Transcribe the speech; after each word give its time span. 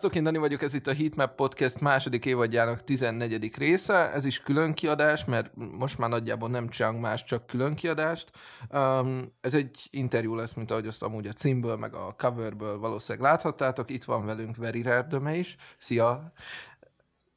Sziasztok, 0.00 0.20
én 0.20 0.32
Dani 0.32 0.38
vagyok, 0.38 0.62
ez 0.62 0.74
itt 0.74 0.86
a 0.86 0.94
Heatmap 0.94 1.34
Podcast 1.34 1.80
második 1.80 2.24
évadjának 2.24 2.84
14. 2.84 3.56
része. 3.56 4.12
Ez 4.12 4.24
is 4.24 4.38
külön 4.40 4.74
kiadás, 4.74 5.24
mert 5.24 5.50
most 5.54 5.98
már 5.98 6.08
nagyjából 6.08 6.48
nem 6.48 6.68
csinálunk 6.68 7.00
más, 7.00 7.24
csak 7.24 7.46
külön 7.46 7.74
kiadást. 7.74 8.30
Um, 8.70 9.32
ez 9.40 9.54
egy 9.54 9.88
interjú 9.90 10.34
lesz, 10.34 10.52
mint 10.52 10.70
ahogy 10.70 10.86
azt 10.86 11.02
amúgy 11.02 11.26
a 11.26 11.32
címből, 11.32 11.76
meg 11.76 11.94
a 11.94 12.14
coverből 12.18 12.78
valószínűleg 12.78 13.30
láthattátok. 13.30 13.90
Itt 13.90 14.04
van 14.04 14.26
velünk 14.26 14.56
Very 14.56 14.82
Rare 14.82 15.06
Döme 15.08 15.34
is. 15.34 15.56
Szia! 15.78 16.32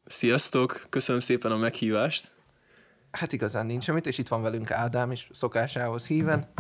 Sziasztok, 0.06 0.86
köszönöm 0.90 1.22
szépen 1.22 1.52
a 1.52 1.58
meghívást. 1.58 2.32
Hát 3.12 3.34
igazán 3.34 3.66
nincs 3.66 3.84
semmit, 3.84 4.08
és 4.08 4.18
itt 4.18 4.28
van 4.28 4.42
velünk 4.42 4.72
Ádám 4.72 5.12
is 5.12 5.30
szokásához 5.32 6.08
híven. 6.08 6.54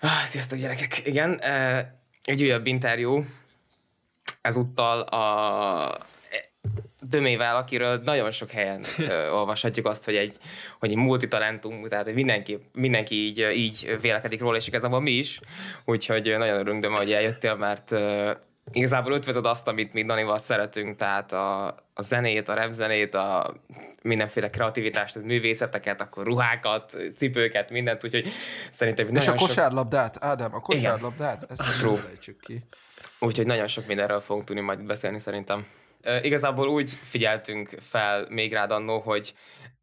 Ah, 0.00 0.24
sziasztok 0.24 0.58
gyerekek! 0.58 1.06
Igen, 1.06 1.38
eh, 1.40 1.86
egy 2.22 2.42
újabb 2.42 2.66
interjú, 2.66 3.24
ezúttal 4.44 5.00
a 5.00 5.98
Dömével, 7.10 7.56
akiről 7.56 8.00
nagyon 8.04 8.30
sok 8.30 8.50
helyen 8.50 8.84
ö, 8.98 9.28
olvashatjuk 9.38 9.86
azt, 9.86 10.04
hogy 10.04 10.16
egy, 10.16 10.36
hogy 10.78 10.90
egy 10.90 10.96
multitalentum, 10.96 11.88
tehát 11.88 12.04
hogy 12.04 12.14
mindenki, 12.14 12.58
mindenki 12.72 13.14
így, 13.14 13.38
így 13.54 13.98
vélekedik 14.00 14.40
róla, 14.40 14.56
és 14.56 14.66
igazából 14.66 15.00
mi 15.00 15.10
is. 15.10 15.40
Úgyhogy 15.84 16.34
nagyon 16.38 16.58
örülünk, 16.58 16.80
Döme, 16.80 16.96
hogy 16.96 17.12
eljöttél, 17.12 17.54
mert 17.54 17.90
ö, 17.90 18.30
igazából 18.72 19.12
ötvözöd 19.12 19.46
azt, 19.46 19.68
amit 19.68 19.92
mi 19.92 20.04
Danival 20.04 20.38
szeretünk, 20.38 20.96
tehát 20.96 21.32
a, 21.32 21.66
a 21.94 22.02
zenét, 22.02 22.48
a 22.48 22.54
repzenét, 22.54 23.14
a 23.14 23.54
mindenféle 24.02 24.50
kreativitást, 24.50 25.16
a 25.16 25.20
művészeteket, 25.20 26.00
akkor 26.00 26.24
ruhákat, 26.24 26.96
cipőket, 27.16 27.70
mindent, 27.70 28.04
úgyhogy 28.04 28.28
szerintem 28.70 29.08
És 29.08 29.18
a 29.18 29.20
sok- 29.20 29.36
kosárlabdát, 29.36 30.24
Ádám, 30.24 30.54
a 30.54 30.60
kosárlabdát, 30.60 31.46
ezt 31.48 31.62
nem 31.82 31.96
felejtsük 31.96 32.40
ki. 32.40 32.62
Úgyhogy 33.18 33.46
nagyon 33.46 33.66
sok 33.66 33.86
mindenről 33.86 34.20
fogunk 34.20 34.44
tudni 34.44 34.62
majd 34.62 34.84
beszélni 34.84 35.18
szerintem. 35.18 35.66
E, 36.02 36.22
igazából 36.22 36.68
úgy 36.68 36.90
figyeltünk 36.90 37.70
fel 37.80 38.26
még 38.28 38.52
rád 38.52 38.70
annó, 38.70 38.98
hogy 38.98 39.34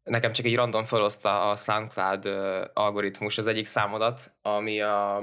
nekem 0.04 0.32
csak 0.32 0.46
egy 0.46 0.54
random 0.54 0.84
feloszta 0.84 1.50
a 1.50 1.56
SoundCloud 1.56 2.26
algoritmus 2.74 3.38
az 3.38 3.46
egyik 3.46 3.66
számodat, 3.66 4.32
ami 4.42 4.80
a, 4.80 5.22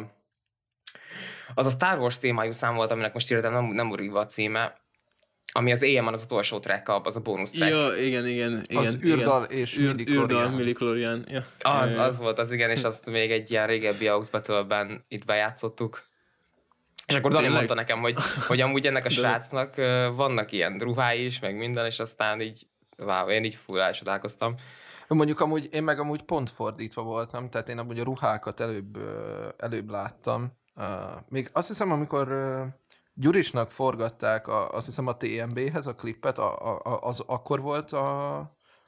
az 1.53 1.65
a 1.65 1.69
Star 1.69 1.99
Wars 1.99 2.19
témájú 2.19 2.51
szám 2.51 2.75
volt, 2.75 2.91
aminek 2.91 3.13
most 3.13 3.31
írtam 3.31 3.53
nem, 3.53 3.65
nem 3.65 4.01
írva 4.01 4.19
a 4.19 4.25
címe, 4.25 4.77
ami 5.51 5.71
az 5.71 5.81
éjjel 5.81 6.07
az 6.07 6.23
utolsó 6.23 6.59
track, 6.59 6.89
az 7.03 7.15
a 7.15 7.19
bónusz 7.19 7.51
track. 7.51 7.71
Ja, 7.71 8.05
igen, 8.05 8.27
igen, 8.27 8.63
igen. 8.67 8.83
Az 8.83 8.93
igen. 8.93 9.09
űrdal 9.09 9.43
és 9.43 9.77
Űr- 9.77 9.95
midichlorian. 9.95 10.41
Űrdal, 10.41 10.49
midichlorian. 10.49 11.25
Ja. 11.27 11.45
Az, 11.59 11.93
az 11.93 12.17
volt 12.17 12.39
az, 12.39 12.51
igen, 12.51 12.69
és 12.69 12.83
azt 12.83 13.09
még 13.09 13.31
egy 13.31 13.51
ilyen 13.51 13.67
régebbi 13.67 14.07
AUX 14.07 14.31
itt 15.07 15.25
bejátszottuk. 15.25 16.07
És 17.05 17.15
akkor 17.15 17.31
Dani 17.31 17.47
mondta 17.47 17.73
nekem, 17.73 17.99
hogy, 17.99 18.15
hogy 18.47 18.61
amúgy 18.61 18.87
ennek 18.87 19.05
a 19.05 19.09
srácnak 19.09 19.75
vannak 20.15 20.51
ilyen 20.51 20.77
ruhái 20.77 21.25
is, 21.25 21.39
meg 21.39 21.55
minden, 21.55 21.85
és 21.85 21.99
aztán 21.99 22.41
így, 22.41 22.67
wow, 22.97 23.29
én 23.29 23.43
így 23.43 23.55
full 23.65 23.81
elcsodálkoztam. 23.81 24.55
Mondjuk 25.07 25.39
amúgy, 25.39 25.67
én 25.71 25.83
meg 25.83 25.99
amúgy 25.99 26.21
pont 26.21 26.49
fordítva 26.49 27.01
voltam, 27.01 27.49
tehát 27.49 27.69
én 27.69 27.77
amúgy 27.77 27.99
a 27.99 28.03
ruhákat 28.03 28.59
előbb, 28.59 28.97
előbb 29.57 29.89
láttam. 29.89 30.51
Uh, 30.79 30.85
még 31.29 31.49
azt 31.53 31.67
hiszem, 31.67 31.91
amikor 31.91 32.31
uh, 32.31 32.67
Gyurisnak 33.13 33.71
forgatták, 33.71 34.47
a, 34.47 34.71
azt 34.71 34.85
hiszem 34.85 35.07
a 35.07 35.17
TMB-hez 35.17 35.87
a 35.87 35.95
klippet, 35.95 36.37
a, 36.37 36.77
a, 36.83 36.99
az 37.01 37.23
akkor 37.25 37.61
volt 37.61 37.91
a, 37.91 38.37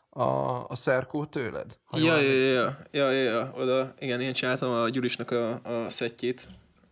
a, 0.10 0.24
a 0.68 0.76
szerkó 0.76 1.26
tőled? 1.26 1.78
Ja, 1.92 2.16
ja, 2.16 2.32
ja, 2.32 2.78
ja, 2.92 3.12
ja, 3.12 3.12
ja, 3.12 3.52
oda, 3.56 3.94
igen, 4.00 4.22
én 4.22 4.34
csináltam 4.34 4.72
a 4.72 4.90
Gyurisnak 4.90 5.32
a, 5.32 5.64
a 5.64 5.90
szettjét, 5.90 6.48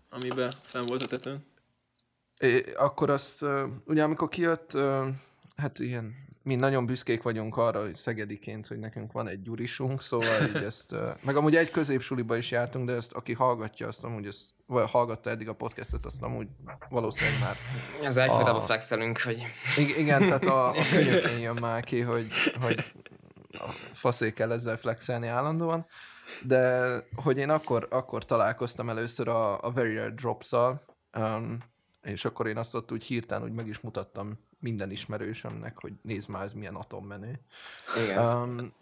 amiben 0.09 0.51
fenn 0.61 0.85
volt 0.85 1.01
a 1.01 1.07
tetőn. 1.07 1.45
É, 2.37 2.65
akkor 2.77 3.09
azt, 3.09 3.41
ö, 3.41 3.67
ugye 3.85 4.03
amikor 4.03 4.29
kijött, 4.29 4.73
ö, 4.73 5.07
hát 5.55 5.79
ilyen, 5.79 6.15
mi 6.43 6.55
nagyon 6.55 6.85
büszkék 6.85 7.21
vagyunk 7.21 7.57
arra, 7.57 7.81
hogy 7.81 7.95
szegediként, 7.95 8.67
hogy 8.67 8.79
nekünk 8.79 9.11
van 9.11 9.27
egy 9.27 9.41
gyurisunk, 9.41 10.01
szóval 10.01 10.47
így 10.47 10.63
ezt, 10.63 10.95
meg 11.23 11.35
amúgy 11.35 11.55
egy 11.55 11.69
középsuliba 11.69 12.35
is 12.35 12.51
jártunk, 12.51 12.87
de 12.87 12.93
ezt 12.93 13.13
aki 13.13 13.33
hallgatja, 13.33 13.87
azt 13.87 14.03
amúgy, 14.03 14.25
ezt, 14.25 14.45
vagy 14.65 14.89
hallgatta 14.89 15.29
eddig 15.29 15.49
a 15.49 15.53
podcastet, 15.53 16.05
azt 16.05 16.23
amúgy 16.23 16.47
valószínűleg 16.89 17.39
már. 17.39 17.55
Ez 18.03 18.17
egyfajtában 18.17 18.61
A- 18.61 18.65
flexelünk, 18.65 19.21
hogy 19.21 19.43
igen, 19.97 20.27
tehát 20.27 20.45
a, 20.45 20.69
a 20.69 20.73
könyökén 20.91 21.39
jön 21.39 21.57
már 21.59 21.83
ki, 21.83 22.01
hogy, 22.01 22.27
hogy 22.61 22.93
a 23.51 23.71
faszé 23.93 24.33
kell 24.33 24.51
ezzel 24.51 24.77
flexelni 24.77 25.27
állandóan, 25.27 25.85
de 26.43 26.87
hogy 27.15 27.37
én 27.37 27.49
akkor, 27.49 27.87
akkor 27.89 28.25
találkoztam 28.25 28.89
először 28.89 29.27
a, 29.27 29.63
a 29.63 29.71
Very 29.71 29.95
Rare 29.95 30.09
Drops-szal, 30.09 30.81
um, 31.17 31.57
és 32.01 32.25
akkor 32.25 32.47
én 32.47 32.57
azt 32.57 32.75
ott 32.75 32.91
úgy 32.91 33.03
hirtelen 33.03 33.43
úgy 33.43 33.53
meg 33.53 33.67
is 33.67 33.79
mutattam 33.79 34.39
minden 34.59 34.91
ismerősömnek, 34.91 35.81
hogy 35.81 35.93
nézd 36.01 36.29
már, 36.29 36.43
ez 36.43 36.53
milyen 36.53 36.75
atommenő. 36.75 37.39
igen. 38.03 38.25
Um, 38.25 38.73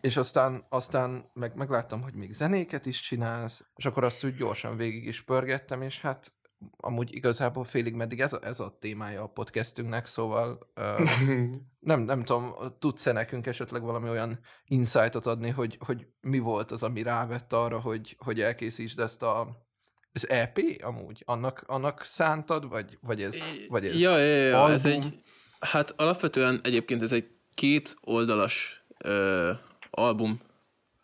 és 0.00 0.16
aztán, 0.16 0.66
aztán 0.68 1.30
meg, 1.32 1.56
megláttam, 1.56 2.02
hogy 2.02 2.14
még 2.14 2.32
zenéket 2.32 2.86
is 2.86 3.00
csinálsz, 3.00 3.64
és 3.76 3.84
akkor 3.84 4.04
azt 4.04 4.24
úgy 4.24 4.34
gyorsan 4.34 4.76
végig 4.76 5.04
is 5.04 5.22
pörgettem, 5.22 5.82
és 5.82 6.00
hát 6.00 6.32
amúgy 6.76 7.14
igazából 7.14 7.64
félig 7.64 7.94
meddig 7.94 8.20
ez 8.20 8.32
a, 8.32 8.38
ez 8.42 8.60
a 8.60 8.76
témája 8.80 9.22
a 9.22 9.26
podcastünknek, 9.26 10.06
szóval 10.06 10.70
uh, 10.76 11.10
nem, 11.90 12.00
nem 12.00 12.24
tudom, 12.24 12.54
tudsz-e 12.78 13.12
nekünk 13.12 13.46
esetleg 13.46 13.82
valami 13.82 14.08
olyan 14.08 14.38
insightot 14.66 15.26
adni, 15.26 15.50
hogy, 15.50 15.78
hogy 15.86 16.06
mi 16.20 16.38
volt 16.38 16.70
az, 16.70 16.82
ami 16.82 17.02
rávett 17.02 17.52
arra, 17.52 17.80
hogy, 17.80 18.16
hogy 18.18 18.40
elkészítsd 18.40 18.98
ezt 18.98 19.22
a 19.22 19.68
ez 20.12 20.24
EP 20.28 20.58
amúgy? 20.82 21.22
Annak, 21.26 21.62
annak 21.66 22.02
szántad, 22.02 22.68
vagy, 22.68 22.98
vagy 23.00 23.22
ez, 23.22 23.42
vagy 23.68 23.86
ez 23.86 24.00
Ja, 24.00 24.18
ja, 24.18 24.46
ja, 24.46 24.70
ez 24.70 24.84
album? 24.84 25.00
egy, 25.02 25.14
hát 25.60 25.94
alapvetően 25.96 26.60
egyébként 26.62 27.02
ez 27.02 27.12
egy 27.12 27.28
két 27.54 27.96
oldalas 28.00 28.82
ö, 28.98 29.50
album 29.90 30.40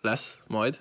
lesz 0.00 0.42
majd, 0.46 0.80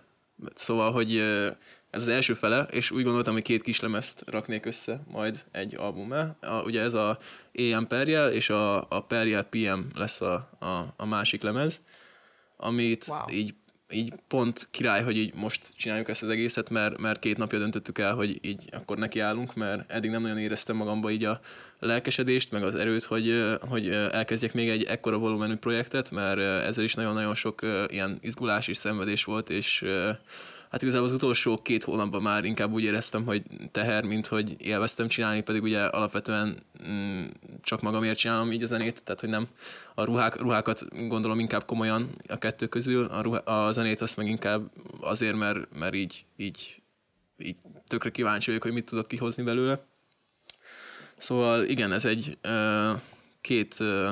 szóval, 0.54 0.92
hogy 0.92 1.16
ö, 1.16 1.50
ez 1.89 2.01
az 2.01 2.07
első 2.07 2.33
fele, 2.33 2.62
és 2.63 2.92
úgy 2.92 3.04
gondoltam, 3.04 3.33
hogy 3.33 3.44
két 3.44 3.62
kislemezt 3.62 4.24
raknék 4.25 4.66
össze 4.66 5.04
majd 5.07 5.45
egy 5.51 5.75
albumá. 5.75 6.36
A, 6.42 6.62
ugye 6.62 6.81
ez 6.81 6.94
a 6.94 7.18
AM 7.57 7.88
Perjel 7.88 8.31
és 8.31 8.50
a, 8.50 8.89
a 8.89 9.00
Perjel 9.00 9.44
PM 9.44 9.80
lesz 9.94 10.22
a, 10.22 10.50
a, 10.60 10.94
a 10.98 11.06
másik 11.06 11.42
lemez, 11.42 11.81
amit 12.57 13.06
Wow. 13.07 13.30
így 13.30 13.54
így 13.95 14.13
pont 14.27 14.68
király, 14.71 15.03
hogy 15.03 15.18
így 15.18 15.33
most 15.33 15.62
csináljuk 15.77 16.09
ezt 16.09 16.24
az 16.24 16.30
egészet, 16.30 16.69
mert, 16.69 16.97
mert 16.97 17.19
két 17.19 17.38
napja 17.38 17.59
döntöttük 17.59 17.97
el, 17.97 18.13
hogy 18.13 18.38
így 18.42 18.69
akkor 18.71 18.97
nekiállunk, 18.97 19.56
mert 19.56 19.92
eddig 19.92 20.09
nem 20.09 20.21
nagyon 20.21 20.38
éreztem 20.38 20.75
magamba 20.75 21.09
így 21.09 21.24
a 21.24 21.39
lelkesedést, 21.80 22.51
meg 22.51 22.63
az 22.63 22.75
erőt, 22.75 23.03
hogy, 23.03 23.56
hogy 23.69 23.89
elkezdjek 23.89 24.53
még 24.53 24.69
egy 24.69 24.83
ekkora 24.83 25.18
volumenű 25.18 25.56
projektet, 25.56 26.12
mert 26.12 26.39
ezzel 26.39 26.83
is 26.83 26.94
nagyon-nagyon 26.94 27.36
sok 27.36 27.62
ilyen 27.88 28.18
izgulás 28.21 28.68
és 28.68 28.77
szenvedés 28.77 29.24
volt, 29.24 29.50
és 29.50 29.86
hát 30.75 30.83
igazából 30.83 31.07
az 31.07 31.13
utolsó 31.16 31.57
két 31.57 31.83
hónapban 31.83 32.22
már 32.22 32.44
inkább 32.44 32.72
úgy 32.72 32.83
éreztem, 32.83 33.25
hogy 33.25 33.44
teher, 33.72 34.04
mint 34.04 34.27
hogy 34.27 34.56
élveztem 34.57 35.07
csinálni, 35.07 35.42
pedig 35.42 35.63
ugye 35.63 35.83
alapvetően 35.83 36.63
mm, 36.88 37.25
csak 37.62 37.81
magamért 37.81 38.18
csinálom 38.18 38.51
így 38.51 38.63
a 38.63 38.66
zenét, 38.66 39.04
tehát 39.04 39.22
hogy 39.22 39.30
nem 39.30 39.48
a 39.94 40.04
ruhák, 40.04 40.36
ruhákat 40.39 41.07
gondolom 41.07 41.39
inkább 41.39 41.66
komolyan 41.66 42.10
a 42.27 42.38
kettő 42.38 42.68
közül, 42.68 43.06
a, 43.06 43.22
ruhá, 43.22 43.39
a 43.39 43.72
zenét 43.72 44.01
azt 44.01 44.18
meg 44.18 44.27
inkább 44.27 44.72
azért, 45.00 45.36
mert, 45.36 45.75
mert 45.75 45.94
így, 45.94 46.25
így, 46.38 46.81
így 47.38 47.57
tökre 47.88 48.12
kíváncsi 48.12 48.45
vagyok, 48.45 48.63
hogy 48.63 48.74
mit 48.74 48.86
tudok 48.86 49.07
kihozni 49.07 49.44
belőle. 49.44 49.86
Szóval 51.18 51.63
igen, 51.63 51.92
ez 51.92 52.06
egy 52.06 52.38
uh, 52.44 53.00
két, 53.42 53.75
uh, 53.80 54.10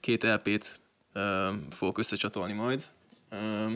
két 0.00 0.22
LP-t 0.22 0.80
uh, 1.14 1.54
fogok 1.70 1.98
összecsatolni 1.98 2.52
majd. 2.52 2.84
Uh, 3.30 3.72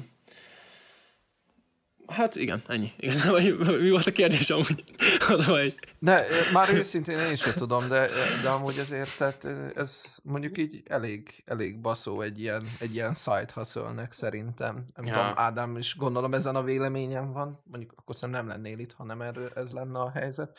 Hát 2.09 2.35
igen, 2.35 2.63
ennyi. 2.67 2.93
Igazából 2.97 3.41
mi 3.81 3.91
volt 3.91 4.07
a 4.07 4.13
kérdés 4.13 4.51
amúgy? 4.51 4.85
Az 5.29 5.47
vagy. 5.47 5.75
De 5.99 6.27
már 6.53 6.75
őszintén 6.75 7.19
én 7.19 7.35
sem 7.35 7.53
tudom, 7.53 7.89
de, 7.89 8.09
de 8.43 8.49
amúgy 8.49 8.79
azért, 8.79 9.17
tehát 9.17 9.47
ez 9.75 10.17
mondjuk 10.23 10.59
így 10.59 10.83
elég, 10.85 11.43
elég 11.45 11.81
baszó 11.81 12.21
egy 12.21 12.41
ilyen, 12.41 12.77
egy 12.79 12.95
ilyen 12.95 13.15
side 13.15 13.49
hustle 13.55 14.07
szerintem. 14.11 14.87
Nem 14.95 15.07
ja. 15.07 15.13
tudom, 15.13 15.33
Ádám 15.35 15.77
is 15.77 15.97
gondolom 15.97 16.35
ezen 16.35 16.57
a 16.57 16.63
véleményem 16.63 17.33
van. 17.33 17.63
Mondjuk 17.65 17.93
akkor 17.97 18.15
szerintem 18.15 18.47
nem 18.47 18.55
lennél 18.55 18.79
itt, 18.79 18.93
ha 18.93 19.05
nem 19.05 19.21
erről 19.21 19.51
ez 19.55 19.73
lenne 19.73 19.99
a 19.99 20.11
helyzet. 20.11 20.59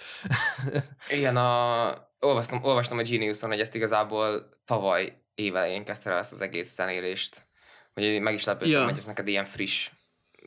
Igen, 1.17 1.37
a... 1.37 2.09
olvastam, 2.19 2.63
olvastam 2.63 2.97
a 2.97 3.01
Geniuson, 3.01 3.49
hogy 3.49 3.59
ezt 3.59 3.75
igazából 3.75 4.49
tavaly 4.65 5.21
évelején 5.35 5.85
kezdte 5.85 6.09
el 6.09 6.17
ezt 6.17 6.33
az 6.33 6.41
egész 6.41 6.73
zenélést. 6.73 7.45
Hogy 7.93 8.19
meg 8.21 8.33
is 8.33 8.43
lepődtem, 8.43 8.79
ja. 8.79 8.83
hogy 8.83 8.97
ez 8.97 9.05
neked 9.05 9.27
ilyen 9.27 9.45
friss 9.45 9.89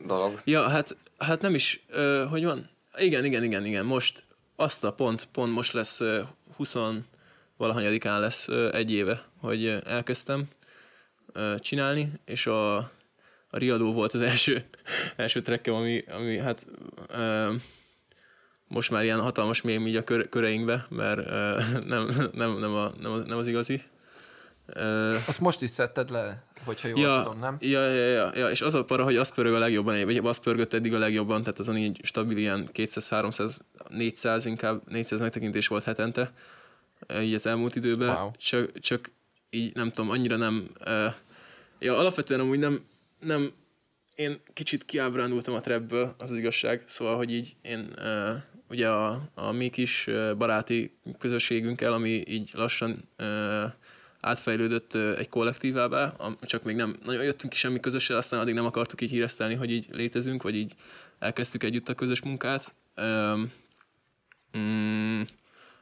dolog. 0.05 0.41
Ja, 0.43 0.67
hát, 0.67 0.95
hát 1.17 1.41
nem 1.41 1.53
is, 1.53 1.83
uh, 1.89 2.23
hogy 2.29 2.43
van? 2.43 2.69
Igen, 2.97 3.25
igen, 3.25 3.43
igen, 3.43 3.65
igen. 3.65 3.85
Most 3.85 4.23
azt 4.55 4.83
a 4.83 4.93
pont, 4.93 5.27
pont 5.31 5.53
most 5.53 5.73
lesz 5.73 5.99
uh, 5.99 6.19
20 6.55 6.75
valahanyadikán 7.57 8.19
lesz 8.19 8.47
uh, 8.47 8.69
egy 8.75 8.91
éve, 8.91 9.23
hogy 9.39 9.65
uh, 9.65 9.77
elkezdtem 9.85 10.47
uh, 11.35 11.55
csinálni, 11.55 12.11
és 12.25 12.47
a, 12.47 12.77
a 13.49 13.57
riadó 13.57 13.93
volt 13.93 14.13
az 14.13 14.21
első, 14.31 14.63
első 15.15 15.41
trekkem, 15.41 15.73
ami, 15.73 16.03
ami 16.07 16.37
hát 16.37 16.65
uh, 17.09 17.55
most 18.67 18.91
már 18.91 19.03
ilyen 19.03 19.21
hatalmas 19.21 19.61
mém 19.61 19.87
így 19.87 19.95
a 19.95 20.03
kör, 20.03 20.29
köreinkbe, 20.29 20.85
mert 20.89 21.19
uh, 21.19 21.79
nem, 21.93 22.29
nem, 22.33 22.59
nem, 22.59 22.73
a, 22.73 22.91
nem, 22.99 23.11
a, 23.11 23.17
nem 23.17 23.37
az 23.37 23.47
igazi. 23.47 23.83
Uh, 24.75 25.15
Azt 25.25 25.39
most 25.39 25.61
is 25.61 25.69
szedted 25.69 26.09
le 26.09 26.43
hogyha 26.63 26.87
jól 26.87 26.99
ja, 26.99 27.23
tudom, 27.23 27.39
nem? 27.39 27.57
Ja, 27.59 27.89
ja, 27.89 28.05
ja, 28.05 28.31
ja, 28.35 28.49
és 28.49 28.61
az 28.61 28.75
a 28.75 28.85
para, 28.85 29.03
hogy 29.03 29.15
az 29.15 29.33
pörög 29.33 29.53
a 29.53 29.59
legjobban, 29.59 30.05
vagy 30.05 30.17
az 30.17 30.37
pörgött 30.37 30.73
eddig 30.73 30.93
a 30.93 30.97
legjobban, 30.97 31.43
tehát 31.43 31.59
azon 31.59 31.77
így 31.77 31.99
stabil 32.03 32.37
ilyen 32.37 32.69
200, 32.71 33.09
300, 33.09 33.61
400, 33.89 34.45
inkább 34.45 34.81
400 34.87 35.19
megtekintés 35.19 35.67
volt 35.67 35.83
hetente, 35.83 36.31
így 37.21 37.33
az 37.33 37.45
elmúlt 37.45 37.75
időben, 37.75 38.15
wow. 38.15 38.31
csak, 38.37 38.79
csak 38.79 39.11
így 39.49 39.75
nem 39.75 39.89
tudom, 39.89 40.09
annyira 40.09 40.35
nem, 40.35 40.69
uh, 40.85 41.13
ja, 41.79 41.97
alapvetően 41.97 42.39
amúgy 42.39 42.59
nem, 42.59 42.81
nem, 43.19 43.51
én 44.15 44.41
kicsit 44.53 44.85
kiábrándultam 44.85 45.53
a 45.53 45.59
trapből, 45.59 46.15
az 46.17 46.31
az 46.31 46.37
igazság, 46.37 46.83
szóval, 46.85 47.15
hogy 47.15 47.31
így 47.31 47.55
én 47.61 47.93
uh, 47.97 48.35
ugye 48.69 48.89
a, 48.89 49.21
a 49.33 49.51
mi 49.51 49.69
kis 49.69 50.09
baráti 50.37 50.97
közösségünkkel, 51.19 51.93
ami 51.93 52.23
így 52.27 52.51
lassan 52.53 53.09
uh, 53.19 53.63
átfejlődött 54.21 54.93
egy 54.93 55.29
kollektívává, 55.29 56.13
csak 56.41 56.63
még 56.63 56.75
nem 56.75 56.97
nagyon 57.05 57.23
jöttünk 57.23 57.53
ki 57.53 57.59
semmi 57.59 57.79
közössel, 57.79 58.17
aztán 58.17 58.39
addig 58.39 58.53
nem 58.53 58.65
akartuk 58.65 59.01
így 59.01 59.09
híresztelni, 59.09 59.55
hogy 59.55 59.71
így 59.71 59.87
létezünk, 59.91 60.43
vagy 60.43 60.55
így 60.55 60.75
elkezdtük 61.19 61.63
együtt 61.63 61.89
a 61.89 61.93
közös 61.93 62.21
munkát. 62.21 62.73
Mm, 64.57 65.21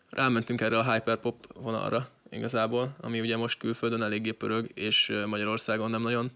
rámentünk 0.09 0.61
erre 0.61 0.77
a 0.77 0.93
hyperpop 0.93 1.53
vonalra 1.53 2.07
igazából, 2.29 2.95
ami 3.01 3.19
ugye 3.19 3.37
most 3.37 3.57
külföldön 3.57 4.01
eléggé 4.01 4.31
pörög, 4.31 4.71
és 4.73 5.13
Magyarországon 5.25 5.89
nem 5.89 6.01
nagyon 6.01 6.31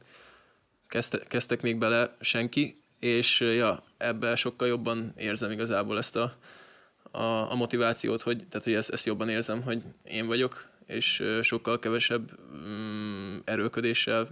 kezdte, 0.88 1.18
kezdtek 1.18 1.62
még 1.62 1.78
bele 1.78 2.16
senki, 2.20 2.82
és 3.00 3.40
ja, 3.40 3.84
ebben 3.98 4.36
sokkal 4.36 4.68
jobban 4.68 5.14
érzem 5.18 5.52
igazából 5.52 5.98
ezt 5.98 6.16
a, 6.16 6.36
a, 7.12 7.52
a 7.52 7.56
motivációt, 7.56 8.22
hogy, 8.22 8.38
tehát, 8.50 8.64
hogy 8.64 8.74
ezt, 8.74 8.90
ezt 8.90 9.06
jobban 9.06 9.30
érzem, 9.30 9.62
hogy 9.62 9.82
én 10.04 10.26
vagyok, 10.26 10.70
és 10.94 11.24
sokkal 11.42 11.80
kevesebb 11.80 12.32
mm, 12.56 13.38
erőködéssel 13.44 14.28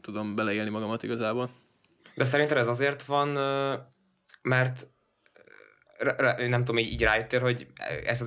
tudom 0.00 0.34
beleélni 0.34 0.70
magamat 0.70 1.02
igazából. 1.02 1.50
De 2.14 2.24
szerinted 2.24 2.56
ez 2.56 2.68
azért 2.68 3.02
van, 3.02 3.28
mert 4.42 4.86
nem 6.48 6.64
tudom, 6.64 6.78
így 6.78 7.02
rájöttél, 7.02 7.40
hogy 7.40 7.66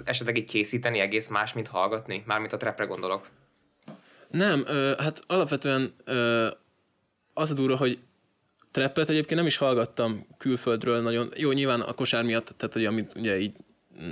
esetleg 0.06 0.38
így 0.38 0.46
készíteni 0.46 1.00
egész 1.00 1.28
más, 1.28 1.54
mint 1.54 1.68
hallgatni? 1.68 2.24
Mármint 2.26 2.54
a 2.54 2.58
trapre 2.58 2.86
gondolok. 2.86 3.28
Nem, 4.30 4.66
hát 4.98 5.24
alapvetően 5.28 5.96
az 7.34 7.52
a 7.52 7.54
durva, 7.54 7.78
hogy 7.78 8.00
trappet 8.72 9.10
egyébként 9.10 9.40
nem 9.40 9.48
is 9.48 9.58
hallgattam 9.58 10.28
külföldről 10.38 11.02
nagyon. 11.02 11.30
Jó, 11.36 11.52
nyilván 11.52 11.82
a 11.82 11.94
kosár 11.94 12.24
miatt, 12.24 12.46
tehát 12.58 12.74
hogy 12.74 12.86
amit 12.86 13.14
ugye 13.16 13.38
így 13.38 13.56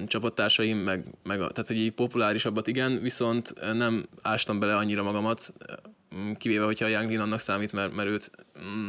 csapattársaim, 0.07 0.77
meg, 0.77 1.03
meg 1.24 1.38
tehát 1.38 1.68
hogy 1.68 1.77
így 1.77 1.91
populárisabbat 1.91 2.68
igen, 2.68 3.01
viszont 3.01 3.53
nem 3.74 4.06
ástam 4.21 4.59
bele 4.59 4.75
annyira 4.75 5.03
magamat, 5.03 5.53
mm, 6.15 6.31
kivéve, 6.31 6.65
hogyha 6.65 6.86
a 6.86 6.89
Young 6.89 7.19
annak 7.19 7.39
számít, 7.39 7.72
mert, 7.72 7.96
mert 7.96 8.10
őt 8.10 8.31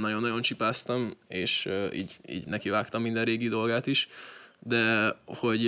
nagyon-nagyon 0.00 0.42
csipáztam, 0.42 1.16
és 1.28 1.68
így, 1.92 2.16
így 2.28 2.46
nekivágtam 2.46 3.02
minden 3.02 3.24
régi 3.24 3.48
dolgát 3.48 3.86
is, 3.86 4.08
de 4.58 5.14
hogy 5.26 5.66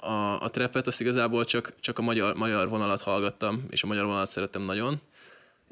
a, 0.00 0.42
a 0.42 0.48
trepet 0.50 0.86
azt 0.86 1.00
igazából 1.00 1.44
csak, 1.44 1.74
csak 1.80 1.98
a 1.98 2.02
magyar, 2.02 2.34
magyar 2.34 2.68
vonalat 2.68 3.00
hallgattam, 3.00 3.64
és 3.70 3.82
a 3.82 3.86
magyar 3.86 4.04
vonalat 4.04 4.28
szerettem 4.28 4.62
nagyon, 4.62 5.00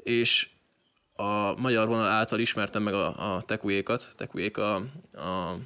és 0.03 0.47
a 1.15 1.59
magyar 1.59 1.87
vonal 1.87 2.07
által 2.07 2.39
ismertem 2.39 2.83
meg 2.83 2.93
a, 2.93 3.35
a 3.35 3.41
tekujékat, 3.41 4.13
tekujék 4.15 4.57
a, 4.57 4.75
a 5.13 5.57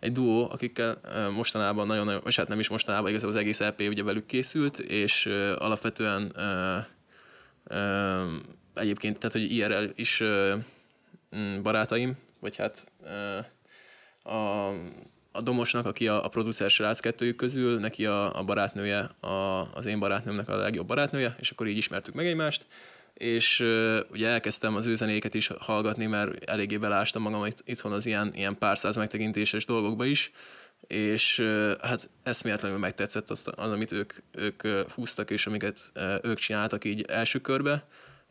egy 0.00 0.12
duó, 0.12 0.50
akikkel 0.50 1.00
mostanában 1.34 1.86
nagyon-nagyon, 1.86 2.22
és 2.26 2.36
hát 2.36 2.48
nem 2.48 2.58
is 2.58 2.68
mostanában, 2.68 3.08
igazából 3.08 3.34
az 3.34 3.40
egész 3.40 3.60
EP 3.60 3.80
ugye 3.80 4.02
velük 4.02 4.26
készült, 4.26 4.78
és 4.78 5.26
alapvetően 5.58 6.32
egyébként, 8.74 9.18
tehát 9.18 9.32
hogy 9.32 9.52
IRL 9.52 9.84
is 9.94 10.22
barátaim, 11.62 12.16
vagy 12.40 12.56
hát 12.56 12.92
a, 14.22 14.68
a 15.32 15.42
Domosnak, 15.42 15.86
aki 15.86 16.08
a, 16.08 16.24
a 16.24 16.28
producer 16.28 16.70
srác 16.70 17.00
kettőjük 17.00 17.36
közül, 17.36 17.78
neki 17.78 18.06
a, 18.06 18.38
a 18.38 18.44
barátnője, 18.44 18.98
a, 19.20 19.66
az 19.74 19.86
én 19.86 19.98
barátnőmnek 19.98 20.48
a 20.48 20.56
legjobb 20.56 20.86
barátnője, 20.86 21.36
és 21.40 21.50
akkor 21.50 21.66
így 21.66 21.76
ismertük 21.76 22.14
meg 22.14 22.26
egymást, 22.26 22.66
és 23.18 23.60
uh, 23.60 23.98
ugye 24.10 24.28
elkezdtem 24.28 24.76
az 24.76 24.86
ő 24.86 24.96
is 25.32 25.50
hallgatni, 25.58 26.06
mert 26.06 26.44
eléggé 26.44 26.76
belástam 26.76 27.22
magam 27.22 27.44
itthon 27.64 27.92
az 27.92 28.06
ilyen, 28.06 28.32
ilyen 28.34 28.58
pár 28.58 28.78
száz 28.78 28.96
megtekintéses 28.96 29.64
dolgokba 29.64 30.04
is, 30.04 30.30
és 30.86 31.38
uh, 31.38 31.72
hát 31.80 32.10
eszméletlenül 32.22 32.78
megtetszett 32.78 33.30
az, 33.30 33.44
az 33.56 33.70
amit 33.70 33.92
ők, 33.92 34.12
ők 34.32 34.64
uh, 34.64 34.80
húztak, 34.94 35.30
és 35.30 35.46
amiket 35.46 35.80
uh, 35.94 36.14
ők 36.22 36.38
csináltak 36.38 36.84
így 36.84 37.04
első 37.08 37.38
körbe, 37.38 37.86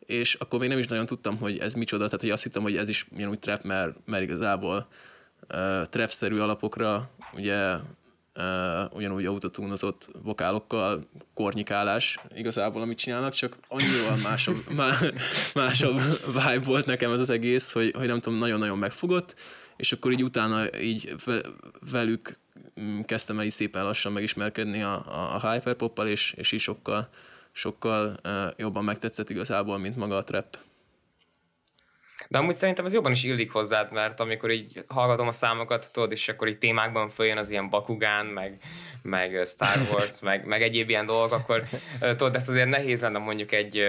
és 0.06 0.34
akkor 0.34 0.58
még 0.58 0.68
nem 0.68 0.78
is 0.78 0.86
nagyon 0.86 1.06
tudtam, 1.06 1.36
hogy 1.36 1.58
ez 1.58 1.74
micsoda, 1.74 2.04
tehát 2.04 2.20
hogy 2.20 2.30
azt 2.30 2.42
hittem, 2.42 2.62
hogy 2.62 2.76
ez 2.76 2.88
is 2.88 3.06
ugyanúgy 3.12 3.38
trap, 3.38 3.62
mert, 3.62 3.96
mert 4.04 4.22
igazából 4.22 4.88
uh, 5.48 5.82
trap-szerű 5.82 6.38
alapokra 6.38 7.10
ugye 7.32 7.76
uh, 8.38 8.96
ugyanúgy 8.96 9.26
autotúnozott 9.26 10.10
vokálokkal, 10.22 11.08
kornyikálás 11.34 12.18
igazából, 12.34 12.82
amit 12.82 12.98
csinálnak, 12.98 13.32
csak 13.32 13.56
annyival 13.68 14.16
másabb, 14.22 14.70
má, 14.76 14.98
másabb 15.54 16.00
vibe 16.26 16.60
volt 16.64 16.86
nekem 16.86 17.12
ez 17.12 17.20
az 17.20 17.30
egész, 17.30 17.72
hogy, 17.72 17.94
hogy 17.96 18.06
nem 18.06 18.20
tudom, 18.20 18.38
nagyon-nagyon 18.38 18.78
megfogott, 18.78 19.34
és 19.76 19.92
akkor 19.92 20.12
így 20.12 20.22
utána 20.22 20.80
így 20.80 21.14
velük 21.90 22.38
mm, 22.80 23.00
kezdtem 23.00 23.38
el 23.38 23.44
így 23.44 23.50
szépen 23.50 23.84
lassan 23.84 24.12
megismerkedni 24.12 24.82
a, 24.82 24.94
a, 24.94 25.34
a 25.34 25.52
hyperpoppal, 25.52 26.06
és, 26.06 26.32
és 26.36 26.52
így 26.52 26.60
sokkal, 26.60 27.08
sokkal 27.52 28.16
uh, 28.24 28.32
jobban 28.56 28.84
megtetszett 28.84 29.30
igazából, 29.30 29.78
mint 29.78 29.96
maga 29.96 30.16
a 30.16 30.24
trap. 30.24 30.58
De 32.28 32.38
amúgy 32.38 32.54
szerintem 32.54 32.84
ez 32.84 32.92
jobban 32.92 33.12
is 33.12 33.24
illik 33.24 33.52
hozzád, 33.52 33.92
mert 33.92 34.20
amikor 34.20 34.50
így 34.50 34.84
hallgatom 34.88 35.26
a 35.26 35.30
számokat, 35.30 35.92
tudod, 35.92 36.12
és 36.12 36.28
akkor 36.28 36.48
így 36.48 36.58
témákban 36.58 37.08
följön 37.08 37.38
az 37.38 37.50
ilyen 37.50 37.70
Bakugán, 37.70 38.26
meg, 38.26 38.56
meg 39.02 39.40
Star 39.44 39.78
Wars, 39.90 40.20
meg, 40.28 40.46
meg 40.46 40.62
egyéb 40.62 40.88
ilyen 40.88 41.06
dolgok, 41.06 41.32
akkor 41.32 41.62
tudod, 42.00 42.34
ezt 42.34 42.48
azért 42.48 42.68
nehéz 42.68 43.00
lenne 43.00 43.18
mondjuk 43.18 43.52
egy 43.52 43.84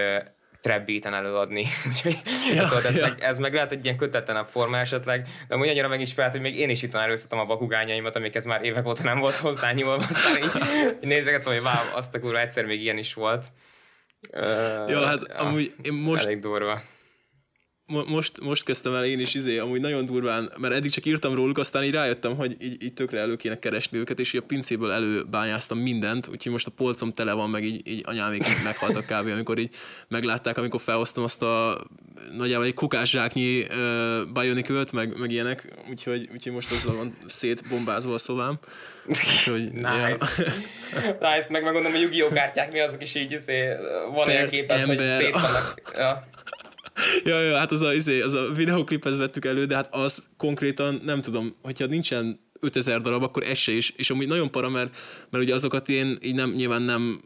trap 0.60 0.86
beaten 0.86 1.14
előadni. 1.14 1.66
Úgyhogy 1.88 2.20
Ja, 2.54 2.68
tudod, 2.68 2.84
ez, 2.84 2.96
ja. 2.96 3.06
meg, 3.06 3.20
ez 3.20 3.38
meg 3.38 3.54
lehet 3.54 3.72
egy 3.72 3.84
ilyen 3.84 3.96
kötetlenebb 3.96 4.48
forma 4.48 4.78
esetleg, 4.78 5.28
de 5.48 5.54
amúgy 5.54 5.68
annyira 5.68 5.88
meg 5.88 6.00
is 6.00 6.12
felelt, 6.12 6.32
hogy 6.32 6.40
még 6.42 6.58
én 6.58 6.70
is 6.70 6.82
itt 6.82 6.94
erőztetem 6.94 7.38
a 7.38 7.44
bakugányaimat, 7.44 8.16
amikhez 8.16 8.44
már 8.44 8.64
évek 8.64 8.86
óta 8.86 9.02
nem 9.02 9.18
volt 9.18 9.36
hozzányúlva, 9.36 10.04
aztán 10.08 10.36
így, 10.36 10.50
így 11.02 11.08
nézegetem, 11.08 11.52
hogy 11.52 11.62
wow, 11.62 11.96
azt 11.96 12.14
a 12.14 12.20
kurva 12.20 12.40
egyszer 12.40 12.64
még 12.64 12.80
ilyen 12.80 12.98
is 12.98 13.14
volt. 13.14 13.46
Uh, 14.32 14.88
Ja, 14.88 15.06
hát 15.06 15.22
amúgy 15.22 15.74
én 15.82 15.92
most, 15.92 16.24
Elég 16.24 16.38
durva. 16.38 16.82
Mo- 17.90 18.08
most, 18.08 18.40
most 18.40 18.64
kezdtem 18.64 18.94
el 18.94 19.04
én 19.04 19.20
is 19.20 19.34
izé, 19.34 19.58
amúgy 19.58 19.80
nagyon 19.80 20.04
durván, 20.04 20.52
mert 20.58 20.74
eddig 20.74 20.90
csak 20.90 21.04
írtam 21.06 21.34
róluk, 21.34 21.58
aztán 21.58 21.84
így 21.84 21.94
rájöttem, 21.94 22.36
hogy 22.36 22.56
így, 22.60 22.82
így 22.82 22.92
tökre 22.94 23.18
elő 23.20 23.36
kéne 23.36 23.58
keresni 23.58 23.98
őket, 23.98 24.20
és 24.20 24.32
így 24.32 24.40
a 24.40 24.46
pincéből 24.46 24.90
előbányáztam 24.90 25.78
mindent, 25.78 26.28
úgyhogy 26.28 26.52
most 26.52 26.66
a 26.66 26.70
polcom 26.70 27.12
tele 27.12 27.32
van, 27.32 27.50
meg 27.50 27.64
így, 27.64 27.88
így 27.88 28.02
anyámék 28.04 28.62
meghaltak 28.62 29.04
kb. 29.04 29.28
amikor 29.28 29.58
így 29.58 29.74
meglátták, 30.08 30.58
amikor 30.58 30.80
felhoztam 30.80 31.24
azt 31.24 31.42
a 31.42 31.80
nagyjából 32.36 32.66
egy 32.66 32.74
kukászsáknyi 32.74 33.60
uh, 33.60 34.32
Bionicle-t, 34.32 34.92
meg, 34.92 35.18
meg 35.18 35.30
ilyenek, 35.30 35.68
úgyhogy, 35.90 36.28
úgyhogy 36.32 36.52
most 36.52 36.72
azzal 36.72 36.94
van 36.94 37.16
szétbombázva 37.26 38.14
a 38.14 38.18
szobám. 38.18 38.58
Úgyhogy, 39.06 39.70
Nice. 39.72 40.26
nice, 41.20 41.46
meg 41.50 41.62
megmondom, 41.62 41.92
hogy 41.92 42.00
Yu-Gi-Oh 42.00 42.32
kártyák 42.32 42.72
mi 42.72 42.80
azok 42.80 43.02
is 43.02 43.14
így, 43.14 43.32
izé, 43.32 43.68
van 44.14 44.24
Persze, 44.24 44.56
képet, 44.56 44.84
hogy 44.84 44.98
szét 44.98 45.32
vannak. 45.32 45.92
Ja. 45.94 46.28
Ja, 47.24 47.40
ja, 47.40 47.56
hát 47.56 47.70
az 47.70 47.82
a, 47.82 47.94
izé, 47.94 48.20
az 48.20 48.32
a 48.32 48.52
videokliphez 48.52 49.16
vettük 49.16 49.44
elő, 49.44 49.64
de 49.64 49.74
hát 49.74 49.94
az 49.94 50.28
konkrétan 50.36 51.00
nem 51.04 51.20
tudom, 51.20 51.56
hogyha 51.62 51.86
nincsen 51.86 52.38
5000 52.60 53.00
darab, 53.00 53.22
akkor 53.22 53.42
ez 53.42 53.58
se 53.58 53.72
is. 53.72 53.92
És 53.96 54.10
amúgy 54.10 54.26
nagyon 54.26 54.50
para, 54.50 54.68
mert, 54.68 54.96
mert 55.30 55.44
ugye 55.44 55.54
azokat 55.54 55.88
én 55.88 56.18
így 56.22 56.34
nem, 56.34 56.50
nyilván 56.50 56.82
nem 56.82 57.20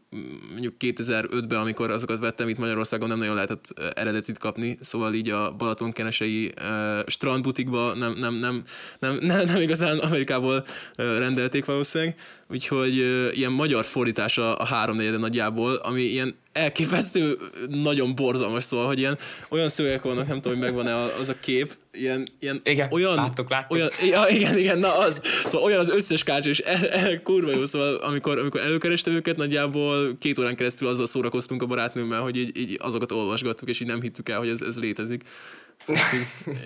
mondjuk 0.51 0.75
2005-ben, 0.79 1.59
amikor 1.59 1.91
azokat 1.91 2.19
vettem, 2.19 2.49
itt 2.49 2.59
Magyarországon 2.59 3.09
nem 3.09 3.19
nagyon 3.19 3.35
lehetett 3.35 3.67
eh, 3.77 3.89
eredetit 3.95 4.39
kapni, 4.39 4.77
szóval 4.81 5.15
így 5.15 5.31
a 5.31 5.51
Balatonkenesei 5.51 6.53
uh, 6.61 7.07
strandbutikba 7.07 7.95
nem, 7.95 8.15
nem, 8.19 8.35
nem, 8.35 8.63
nem, 8.99 9.19
nem, 9.21 9.45
nem 9.47 9.61
igazán 9.61 9.99
Amerikából 9.99 10.57
uh, 10.99 11.19
rendelték 11.19 11.65
valószínűleg, 11.65 12.17
úgyhogy 12.49 12.99
uh, 12.99 13.37
ilyen 13.37 13.53
magyar 13.53 13.85
fordítás 13.85 14.39
a, 14.39 14.59
a 14.59 14.65
háromnegyede 14.65 15.17
nagyjából, 15.17 15.75
ami 15.75 16.03
ilyen 16.03 16.37
elképesztő, 16.53 17.37
nagyon 17.69 18.15
borzalmas, 18.15 18.65
szóval, 18.65 18.87
hogy 18.87 18.99
ilyen 18.99 19.19
olyan 19.49 19.69
szövegek 19.69 20.03
vannak, 20.03 20.27
nem 20.27 20.41
tudom, 20.41 20.59
hogy 20.59 20.67
megvan-e 20.67 20.95
az 20.95 21.29
a 21.29 21.35
kép, 21.41 21.77
ilyen, 21.93 22.29
ilyen 22.41 22.61
Igen, 22.65 22.89
olyan, 22.93 23.15
láttuk, 23.15 23.51
láttuk. 23.51 23.71
olyan, 23.71 23.91
ja, 24.11 24.27
igen, 24.29 24.59
igen, 24.59 24.79
na 24.79 24.99
az, 24.99 25.23
szóval 25.45 25.67
olyan 25.67 25.81
az 25.81 25.89
összes 25.89 26.23
kártya, 26.23 26.49
és 26.49 26.59
el, 26.59 26.89
el, 26.89 27.23
kurva 27.23 27.51
jó, 27.51 27.65
szóval 27.65 27.95
amikor, 27.95 28.39
amikor 28.39 28.61
előkerestem 28.61 29.15
őket, 29.15 29.37
nagyjából 29.37 30.19
két 30.19 30.39
órán 30.39 30.57
keresztül 30.57 30.89
azzal 30.89 31.07
szórakoztunk 31.07 31.63
a 31.63 31.67
barátnőmmel, 31.67 32.21
hogy 32.21 32.37
így, 32.37 32.59
így 32.59 32.79
azokat 32.83 33.13
olvasgattuk, 33.13 33.69
és 33.69 33.81
így 33.81 33.89
nem 33.89 34.01
hittük 34.01 34.29
el, 34.29 34.39
hogy 34.39 34.49
ez, 34.49 34.61
ez 34.61 34.79
létezik. 34.79 35.23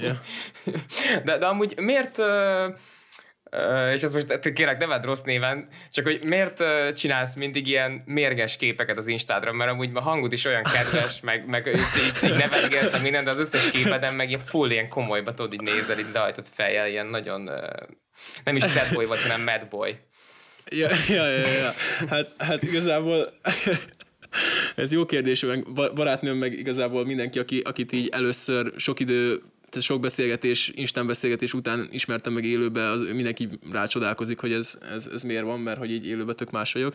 Ja. 0.03 0.21
De, 1.25 1.39
de 1.39 1.47
amúgy 1.47 1.75
miért, 1.81 2.19
ö, 2.19 2.67
és 3.95 4.03
ezt 4.03 4.15
most 4.15 4.53
kérek, 4.53 4.79
ne 4.79 4.87
vedd 4.87 5.05
rossz 5.05 5.23
néven, 5.23 5.69
csak 5.93 6.05
hogy 6.05 6.25
miért 6.25 6.63
csinálsz 6.95 7.35
mindig 7.35 7.67
ilyen 7.67 8.03
mérges 8.05 8.57
képeket 8.57 8.97
az 8.97 9.07
Instádra, 9.07 9.53
mert 9.53 9.71
amúgy 9.71 9.91
a 9.95 10.01
hangod 10.01 10.33
is 10.33 10.45
olyan 10.45 10.63
kedves, 10.63 11.21
meg, 11.29 11.47
meg 11.47 11.67
így, 11.67 12.31
így 12.31 12.37
nevetgélsz, 12.37 12.93
meg 12.93 13.03
minden, 13.03 13.25
de 13.25 13.31
az 13.31 13.39
összes 13.39 13.71
képeden 13.71 14.15
meg 14.15 14.29
ilyen 14.29 14.41
full 14.41 14.71
ilyen 14.71 14.89
komolyba 14.89 15.35
tudod, 15.35 15.53
így 15.53 15.61
nézel, 15.61 15.99
így 15.99 16.13
lehajtott 16.13 16.49
fejjel, 16.55 16.89
ilyen 16.89 17.07
nagyon, 17.07 17.51
nem 18.45 18.57
is 18.57 18.65
sad 18.65 18.95
boy 18.95 19.05
vagy, 19.05 19.23
hanem 19.23 19.43
mad 19.43 19.69
boy. 19.69 19.97
Ja, 20.71 20.89
ja, 21.09 21.27
ja, 21.27 21.49
ja. 21.49 21.73
Hát, 22.09 22.27
hát 22.39 22.63
igazából 22.63 23.33
ez 24.77 24.93
jó 24.93 25.05
kérdés, 25.05 25.41
meg 25.41 25.73
ba- 25.73 25.95
barátnőm, 25.95 26.37
meg 26.37 26.53
igazából 26.53 27.05
mindenki, 27.05 27.39
aki, 27.39 27.61
akit 27.61 27.93
így 27.93 28.09
először 28.09 28.73
sok 28.77 29.01
idő, 29.01 29.43
tehát 29.71 29.87
sok 29.87 30.01
beszélgetés, 30.01 30.73
Instán 30.75 31.07
beszélgetés 31.07 31.55
után 31.55 31.89
ismertem 31.91 32.33
meg 32.33 32.45
élőbe, 32.45 32.89
az 32.89 33.03
mindenki 33.13 33.49
rácsodálkozik, 33.71 34.41
hogy 34.41 34.53
ez, 34.53 34.79
ez, 34.91 35.07
ez 35.07 35.23
miért 35.23 35.45
van, 35.45 35.61
mert 35.61 35.79
hogy 35.79 35.91
így 35.91 36.07
élőben 36.07 36.37
tök 36.37 36.51
más 36.51 36.73
vagyok. 36.73 36.95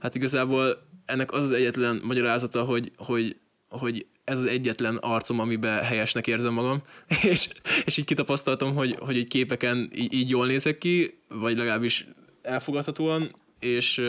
Hát 0.00 0.14
igazából 0.14 0.86
ennek 1.06 1.32
az 1.32 1.42
az 1.42 1.52
egyetlen 1.52 2.00
magyarázata, 2.04 2.62
hogy, 2.62 2.92
hogy, 2.96 3.36
hogy 3.68 4.06
ez 4.24 4.38
az 4.38 4.44
egyetlen 4.44 4.96
arcom, 4.96 5.40
amiben 5.40 5.82
helyesnek 5.82 6.26
érzem 6.26 6.52
magam, 6.52 6.82
és, 7.32 7.48
és 7.84 7.96
így 7.96 8.04
kitapasztaltam, 8.04 8.74
hogy, 8.74 8.96
hogy 8.98 9.16
egy 9.16 9.28
képeken 9.28 9.90
így, 9.94 10.14
így 10.14 10.28
jól 10.28 10.46
nézek 10.46 10.78
ki, 10.78 11.18
vagy 11.28 11.56
legalábbis 11.56 12.06
elfogadhatóan, 12.42 13.34
és, 13.60 14.00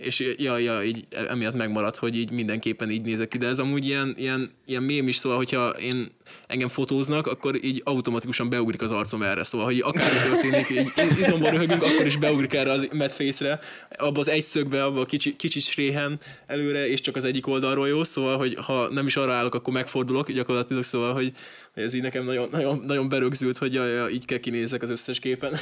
és 0.00 0.34
ja, 0.36 0.58
ja, 0.58 0.82
így 0.82 1.04
emiatt 1.28 1.54
megmaradt, 1.54 1.96
hogy 1.96 2.16
így 2.16 2.30
mindenképpen 2.30 2.90
így 2.90 3.02
nézek 3.02 3.28
ki, 3.28 3.38
de 3.38 3.46
ez 3.46 3.58
amúgy 3.58 3.84
ilyen, 3.84 4.14
ilyen, 4.16 4.50
ilyen 4.66 4.82
mém 4.82 5.08
is, 5.08 5.16
szóval, 5.16 5.38
hogyha 5.38 5.68
én 5.68 6.10
engem 6.46 6.68
fotóznak, 6.68 7.26
akkor 7.26 7.64
így 7.64 7.80
automatikusan 7.84 8.48
beugrik 8.48 8.82
az 8.82 8.90
arcom 8.90 9.22
erre, 9.22 9.42
szóval, 9.42 9.66
hogy 9.66 9.80
akármi 9.80 10.18
történik, 10.28 10.70
így 10.70 11.18
izomban 11.18 11.50
röhögünk, 11.50 11.82
akkor 11.82 12.06
is 12.06 12.16
beugrik 12.16 12.52
erre 12.52 12.70
az 12.70 12.88
medface-re, 12.92 13.58
abba 13.98 14.20
az 14.20 14.28
egy 14.28 14.42
szögbe, 14.42 14.84
abba 14.84 15.00
a 15.00 15.06
kicsi, 15.06 15.36
kicsi 15.36 15.60
sréhen 15.60 16.20
előre, 16.46 16.88
és 16.88 17.00
csak 17.00 17.16
az 17.16 17.24
egyik 17.24 17.46
oldalról 17.46 17.88
jó, 17.88 18.04
szóval, 18.04 18.36
hogy 18.38 18.56
ha 18.66 18.88
nem 18.92 19.06
is 19.06 19.16
arra 19.16 19.32
állok, 19.32 19.54
akkor 19.54 19.72
megfordulok, 19.72 20.32
gyakorlatilag, 20.32 20.82
szóval, 20.82 21.12
hogy, 21.12 21.32
hogy 21.74 21.82
ez 21.82 21.94
így 21.94 22.02
nekem 22.02 22.24
nagyon, 22.24 22.48
nagyon, 22.50 22.82
nagyon 22.86 23.08
berögzült, 23.08 23.58
hogy 23.58 23.74
ja, 23.74 23.86
ja, 23.86 24.08
így 24.08 24.24
kell 24.24 24.38
kinézek 24.38 24.82
az 24.82 24.90
összes 24.90 25.18
képen. 25.18 25.52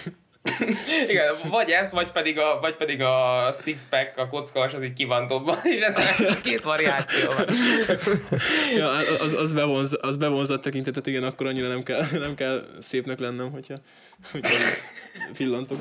Igen, 1.09 1.35
vagy 1.51 1.71
ez, 1.71 1.93
vagy 1.93 2.11
pedig 2.11 2.39
a, 2.39 2.59
vagy 2.61 2.77
pedig 2.77 3.03
a 3.03 3.49
six-pack, 3.53 4.19
a 4.19 4.29
kockas, 4.29 4.75
az 4.75 4.83
így 4.83 4.93
ki 4.93 5.05
van 5.05 5.27
dobva, 5.27 5.59
és 5.75 5.81
ez, 5.81 5.97
ez 5.97 6.31
a 6.31 6.41
két 6.43 6.63
variáció 6.63 7.31
van. 7.37 7.47
ja, 8.77 8.89
az, 9.21 9.33
az, 9.33 9.53
bevonz, 9.53 9.97
az 10.01 10.17
bevonzat 10.17 10.63
tekintetet, 10.63 11.07
igen, 11.07 11.23
akkor 11.23 11.47
annyira 11.47 11.69
nem 11.69 11.83
kell, 11.83 12.05
nem 12.13 12.35
kell 12.35 12.65
szépnek 12.81 13.19
lennem, 13.19 13.51
hogyha, 13.51 13.75
hogyha 14.33 14.57
pillantok. 15.37 15.81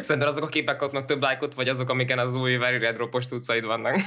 Szerintem 0.00 0.28
azok 0.28 0.44
a 0.44 0.48
képek 0.48 0.76
kapnak 0.76 1.04
több 1.04 1.22
lájkot, 1.22 1.54
vagy 1.54 1.68
azok, 1.68 1.90
amiken 1.90 2.18
az 2.18 2.34
új 2.34 2.56
Very 2.56 2.78
Red 2.78 2.96
Ropos 2.96 3.26
cuccaid 3.26 3.64
vannak. 3.64 3.96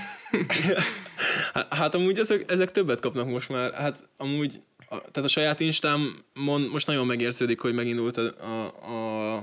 Hát, 1.53 1.73
hát 1.73 1.95
amúgy 1.95 2.19
ezek, 2.19 2.51
ezek 2.51 2.71
többet 2.71 2.99
kapnak 2.99 3.27
most 3.27 3.49
már. 3.49 3.73
Hát 3.73 4.03
amúgy, 4.17 4.61
a, 4.91 4.97
tehát 4.99 5.23
a 5.23 5.27
saját 5.27 5.59
instámon 5.59 6.61
most 6.71 6.87
nagyon 6.87 7.05
megérződik, 7.05 7.59
hogy 7.59 7.73
megindult 7.73 8.17
a, 8.17 8.33
a, 8.43 8.73
a, 8.85 9.37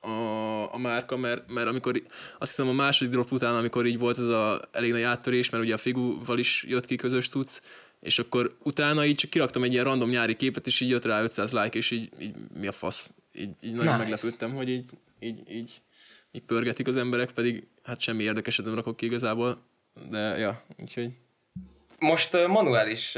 a, 0.00 0.74
a 0.74 0.78
márka, 0.78 1.16
mert, 1.16 1.52
mert 1.52 1.68
amikor 1.68 2.02
azt 2.38 2.50
hiszem 2.50 2.68
a 2.68 2.72
második 2.72 3.12
drop 3.12 3.32
után, 3.32 3.54
amikor 3.54 3.86
így 3.86 3.98
volt 3.98 4.18
ez 4.18 4.28
a 4.28 4.68
elég 4.72 4.92
nagy 4.92 5.02
áttörés, 5.02 5.50
mert 5.50 5.64
ugye 5.64 5.74
a 5.74 5.78
Figuval 5.78 6.38
is 6.38 6.64
jött 6.68 6.86
ki 6.86 6.96
közös 6.96 7.28
cucc, 7.28 7.60
és 8.00 8.18
akkor 8.18 8.56
utána 8.62 9.04
így 9.04 9.14
csak 9.14 9.30
kiraktam 9.30 9.62
egy 9.62 9.72
ilyen 9.72 9.84
random 9.84 10.08
nyári 10.08 10.36
képet, 10.36 10.66
és 10.66 10.80
így 10.80 10.88
jött 10.88 11.04
rá 11.04 11.22
500 11.22 11.52
like, 11.52 11.78
és 11.78 11.90
így, 11.90 12.10
így 12.20 12.34
mi 12.54 12.66
a 12.66 12.72
fasz? 12.72 13.12
Így, 13.32 13.50
így 13.62 13.74
nagyon 13.74 13.84
Nice. 13.84 13.96
meglepődtem, 13.96 14.54
hogy 14.54 14.68
így, 14.68 14.90
így, 15.20 15.50
így, 15.50 15.82
így 16.32 16.42
pörgetik 16.42 16.86
az 16.86 16.96
emberek, 16.96 17.30
pedig 17.30 17.66
hát 17.82 18.00
semmi 18.00 18.22
érdekeset 18.22 18.64
nem 18.64 18.74
rakok 18.74 18.96
ki 18.96 19.06
igazából, 19.06 19.58
de 20.10 20.18
ja, 20.18 20.64
úgyhogy 20.76 21.10
Most 21.98 22.46
Manuel 22.46 22.88
is 22.88 23.16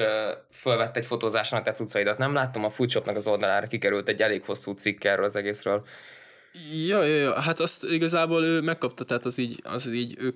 fölvett 0.52 0.97
egy 0.97 1.06
fotózáson 1.06 1.59
a 1.59 1.62
te 1.62 1.73
cuccaidat. 1.73 2.18
Nem 2.18 2.33
láttam 2.33 2.64
a 2.64 2.71
Foodshopnak 2.71 3.16
az 3.16 3.26
oldalára, 3.26 3.66
kikerült 3.66 4.09
egy 4.09 4.23
elég 4.23 4.45
hosszú 4.45 4.73
cikk 4.73 5.04
erről 5.04 5.25
az 5.25 5.37
egészről. 5.37 5.87
Ja, 6.87 7.02
ja, 7.02 7.16
ja, 7.16 7.40
hát 7.40 7.61
azt 7.61 7.85
igazából 7.85 8.45
ő 8.45 8.61
megkapta, 8.61 9.04
tehát 9.04 9.25
az 9.25 9.38
így, 9.38 9.61
az 9.64 9.92
így 9.92 10.16
ő 10.18 10.35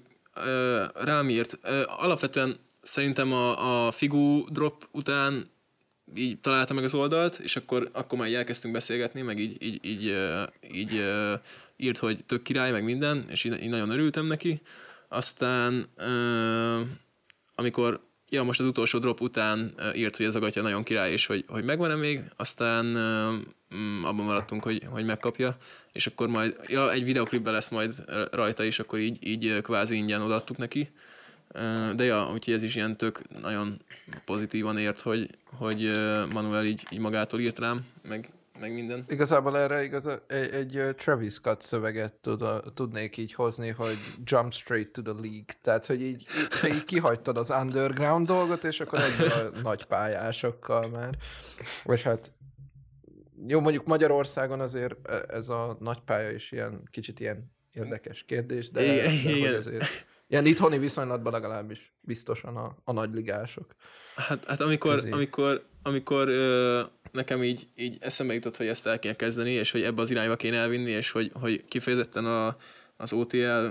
rám 0.95 1.29
írt. 1.29 1.59
Alapvetően 1.87 2.57
szerintem 2.83 3.33
a, 3.33 3.87
a 3.87 3.91
Figu 3.91 4.45
drop 4.51 4.89
után 4.93 5.51
így 6.15 6.41
találta 6.41 6.75
meg 6.75 6.85
az 6.85 6.95
oldalt, 6.95 7.39
és 7.39 7.57
akkor, 7.57 7.91
akkor 7.93 8.19
már 8.19 8.29
így 8.29 8.35
elkezdtünk 8.35 8.75
beszélgetni, 8.75 9.23
meg 9.23 9.39
így, 9.39 9.63
így, 9.63 9.79
így, 9.85 10.09
ö, 10.09 10.43
így 10.73 11.05
írt, 11.77 11.99
hogy 11.99 12.25
tök 12.25 12.43
király, 12.43 12.71
meg 12.71 12.85
minden, 12.85 13.27
és 13.29 13.45
így, 13.45 13.63
így 13.63 13.69
nagyon 13.69 13.91
örültem 13.91 14.27
neki. 14.27 14.61
Aztán 15.09 15.87
amikor 17.55 18.01
ja, 18.31 18.43
most 18.43 18.61
az 18.61 18.67
utolsó 18.67 18.99
drop 18.99 19.21
után 19.21 19.75
írt, 19.95 20.17
hogy 20.17 20.27
ez 20.27 20.35
a 20.35 20.39
gatya 20.39 20.63
nagyon 20.63 20.83
király, 20.83 21.13
és 21.13 21.27
hogy, 21.27 21.45
hogy 21.49 21.65
megvan-e 21.65 21.95
még, 21.95 22.23
aztán 22.37 22.85
mm, 23.75 24.05
abban 24.05 24.25
maradtunk, 24.25 24.65
hogy, 24.65 24.83
hogy 24.91 25.05
megkapja, 25.05 25.57
és 25.93 26.07
akkor 26.07 26.29
majd, 26.29 26.57
ja, 26.67 26.93
egy 26.93 27.05
videoklipben 27.05 27.53
lesz 27.53 27.69
majd 27.69 28.05
rajta 28.31 28.65
is, 28.65 28.79
akkor 28.79 28.99
így, 28.99 29.27
így 29.27 29.61
kvázi 29.63 29.97
ingyen 29.97 30.23
odaadtuk 30.23 30.57
neki. 30.57 30.91
De 31.97 32.05
ja, 32.05 32.31
úgyhogy 32.33 32.55
ez 32.55 32.63
is 32.63 32.77
ilyen 32.77 32.97
tök 32.97 33.23
nagyon 33.41 33.81
pozitívan 34.25 34.79
ért, 34.79 35.01
hogy, 35.01 35.29
hogy 35.45 35.91
Manuel 36.33 36.65
így, 36.65 36.87
így 36.91 36.99
magától 36.99 37.41
írt 37.41 37.59
rám, 37.59 37.87
meg, 38.09 38.31
meg 38.61 38.73
minden. 38.73 39.05
Igazából 39.09 39.59
erre 39.59 39.83
igaz, 39.83 40.11
egy, 40.27 40.55
egy 40.55 40.95
Travis 40.97 41.33
Scott 41.33 41.61
szöveget 41.61 42.15
tud, 42.15 42.45
tudnék 42.75 43.17
így 43.17 43.35
hozni, 43.35 43.69
hogy 43.69 43.97
jump 44.25 44.53
straight 44.53 44.93
to 44.93 45.03
the 45.03 45.13
league. 45.13 45.55
Tehát, 45.61 45.87
hogy 45.87 46.03
így, 46.03 46.27
te 46.61 46.69
így 46.69 46.85
kihagytad 46.85 47.37
az 47.37 47.51
underground 47.51 48.27
dolgot, 48.27 48.65
és 48.65 48.81
akkor 48.81 48.99
egy 48.99 49.27
a 49.27 49.61
nagy 49.63 49.85
pályásokkal 49.85 50.89
már. 50.89 51.17
Vagy 51.85 52.03
hát 52.03 52.33
jó, 53.47 53.61
mondjuk 53.61 53.87
Magyarországon 53.87 54.61
azért 54.61 55.09
e- 55.09 55.25
ez 55.29 55.49
a 55.49 55.77
nagy 55.81 56.01
pálya 56.01 56.31
is 56.31 56.53
ilyen, 56.53 56.83
kicsit 56.91 57.21
ilyen 57.21 57.53
érdekes 57.73 58.25
kérdés, 58.25 58.71
de, 58.71 58.83
Igen, 58.83 59.23
de 59.25 59.31
igen. 59.31 59.55
azért 59.55 60.09
Ilyen 60.31 60.47
itthoni 60.47 60.79
viszonylatban 60.79 61.33
legalábbis 61.33 61.95
biztosan 62.01 62.57
a, 62.57 62.77
a 62.85 62.93
nagyligások. 62.93 63.75
Hát, 64.17 64.45
hát 64.45 64.61
amikor, 64.61 64.95
Közé. 64.95 65.11
amikor, 65.11 65.69
amikor 65.83 66.29
ö, 66.29 66.81
nekem 67.13 67.43
így, 67.43 67.67
így 67.77 67.97
eszembe 68.01 68.35
jutott, 68.35 68.57
hogy 68.57 68.67
ezt 68.67 68.87
el 68.87 68.99
kéne 68.99 69.17
kezdeni, 69.17 69.51
és 69.51 69.71
hogy 69.71 69.83
ebbe 69.83 70.03
az 70.03 70.11
irányba 70.11 70.37
kéne 70.37 70.57
elvinni, 70.57 70.91
és 70.91 71.11
hogy, 71.11 71.31
hogy 71.35 71.65
kifejezetten 71.69 72.25
a, 72.25 72.57
az 72.97 73.13
OTL 73.13 73.67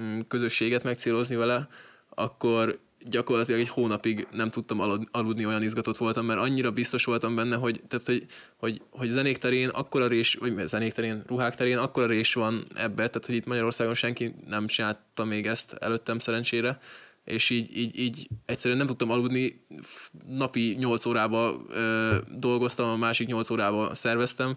mm, 0.00 0.20
közösséget 0.28 0.82
megcélozni 0.82 1.36
vele, 1.36 1.68
akkor 2.08 2.78
gyakorlatilag 3.04 3.60
egy 3.60 3.68
hónapig 3.68 4.26
nem 4.32 4.50
tudtam 4.50 4.80
alud- 4.80 5.08
aludni, 5.10 5.46
olyan 5.46 5.62
izgatott 5.62 5.96
voltam, 5.96 6.26
mert 6.26 6.40
annyira 6.40 6.70
biztos 6.70 7.04
voltam 7.04 7.34
benne, 7.34 7.56
hogy, 7.56 7.82
tehát, 7.88 8.06
hogy, 8.06 8.26
hogy, 8.56 8.82
hogy 8.90 9.08
zenék 9.08 9.38
terén 9.38 9.68
akkora 9.68 10.06
rés, 10.06 10.34
vagy 10.34 10.66
zenék 10.66 10.92
terén, 10.92 11.22
ruhák 11.26 11.56
terén 11.56 11.78
akkora 11.78 12.06
rés 12.06 12.34
van 12.34 12.66
ebbe, 12.74 13.08
tehát 13.08 13.26
hogy 13.26 13.34
itt 13.34 13.46
Magyarországon 13.46 13.94
senki 13.94 14.34
nem 14.46 14.66
csinálta 14.66 15.24
még 15.24 15.46
ezt 15.46 15.72
előttem 15.72 16.18
szerencsére, 16.18 16.78
és 17.28 17.50
így, 17.50 17.76
így, 17.76 17.98
így 17.98 18.28
egyszerűen 18.46 18.78
nem 18.78 18.86
tudtam 18.86 19.10
aludni, 19.10 19.66
napi 20.26 20.74
8 20.78 21.06
órába 21.06 21.60
ö, 21.68 22.16
dolgoztam, 22.30 22.88
a 22.88 22.96
másik 22.96 23.26
8 23.26 23.50
órába 23.50 23.94
szerveztem 23.94 24.56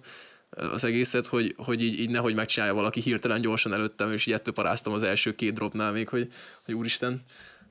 az 0.49 0.83
egészet, 0.83 1.25
hogy, 1.25 1.55
hogy 1.57 1.83
így, 1.83 1.99
így 1.99 2.09
nehogy 2.09 2.35
megcsinálja 2.35 2.73
valaki 2.73 3.01
hirtelen 3.01 3.41
gyorsan 3.41 3.73
előttem, 3.73 4.11
és 4.11 4.25
így 4.25 4.33
ettől 4.33 4.53
paráztam 4.53 4.93
az 4.93 5.03
első 5.03 5.35
két 5.35 5.53
dropnál 5.53 5.91
még, 5.91 6.09
hogy, 6.09 6.31
hogy 6.65 6.75
úristen, 6.75 7.21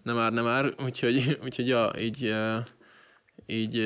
nem 0.03 0.17
már, 0.17 0.33
nem 0.33 0.45
már, 0.45 0.75
úgyhogy, 0.79 1.39
úgyhogy 1.45 1.69
ja, 1.69 1.91
így, 1.99 2.35
így 3.47 3.77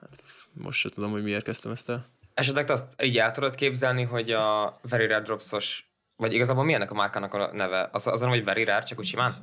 hát 0.00 0.22
most 0.52 0.78
se 0.78 0.88
tudom, 0.88 1.10
hogy 1.10 1.22
miért 1.22 1.44
kezdtem 1.44 1.72
ezt 1.72 1.88
el. 1.88 2.06
Esetleg 2.34 2.70
azt 2.70 3.02
így 3.02 3.18
el 3.18 3.30
tudod 3.30 3.54
képzelni, 3.54 4.02
hogy 4.02 4.30
a 4.30 4.78
Very 4.82 5.06
Rare 5.06 5.22
Drops-os, 5.22 5.87
vagy 6.18 6.32
igazából 6.34 6.64
mi 6.64 6.72
ennek 6.72 6.90
a 6.90 6.94
márkának 6.94 7.34
a 7.34 7.50
neve? 7.52 7.88
Az, 7.92 8.06
az 8.06 8.20
nem, 8.20 8.28
hogy 8.28 8.44
Very 8.44 8.64
Rare, 8.64 8.82
csak 8.84 8.98
úgy 8.98 9.06
simán? 9.06 9.34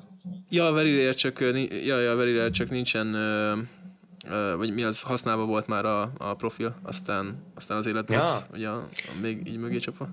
Ja, 0.50 0.72
Very 0.72 0.98
Rare 0.98 1.14
csak, 1.14 1.40
ja, 1.86 2.00
ja, 2.00 2.16
Very 2.16 2.36
Rare 2.38 2.50
csak 2.50 2.70
nincsen, 2.70 3.14
ö, 3.14 3.54
ö, 4.30 4.54
vagy 4.58 4.74
mi 4.74 4.84
az 4.84 5.02
használva 5.02 5.46
volt 5.46 5.68
már 5.68 5.86
a, 5.86 6.12
a 6.18 6.34
profil, 6.34 6.76
aztán, 6.84 7.44
aztán 7.56 7.78
az 7.78 7.86
élet 7.86 8.12
Ja. 8.12 8.26
ugye 8.54 8.68
a, 8.70 8.76
a, 8.76 8.88
még 9.22 9.48
így 9.48 9.58
mögé 9.58 9.78
csapva. 9.78 10.08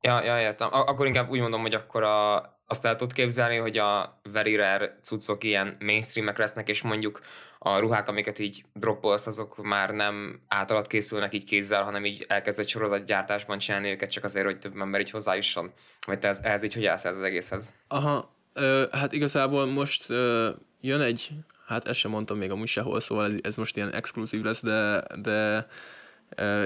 Ja, 0.00 0.24
ja, 0.24 0.40
értem. 0.40 0.68
A- 0.72 0.86
akkor 0.88 1.06
inkább 1.06 1.30
úgy 1.30 1.40
mondom, 1.40 1.60
hogy 1.60 1.74
akkor 1.74 2.02
a, 2.02 2.36
azt 2.70 2.84
el 2.84 2.96
tud 2.96 3.12
képzelni, 3.12 3.56
hogy 3.56 3.78
a 3.78 4.20
Very 4.32 4.56
Rare 4.56 4.98
cuccok 5.02 5.44
ilyen 5.44 5.76
mainstreamek 5.80 6.38
lesznek, 6.38 6.68
és 6.68 6.82
mondjuk 6.82 7.20
a 7.58 7.78
ruhák, 7.78 8.08
amiket 8.08 8.38
így 8.38 8.64
droppolsz, 8.74 9.26
azok 9.26 9.62
már 9.62 9.90
nem 9.90 10.40
általad 10.48 10.86
készülnek 10.86 11.34
így 11.34 11.44
kézzel, 11.44 11.82
hanem 11.82 12.04
így 12.04 12.24
elkezd 12.28 12.58
egy 12.58 12.68
sorozatgyártásban 12.68 13.58
csinálni 13.58 13.90
őket, 13.90 14.10
csak 14.10 14.24
azért, 14.24 14.44
hogy 14.44 14.58
több 14.58 14.76
ember 14.80 15.00
így 15.00 15.10
hozzájusson. 15.10 15.72
Vagy 16.06 16.18
te 16.18 16.28
ez, 16.28 16.40
ehhez 16.40 16.62
így 16.62 16.74
hogy 16.74 16.86
állsz 16.86 17.04
az 17.04 17.22
egészhez? 17.22 17.72
Aha, 17.88 18.34
ö, 18.52 18.84
hát 18.92 19.12
igazából 19.12 19.66
most 19.66 20.10
ö, 20.10 20.50
jön 20.80 21.00
egy, 21.00 21.30
hát 21.66 21.88
ezt 21.88 21.98
sem 21.98 22.10
mondtam 22.10 22.38
még 22.38 22.50
amúgy 22.50 22.68
sehol, 22.68 23.00
szóval 23.00 23.24
ez, 23.24 23.34
ez 23.42 23.56
most 23.56 23.76
ilyen 23.76 23.94
exkluzív 23.94 24.42
lesz, 24.42 24.62
de, 24.62 25.02
de 25.22 25.66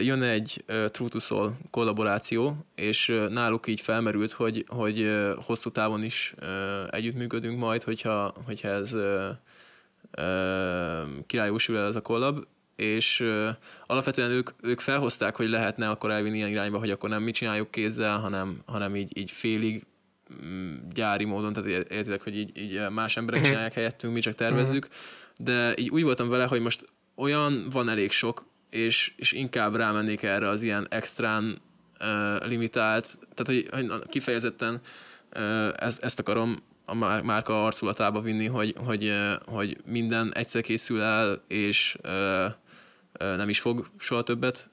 jön 0.00 0.22
egy 0.22 0.64
True 0.66 1.08
to 1.08 1.18
Soul 1.18 1.56
kollaboráció, 1.70 2.66
és 2.74 3.12
náluk 3.28 3.66
így 3.66 3.80
felmerült, 3.80 4.32
hogy, 4.32 4.64
hogy 4.68 5.10
hosszú 5.36 5.70
távon 5.70 6.02
is 6.02 6.34
együttműködünk 6.90 7.58
majd, 7.58 7.82
hogyha, 7.82 8.34
hogyha 8.44 8.68
ez 8.68 8.96
királyúsul 11.26 11.76
el 11.76 11.86
ez 11.86 11.96
a 11.96 12.00
kollab, 12.00 12.44
és 12.76 13.24
alapvetően 13.86 14.30
ők, 14.30 14.50
ők 14.60 14.80
felhozták, 14.80 15.36
hogy 15.36 15.48
lehetne 15.48 15.88
akkor 15.88 16.10
elvinni 16.10 16.36
ilyen 16.36 16.50
irányba, 16.50 16.78
hogy 16.78 16.90
akkor 16.90 17.08
nem 17.08 17.22
mi 17.22 17.30
csináljuk 17.30 17.70
kézzel, 17.70 18.18
hanem, 18.18 18.62
hanem 18.66 18.96
így, 18.96 19.16
így 19.18 19.30
félig 19.30 19.86
mm, 20.44 20.74
gyári 20.92 21.24
módon, 21.24 21.52
tehát 21.52 21.68
ér- 21.68 21.90
értitek, 21.90 22.22
hogy 22.22 22.36
így, 22.36 22.58
így 22.58 22.80
más 22.90 23.16
emberek 23.16 23.42
csinálják 23.42 23.72
helyettünk, 23.72 24.14
mi 24.14 24.20
csak 24.20 24.34
tervezzük, 24.34 24.88
de 25.38 25.74
így 25.76 25.90
úgy 25.90 26.02
voltam 26.02 26.28
vele, 26.28 26.44
hogy 26.44 26.60
most 26.60 26.86
olyan 27.14 27.66
van 27.70 27.88
elég 27.88 28.10
sok, 28.10 28.46
és, 28.72 29.12
és 29.16 29.32
inkább 29.32 29.76
rámennék 29.76 30.22
erre 30.22 30.48
az 30.48 30.62
ilyen 30.62 30.86
extrán 30.90 31.58
uh, 32.00 32.46
limitált, 32.46 33.18
tehát 33.34 33.64
hogy, 33.70 33.88
hogy 33.90 34.06
kifejezetten 34.08 34.80
uh, 35.36 35.68
ezt, 35.76 36.02
ezt 36.02 36.18
akarom 36.18 36.56
a 36.84 36.94
már- 36.94 37.22
márka 37.22 37.64
arculatába 37.64 38.20
vinni, 38.20 38.46
hogy, 38.46 38.74
hogy, 38.84 39.04
uh, 39.04 39.32
hogy 39.44 39.76
minden 39.86 40.34
egyszer 40.34 40.62
készül 40.62 41.00
el, 41.00 41.42
és 41.48 41.96
uh, 42.04 42.44
uh, 43.20 43.36
nem 43.36 43.48
is 43.48 43.60
fog 43.60 43.90
soha 43.98 44.22
többet, 44.22 44.70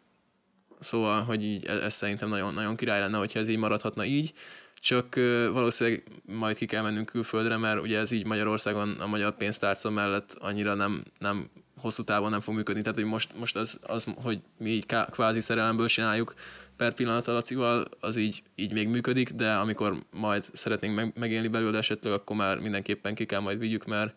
Szóval, 0.79 1.23
hogy 1.23 1.43
így 1.43 1.65
ez, 1.65 1.77
ez 1.77 1.93
szerintem 1.93 2.29
nagyon, 2.29 2.53
nagyon 2.53 2.75
király 2.75 2.99
lenne, 2.99 3.17
hogyha 3.17 3.39
ez 3.39 3.47
így 3.47 3.57
maradhatna 3.57 4.05
így. 4.05 4.33
Csak 4.75 5.15
valószínűleg 5.51 6.03
majd 6.25 6.57
ki 6.57 6.65
kell 6.65 6.83
mennünk 6.83 7.05
külföldre, 7.05 7.57
mert 7.57 7.81
ugye 7.81 7.99
ez 7.99 8.11
így 8.11 8.25
Magyarországon 8.25 8.89
a 8.99 9.07
magyar 9.07 9.35
pénztárca 9.35 9.89
mellett 9.89 10.37
annyira 10.39 10.73
nem, 10.73 11.03
nem 11.17 11.49
hosszú 11.79 12.03
távon 12.03 12.29
nem 12.29 12.41
fog 12.41 12.55
működni. 12.55 12.81
Tehát, 12.81 12.97
hogy 12.97 13.07
most, 13.07 13.37
most 13.37 13.55
az, 13.55 13.79
az, 13.81 14.05
hogy 14.15 14.39
mi 14.57 14.69
így 14.69 14.85
kvázi 14.85 15.39
szerelemből 15.39 15.87
csináljuk 15.87 16.33
per 16.77 16.93
pillanat 16.93 17.27
a 17.27 17.33
Lacival, 17.33 17.85
az 17.99 18.17
így, 18.17 18.43
így 18.55 18.73
még 18.73 18.87
működik, 18.87 19.29
de 19.29 19.53
amikor 19.53 19.95
majd 20.11 20.45
szeretnénk 20.53 20.95
meg, 20.95 21.13
megélni 21.15 21.47
belőle 21.47 21.77
esetleg, 21.77 22.13
akkor 22.13 22.35
már 22.35 22.57
mindenképpen 22.57 23.15
ki 23.15 23.25
kell 23.25 23.39
majd 23.39 23.59
vigyük, 23.59 23.85
mert, 23.85 24.13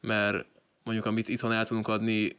mert 0.00 0.46
mondjuk 0.84 1.06
amit 1.06 1.28
itthon 1.28 1.52
el 1.52 1.64
tudunk 1.64 1.88
adni 1.88 2.36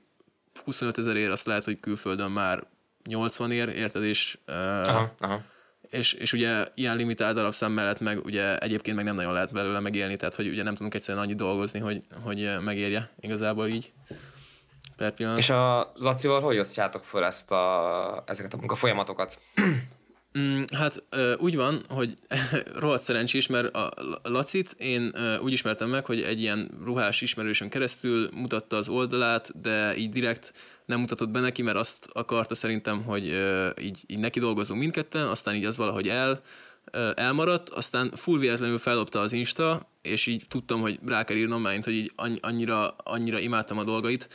25 0.64 0.98
ezerért, 0.98 1.32
azt 1.32 1.46
lehet, 1.46 1.64
hogy 1.64 1.80
külföldön 1.80 2.32
már 2.32 2.68
80 3.04 3.52
ér, 3.52 3.68
érted, 3.68 4.04
és, 4.04 4.38
uh, 4.48 4.56
Aha, 4.88 5.16
aha. 5.20 5.42
és, 5.90 6.14
és 6.14 6.34
ugye 6.34 6.66
ilyen 6.76 6.96
limitált 6.96 7.36
darabszám 7.36 7.72
mellett 7.72 8.00
meg 8.00 8.26
ugye 8.26 8.58
egyébként 8.58 8.96
meg 8.96 9.06
nem 9.06 9.16
nagyon 9.16 9.34
lehet 9.34 9.52
belőle 9.52 9.80
megélni, 9.80 10.16
tehát 10.16 10.36
hogy 10.36 10.48
ugye 10.48 10.64
nem 10.64 10.74
tudunk 10.74 10.94
egyszerűen 10.94 11.24
annyit 11.24 11.38
dolgozni, 11.38 11.80
hogy, 11.80 12.04
hogy 12.22 12.50
megérje 12.64 13.10
igazából 13.20 13.68
így 13.68 13.92
per 15.00 15.12
pillanat. 15.12 15.38
És 15.38 15.50
a 15.50 15.92
Lacival 15.96 16.42
hogy 16.42 16.58
osztjátok 16.58 17.04
föl 17.04 17.24
ezt 17.24 17.52
a, 17.52 18.24
ezeket 18.26 18.54
a 18.54 18.58
munkafolyamatokat? 18.58 19.38
Mm, 20.40 20.64
hát 20.76 21.04
úgy 21.38 21.56
van, 21.56 21.86
hogy 21.90 22.14
rohadt 22.84 23.02
szerencsés, 23.02 23.48
mert 23.48 23.76
a 23.76 23.92
Lacit 24.24 24.76
én 24.78 25.14
úgy 25.42 25.52
ismertem 25.52 25.90
meg, 25.90 26.06
hogy 26.06 26.22
egy 26.22 26.42
ilyen 26.42 26.72
ruhás 26.84 27.22
ismerősön 27.22 27.70
keresztül 27.70 28.30
mutatta 28.34 28.76
az 28.78 28.90
oldalát, 28.90 29.62
de 29.62 29.96
így 29.96 30.10
direkt 30.10 30.54
nem 30.86 31.00
mutatott 31.00 31.30
be 31.30 31.40
neki, 31.40 31.62
mert 31.62 31.78
azt 31.78 32.08
akarta 32.14 32.56
szerintem, 32.56 33.04
hogy 33.04 33.26
így, 33.82 34.04
így 34.08 34.20
neki 34.20 34.40
dolgozunk 34.40 34.80
mindketten, 34.80 35.28
aztán 35.28 35.56
így 35.56 35.66
az 35.66 35.78
valahogy 35.78 36.08
el, 36.08 36.42
elmaradt, 37.16 37.70
aztán 37.70 38.12
full 38.16 38.40
véletlenül 38.40 38.78
feldobta 38.78 39.20
az 39.20 39.34
Insta, 39.34 39.90
és 40.02 40.26
így 40.26 40.46
tudtam, 40.48 40.82
hogy 40.82 41.00
rá 41.06 41.24
kell 41.24 41.38
írnom, 41.38 41.62
mert 41.62 41.86
hogy 41.86 41.94
így 41.94 42.12
annyi- 42.16 42.40
annyira, 42.42 42.88
annyira 42.88 43.40
imádtam 43.40 43.78
a 43.78 43.84
dolgait, 43.84 44.30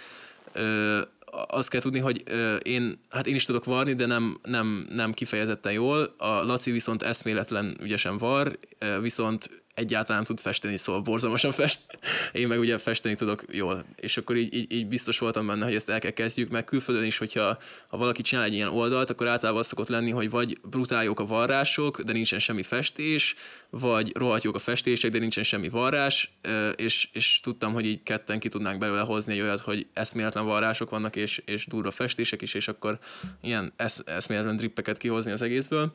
ö, 0.55 1.01
azt 1.47 1.71
kell 1.71 1.81
tudni, 1.81 1.99
hogy 1.99 2.23
ö, 2.25 2.57
én, 2.57 2.99
hát 3.11 3.27
én 3.27 3.35
is 3.35 3.45
tudok 3.45 3.65
varni, 3.65 3.95
de 3.95 4.07
nem, 4.07 4.39
nem, 4.43 4.87
nem 4.91 5.13
kifejezetten 5.13 5.73
jól. 5.73 6.15
A 6.19 6.27
Laci 6.27 6.71
viszont 6.71 7.03
eszméletlen 7.03 7.77
ügyesen 7.83 8.19
var, 8.19 8.59
ö, 8.79 9.01
viszont 9.01 9.64
egyáltalán 9.75 10.23
nem 10.23 10.37
tud 10.37 10.45
festeni, 10.45 10.77
szóval 10.77 11.01
borzalmasan 11.01 11.53
fest. 11.53 11.81
Én 12.33 12.49
meg 12.49 12.59
ugye 12.59 12.79
festeni 12.79 13.15
tudok 13.15 13.45
jól. 13.53 13.85
És 13.97 14.17
akkor 14.17 14.37
így, 14.37 14.55
így, 14.55 14.73
így 14.73 14.87
biztos 14.87 15.19
voltam 15.19 15.47
benne, 15.47 15.65
hogy 15.65 15.75
ezt 15.75 15.89
el 15.89 15.99
kell 15.99 16.11
kezdjük, 16.11 16.51
meg 16.51 16.65
külföldön 16.65 17.05
is, 17.05 17.19
hogyha 17.19 17.59
ha 17.89 17.97
valaki 17.97 18.23
csinál 18.23 18.45
egy 18.45 18.55
ilyen 18.55 18.69
oldalt, 18.69 19.11
akkor 19.11 19.29
általában 19.29 19.61
az 19.61 19.67
szokott 19.67 19.89
lenni, 19.89 20.11
hogy 20.11 20.31
vagy 20.31 20.59
brutál 20.63 21.05
jók 21.05 21.21
a 21.21 21.27
varrások, 21.27 22.01
de 22.01 22.13
nincsen 22.13 22.39
semmi 22.39 22.63
festés, 22.63 23.35
vagy 23.71 24.17
rohadt 24.17 24.45
a 24.45 24.59
festések, 24.59 25.11
de 25.11 25.19
nincsen 25.19 25.45
semmi 25.45 25.69
varrás, 25.69 26.31
és, 26.77 27.09
és 27.13 27.41
tudtam, 27.43 27.73
hogy 27.73 27.87
így 27.87 28.03
ketten 28.03 28.39
ki 28.39 28.49
tudnánk 28.49 28.79
belőle 28.79 29.01
hozni 29.01 29.33
egy 29.33 29.41
olyat, 29.41 29.61
hogy 29.61 29.87
eszméletlen 29.93 30.45
varrások 30.45 30.91
vannak, 30.91 31.17
és, 31.17 31.43
és 31.45 31.67
durva 31.67 31.91
festések 31.91 32.43
is, 32.43 32.55
és 32.55 32.69
akkor 32.69 32.99
ilyen 33.43 33.73
esz, 33.77 34.03
eszméletlen 34.05 34.57
drippeket 34.57 34.97
kihozni 34.97 35.31
az 35.31 35.43
egészből. 35.43 35.93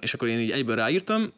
És 0.00 0.14
akkor 0.14 0.28
én 0.28 0.38
így 0.38 0.50
egyből 0.50 0.76
ráírtam, 0.76 1.32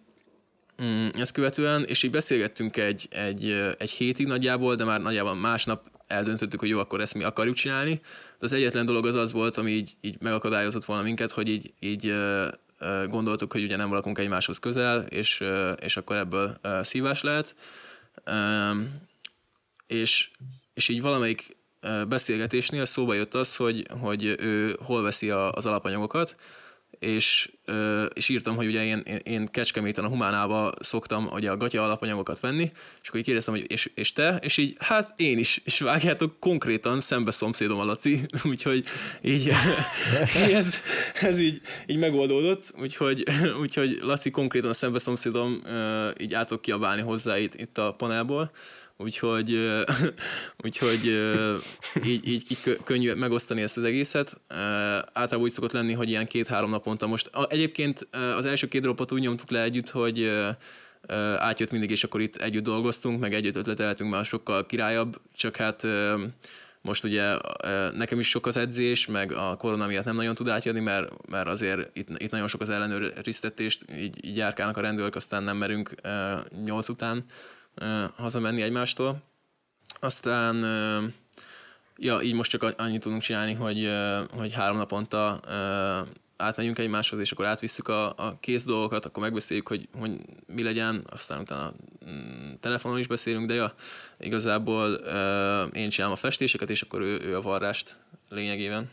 Mm, 0.83 1.09
ezt 1.15 1.33
követően, 1.33 1.85
és 1.85 2.03
így 2.03 2.11
beszélgettünk 2.11 2.77
egy, 2.77 3.07
egy, 3.11 3.75
egy 3.79 3.91
hétig 3.91 4.27
nagyjából, 4.27 4.75
de 4.75 4.85
már 4.85 5.01
nagyjából 5.01 5.35
másnap 5.35 5.91
eldöntöttük, 6.07 6.61
hogy 6.61 6.69
jó, 6.69 6.79
akkor 6.79 7.01
ezt 7.01 7.15
mi 7.15 7.25
akarjuk 7.25 7.57
csinálni. 7.57 8.01
De 8.39 8.47
az 8.47 8.53
egyetlen 8.53 8.87
dolog 8.87 9.07
az 9.07 9.15
az 9.15 9.33
volt, 9.33 9.57
ami 9.57 9.71
így, 9.71 9.97
így 10.01 10.17
megakadályozott 10.21 10.85
volna 10.85 11.03
minket, 11.03 11.31
hogy 11.31 11.49
így, 11.49 11.73
így 11.81 12.15
gondoltuk, 13.07 13.53
hogy 13.53 13.63
ugye 13.63 13.77
nem 13.77 13.93
lakunk 13.93 14.19
egymáshoz 14.19 14.59
közel, 14.59 15.01
és, 15.01 15.45
és 15.81 15.97
akkor 15.97 16.17
ebből 16.17 16.61
szívás 16.83 17.23
lehet. 17.23 17.55
És, 19.87 20.31
és 20.75 20.89
így 20.89 21.01
valamelyik 21.01 21.57
beszélgetésnél 22.09 22.85
szóba 22.85 23.15
jött 23.15 23.35
az, 23.35 23.57
hogy, 23.57 23.87
hogy 24.01 24.25
ő 24.39 24.77
hol 24.83 25.03
veszi 25.03 25.31
az 25.31 25.67
alapanyagokat, 25.67 26.37
és, 26.99 27.51
és 28.13 28.29
írtam, 28.29 28.57
hogy 28.57 28.67
ugye 28.67 28.85
én, 28.85 28.99
én, 29.23 29.47
Kecskeméten 29.47 30.05
a 30.05 30.09
Humánába 30.09 30.73
szoktam 30.81 31.29
ugye 31.33 31.51
a 31.51 31.57
gatya 31.57 31.85
alapanyagokat 31.85 32.41
venni, 32.41 32.71
és 33.03 33.09
akkor 33.09 33.21
így 33.21 33.27
kérdeztem, 33.27 33.55
hogy 33.55 33.65
és, 33.69 33.91
és 33.95 34.13
te? 34.13 34.39
És 34.43 34.57
így, 34.57 34.77
hát 34.81 35.15
én 35.17 35.39
is, 35.39 35.61
és 35.65 35.81
vágjátok, 35.81 36.41
konkrétan 36.41 37.01
szembe 37.01 37.31
szomszédom 37.31 37.79
a 37.79 37.85
Laci, 37.85 38.21
úgyhogy 38.45 38.85
így 39.23 39.53
ez, 40.55 40.75
ez 41.21 41.39
így, 41.39 41.61
így 41.87 41.99
megoldódott, 41.99 42.73
úgyhogy, 42.81 43.25
úgyhogy 43.61 43.99
Laci 44.03 44.31
konkrétan 44.31 44.73
szembe 44.73 44.99
szomszédom, 44.99 45.63
így 46.21 46.35
át 46.35 46.47
tudok 46.47 46.63
kiabálni 46.63 47.03
hozzá 47.03 47.39
itt, 47.39 47.55
itt 47.55 47.79
a 47.79 47.93
panelból, 47.93 48.51
úgyhogy, 48.99 49.59
úgyhogy 50.65 51.07
így, 52.05 52.29
így, 52.29 52.45
így 52.49 52.61
kö- 52.61 52.83
könnyű 52.85 53.13
megosztani 53.13 53.63
ezt 53.63 53.77
az 53.77 53.85
egészet. 53.85 54.41
Általában 54.49 55.41
úgy 55.41 55.51
szokott 55.51 55.73
lenni, 55.73 55.93
hogy 55.93 56.09
ilyen 56.09 56.27
két-három 56.27 56.71
naponta 56.71 57.07
most. 57.07 57.31
Egyébként 57.49 58.09
az 58.37 58.45
első 58.45 58.69
két 58.69 58.81
dropot 58.81 59.13
úgy 59.13 59.21
nyomtuk 59.21 59.51
le 59.51 59.63
együtt, 59.63 59.91
hogy 59.91 60.31
átjött 61.37 61.71
mindig, 61.71 61.91
és 61.91 62.05
akkor 62.05 62.21
itt 62.21 62.37
együtt 62.37 62.65
dolgoztunk, 62.65 63.21
meg 63.21 63.35
együtt 63.35 63.57
ötleteltünk, 63.57 64.11
már 64.11 64.25
sokkal 64.25 64.67
királyabb, 64.67 65.21
csak 65.35 65.57
hát 65.57 65.87
most 66.81 67.05
ugye 67.05 67.37
nekem 67.97 68.19
is 68.19 68.29
sok 68.29 68.47
az 68.47 68.57
edzés, 68.57 69.07
meg 69.07 69.33
a 69.33 69.57
korona 69.57 69.87
miatt 69.87 70.05
nem 70.05 70.17
nagyon 70.17 70.35
tud 70.35 70.49
átjönni, 70.49 70.81
mert, 70.81 71.29
mert 71.29 71.49
azért 71.49 71.97
itt, 71.97 72.09
itt 72.17 72.31
nagyon 72.31 72.49
sok 72.49 72.61
az 72.61 72.71
ellenőriztetést, 72.71 73.85
így, 73.99 74.27
így 74.27 74.37
járkálnak 74.37 74.77
a 74.77 74.81
rendőrök, 74.81 75.15
aztán 75.15 75.43
nem 75.43 75.57
merünk 75.57 75.95
nyolc 76.65 76.89
után 76.89 77.25
hazamenni 78.17 78.63
egymástól. 78.63 79.23
Aztán 80.01 80.57
ja, 81.97 82.21
így 82.21 82.35
most 82.35 82.51
csak 82.51 82.75
annyit 82.77 83.01
tudunk 83.01 83.23
csinálni, 83.23 83.55
hogy, 83.55 83.91
hogy 84.37 84.53
három 84.53 84.77
naponta 84.77 85.41
átmegyünk 86.39 86.79
egymáshoz, 86.79 87.19
és 87.19 87.33
akkor 87.33 87.45
átvisszük 87.45 87.89
a, 87.89 88.07
a 88.17 88.39
kész 88.41 88.65
dolgokat, 88.65 89.05
akkor 89.05 89.23
megbeszéljük, 89.23 89.69
hogy, 89.69 89.89
hogy 89.99 90.21
mi 90.47 90.63
legyen, 90.63 91.05
aztán 91.11 91.41
utána 91.41 91.73
mm, 92.11 92.53
telefonon 92.61 92.99
is 92.99 93.07
beszélünk, 93.07 93.47
de 93.47 93.55
ja, 93.55 93.75
igazából 94.19 94.93
én 95.73 95.89
csinálom 95.89 96.15
a 96.15 96.21
festéseket, 96.21 96.71
és 96.71 96.83
akkor 96.83 97.01
ő, 97.01 97.21
ő 97.21 97.37
a 97.37 97.43
varrást 97.43 97.99
lényegében. 98.29 98.91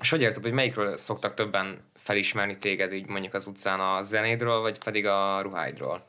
És 0.00 0.10
hogy 0.10 0.22
érzed, 0.22 0.42
hogy 0.42 0.52
melyikről 0.52 0.96
szoktak 0.96 1.34
többen 1.34 1.78
felismerni 1.94 2.56
téged, 2.56 2.92
így 2.92 3.06
mondjuk 3.06 3.34
az 3.34 3.46
utcán 3.46 3.80
a 3.80 4.02
zenédről, 4.02 4.60
vagy 4.60 4.78
pedig 4.78 5.06
a 5.06 5.40
ruháidról? 5.40 6.04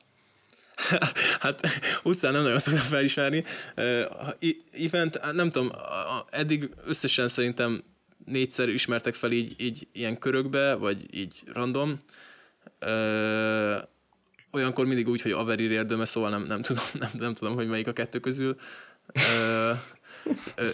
hát 1.40 1.62
utcán 2.04 2.32
nem 2.32 2.42
nagyon 2.42 2.60
szoktam 2.60 2.84
felismerni. 2.84 3.44
Event, 4.72 5.34
nem 5.34 5.52
tudom, 5.52 5.72
eddig 6.30 6.70
összesen 6.86 7.28
szerintem 7.28 7.84
négyszer 8.26 8.70
ismertek 8.70 9.14
fel 9.14 9.32
így, 9.32 9.56
így 9.58 9.88
ilyen 9.92 10.18
körökbe, 10.18 10.74
vagy 10.74 11.16
így 11.16 11.44
random. 11.54 12.00
Uh, 12.86 13.82
olyankor 14.52 14.86
mindig 14.86 15.08
úgy, 15.08 15.22
hogy 15.22 15.32
Averi 15.32 15.72
érdeme, 15.72 16.06
szóval 16.06 16.30
nem, 16.30 16.44
nem, 16.44 16.62
tudom, 16.62 16.84
nem, 17.00 17.10
nem 17.14 17.34
tudom, 17.34 17.54
hogy 17.54 17.68
melyik 17.68 17.88
a 17.88 17.94
kettő 17.94 18.20
közül. 18.20 18.58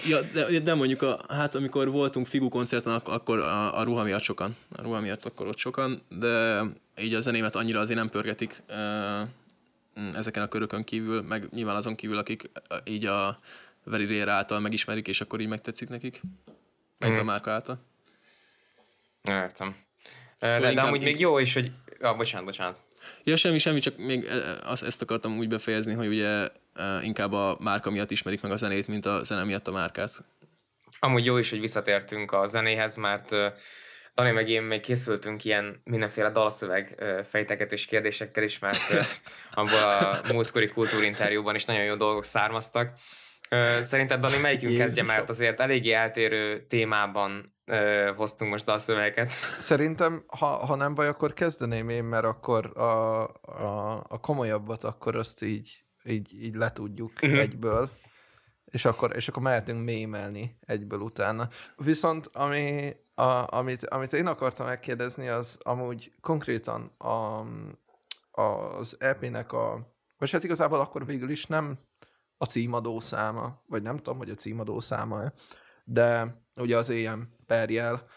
Ja, 0.07 0.21
de, 0.33 0.59
de 0.59 0.73
mondjuk, 0.73 1.01
a, 1.01 1.19
hát 1.29 1.55
amikor 1.55 1.91
voltunk 1.91 2.27
Figu 2.27 2.49
koncerten, 2.49 2.93
ak- 2.93 3.07
akkor 3.07 3.39
a, 3.39 3.79
a 3.79 3.83
ruha 3.83 4.03
miatt 4.03 4.21
sokan. 4.21 4.55
A 4.75 4.81
ruha 4.81 4.99
miatt 4.99 5.25
akkor 5.25 5.47
ott 5.47 5.57
sokan, 5.57 6.01
de 6.09 6.63
így 7.01 7.13
a 7.13 7.19
zenémet 7.19 7.55
annyira 7.55 7.79
azért 7.79 7.99
nem 7.99 8.09
pörgetik 8.09 8.63
mm, 8.73 9.21
ezeken 10.15 10.43
a 10.43 10.47
körökön 10.47 10.83
kívül, 10.83 11.21
meg 11.21 11.47
nyilván 11.51 11.75
azon 11.75 11.95
kívül, 11.95 12.17
akik 12.17 12.49
így 12.83 13.05
a 13.05 13.39
Very 13.83 14.17
Rare 14.19 14.31
által 14.31 14.59
megismerik, 14.59 15.07
és 15.07 15.21
akkor 15.21 15.39
így 15.39 15.47
megtetszik 15.47 15.89
nekik. 15.89 16.21
Meg 16.97 17.09
Mhm. 17.11 17.19
a 17.19 17.23
márka 17.23 17.51
által. 17.51 17.79
Értem. 19.23 19.75
Szóval 20.39 20.59
de 20.59 20.69
inkább- 20.69 20.87
amúgy 20.87 21.03
még 21.03 21.19
jó 21.19 21.37
is, 21.39 21.53
hogy... 21.53 21.71
Ah, 21.99 22.17
bocsánat, 22.17 22.45
bocsánat. 22.45 22.77
Ja, 23.23 23.35
semmi, 23.35 23.57
semmi, 23.57 23.79
csak 23.79 23.97
még 23.97 24.27
azt, 24.63 24.83
ezt 24.83 25.01
akartam 25.01 25.37
úgy 25.37 25.47
befejezni, 25.47 25.93
hogy 25.93 26.07
ugye 26.07 26.47
inkább 27.01 27.33
a 27.33 27.57
márka 27.59 27.89
miatt 27.89 28.11
ismerik 28.11 28.41
meg 28.41 28.51
a 28.51 28.55
zenét, 28.55 28.87
mint 28.87 29.05
a 29.05 29.23
zene 29.23 29.43
miatt 29.43 29.67
a 29.67 29.71
márkát. 29.71 30.23
Amúgy 30.99 31.25
jó 31.25 31.37
is, 31.37 31.49
hogy 31.49 31.59
visszatértünk 31.59 32.31
a 32.31 32.45
zenéhez, 32.47 32.95
mert 32.95 33.35
Dani 34.17 34.31
meg 34.31 34.49
én 34.49 34.61
még 34.63 34.81
készültünk 34.81 35.43
ilyen 35.45 35.81
mindenféle 35.83 36.29
dalszöveg 36.29 36.95
ö, 36.97 37.19
fejtegetés 37.29 37.85
kérdésekkel 37.85 38.43
is, 38.43 38.59
mert 38.59 38.79
ö, 38.91 38.99
abból 39.61 39.79
a 39.83 40.19
múltkori 40.33 40.67
kultúrinterjúban 40.67 41.55
is 41.55 41.65
nagyon 41.65 41.83
jó 41.83 41.95
dolgok 41.95 42.23
származtak. 42.25 42.91
Szerinted, 43.81 44.19
Dani, 44.19 44.37
melyikünk 44.37 44.71
Jézusom. 44.71 44.85
kezdje, 44.87 45.03
mert 45.03 45.29
azért 45.29 45.59
eléggé 45.59 45.91
eltérő 45.91 46.65
témában 46.67 47.55
ö, 47.65 48.11
hoztunk 48.15 48.51
most 48.51 48.65
dalszöveget. 48.65 49.33
Szerintem, 49.59 50.23
ha, 50.27 50.45
ha 50.45 50.75
nem 50.75 50.95
baj, 50.95 51.07
akkor 51.07 51.33
kezdeném 51.33 51.89
én, 51.89 52.03
mert 52.03 52.25
akkor 52.25 52.71
a, 52.77 53.23
a, 53.41 54.03
a 54.07 54.19
komolyabbat 54.19 54.83
akkor 54.83 55.15
azt 55.15 55.43
így, 55.43 55.83
így, 56.03 56.43
így 56.43 56.55
letudjuk 56.55 57.21
Mhm. 57.21 57.35
egyből, 57.35 57.89
és 58.71 58.85
akkor, 58.85 59.15
és 59.15 59.27
akkor 59.27 59.41
mehetünk 59.41 59.83
mémelni 59.83 60.57
egyből 60.65 60.99
utána. 60.99 61.49
Viszont 61.75 62.29
ami, 62.33 62.95
a, 63.15 63.55
amit, 63.57 63.85
amit 63.85 64.13
én 64.13 64.27
akartam 64.27 64.65
megkérdezni, 64.65 65.27
az 65.27 65.57
amúgy 65.61 66.11
konkrétan 66.21 66.85
a, 66.97 67.43
az 68.41 68.95
EP-nek 68.99 69.51
a, 69.51 69.95
vagy 70.17 70.31
hát 70.31 70.43
igazából 70.43 70.79
akkor 70.79 71.05
végül 71.05 71.29
is 71.29 71.45
nem 71.45 71.79
a 72.37 72.45
címadó 72.45 72.99
száma, 72.99 73.61
vagy 73.67 73.81
nem 73.81 73.97
tudom, 73.97 74.17
hogy 74.17 74.29
a 74.29 74.35
címadó 74.35 74.79
száma 74.79 75.31
de 75.89 76.41
ugye 76.55 76.77
az 76.77 76.89
EM 76.89 77.27
perjel 77.45 78.07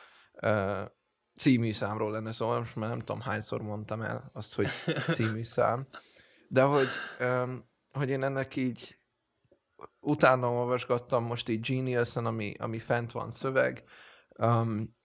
című 1.37 1.73
számról 1.73 2.11
lenne 2.11 2.33
szó, 2.33 2.59
most 2.59 2.77
már 2.77 2.89
nem 2.89 2.99
tudom 2.99 3.21
hányszor 3.21 3.63
mondtam 3.63 4.03
el 4.03 4.31
azt, 4.33 4.55
hogy 4.55 4.67
című 5.13 5.43
szám, 5.43 5.87
de 6.49 6.63
hogy, 6.63 6.89
hogy 7.93 8.09
én 8.09 8.23
ennek 8.23 8.57
így 8.57 9.00
utána 10.01 10.51
olvasgattam 10.51 11.25
most 11.25 11.49
így 11.49 11.61
Genius-en, 11.61 12.27
ami, 12.27 12.55
ami 12.59 12.79
fent 12.79 13.13
van 13.13 13.31
szöveg, 13.31 13.85
um, 14.39 14.97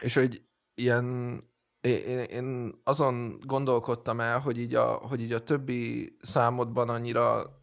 és 0.00 0.14
hogy 0.14 0.42
ilyen 0.74 1.38
én, 1.80 2.18
én 2.18 2.80
azon 2.84 3.40
gondolkodtam 3.46 4.20
el, 4.20 4.38
hogy 4.38 4.58
így, 4.58 4.74
a, 4.74 4.84
hogy 4.84 5.20
így 5.20 5.32
a 5.32 5.42
többi 5.42 6.16
számodban 6.20 6.88
annyira 6.88 7.58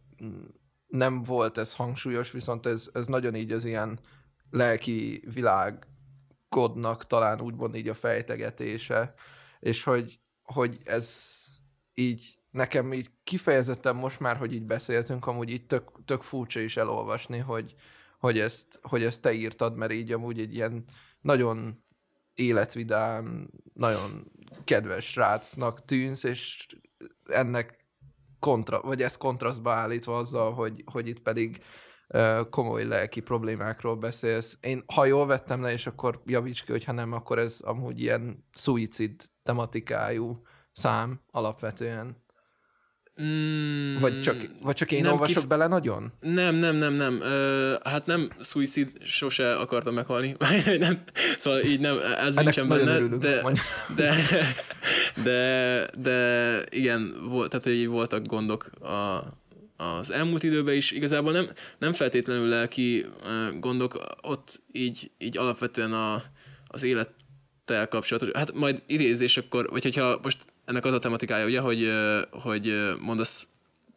nem 0.86 1.22
volt 1.22 1.58
ez 1.58 1.74
hangsúlyos, 1.74 2.30
viszont 2.30 2.66
ez, 2.66 2.90
ez 2.92 3.06
nagyon 3.06 3.34
így 3.34 3.52
az 3.52 3.64
ilyen 3.64 4.00
lelki 4.50 5.24
világodnak 5.34 7.06
talán 7.06 7.40
úgymond 7.40 7.74
így 7.74 7.88
a 7.88 7.94
fejtegetése, 7.94 9.14
és 9.60 9.82
hogy, 9.84 10.20
hogy 10.42 10.78
ez 10.84 11.30
így 11.94 12.41
nekem 12.52 12.92
így 12.92 13.10
kifejezetten 13.24 13.96
most 13.96 14.20
már, 14.20 14.36
hogy 14.36 14.52
így 14.52 14.64
beszéltünk, 14.64 15.26
amúgy 15.26 15.50
így 15.50 15.66
tök, 15.66 16.04
tök 16.04 16.22
furcsa 16.22 16.60
is 16.60 16.76
elolvasni, 16.76 17.38
hogy, 17.38 17.74
hogy, 18.18 18.38
ezt, 18.38 18.80
hogy 18.82 19.02
ezt 19.02 19.22
te 19.22 19.32
írtad, 19.32 19.76
mert 19.76 19.92
így 19.92 20.12
amúgy 20.12 20.40
egy 20.40 20.54
ilyen 20.54 20.84
nagyon 21.20 21.84
életvidám, 22.34 23.50
nagyon 23.74 24.32
kedves 24.64 25.04
srácnak 25.10 25.84
tűnsz, 25.84 26.24
és 26.24 26.66
ennek 27.26 27.86
kontra, 28.38 28.80
vagy 28.80 29.02
ez 29.02 29.16
kontrasztba 29.16 29.72
állítva 29.72 30.16
azzal, 30.16 30.52
hogy, 30.52 30.84
hogy 30.92 31.08
itt 31.08 31.20
pedig 31.20 31.62
komoly 32.50 32.84
lelki 32.84 33.20
problémákról 33.20 33.96
beszélsz. 33.96 34.58
Én, 34.60 34.84
ha 34.94 35.04
jól 35.04 35.26
vettem 35.26 35.62
le, 35.62 35.72
és 35.72 35.86
akkor 35.86 36.22
javíts 36.26 36.64
ki, 36.64 36.70
hogyha 36.70 36.92
nem, 36.92 37.12
akkor 37.12 37.38
ez 37.38 37.60
amúgy 37.60 38.00
ilyen 38.00 38.44
suicid 38.58 39.30
tematikájú 39.42 40.42
szám 40.72 41.20
alapvetően. 41.30 42.24
Mm, 43.22 43.98
Vagy 43.98 44.20
csak, 44.20 44.46
vagy 44.60 44.74
csak 44.74 44.92
én 44.92 45.02
nem 45.02 45.12
olvasok 45.12 45.34
kif- 45.34 45.48
bele 45.48 45.66
nagyon? 45.66 46.12
Nem, 46.20 46.54
nem, 46.54 46.76
nem, 46.76 46.94
nem. 46.94 47.20
Ö, 47.20 47.74
hát 47.84 48.06
nem 48.06 48.30
suicid, 48.42 48.90
sose 49.04 49.54
akartam 49.56 49.94
meghalni. 49.94 50.36
nem, 50.78 51.02
szóval 51.38 51.60
így 51.60 51.80
nem, 51.80 51.98
ez 51.98 52.36
Ennek 52.36 52.42
nincsen 52.42 52.68
benne, 52.68 52.94
örülünk, 52.94 53.22
de, 53.22 53.42
de, 53.96 54.14
de, 55.24 55.86
de, 55.98 56.64
igen, 56.70 57.14
volt, 57.28 57.50
tehát 57.50 57.66
így 57.66 57.86
voltak 57.86 58.26
gondok 58.26 58.70
a, 58.80 59.22
az 59.76 60.10
elmúlt 60.10 60.42
időben 60.42 60.74
is. 60.74 60.90
Igazából 60.90 61.32
nem, 61.32 61.48
nem 61.78 61.92
feltétlenül 61.92 62.48
lelki 62.48 63.06
gondok, 63.60 64.06
ott 64.22 64.62
így, 64.72 65.10
így 65.18 65.36
alapvetően 65.38 65.92
a, 65.92 66.22
az 66.66 66.82
élettel 66.82 67.88
kapcsolatos. 67.88 68.28
Hát 68.32 68.52
majd 68.52 68.82
idézés 68.86 69.36
akkor, 69.36 69.68
vagy 69.70 69.82
hogyha 69.82 70.20
most 70.22 70.38
ennek 70.64 70.84
az 70.84 70.92
a 70.92 70.98
tematikája, 70.98 71.46
ugye, 71.46 71.60
hogy, 71.60 71.90
hogy 72.30 72.72
mondasz 73.00 73.46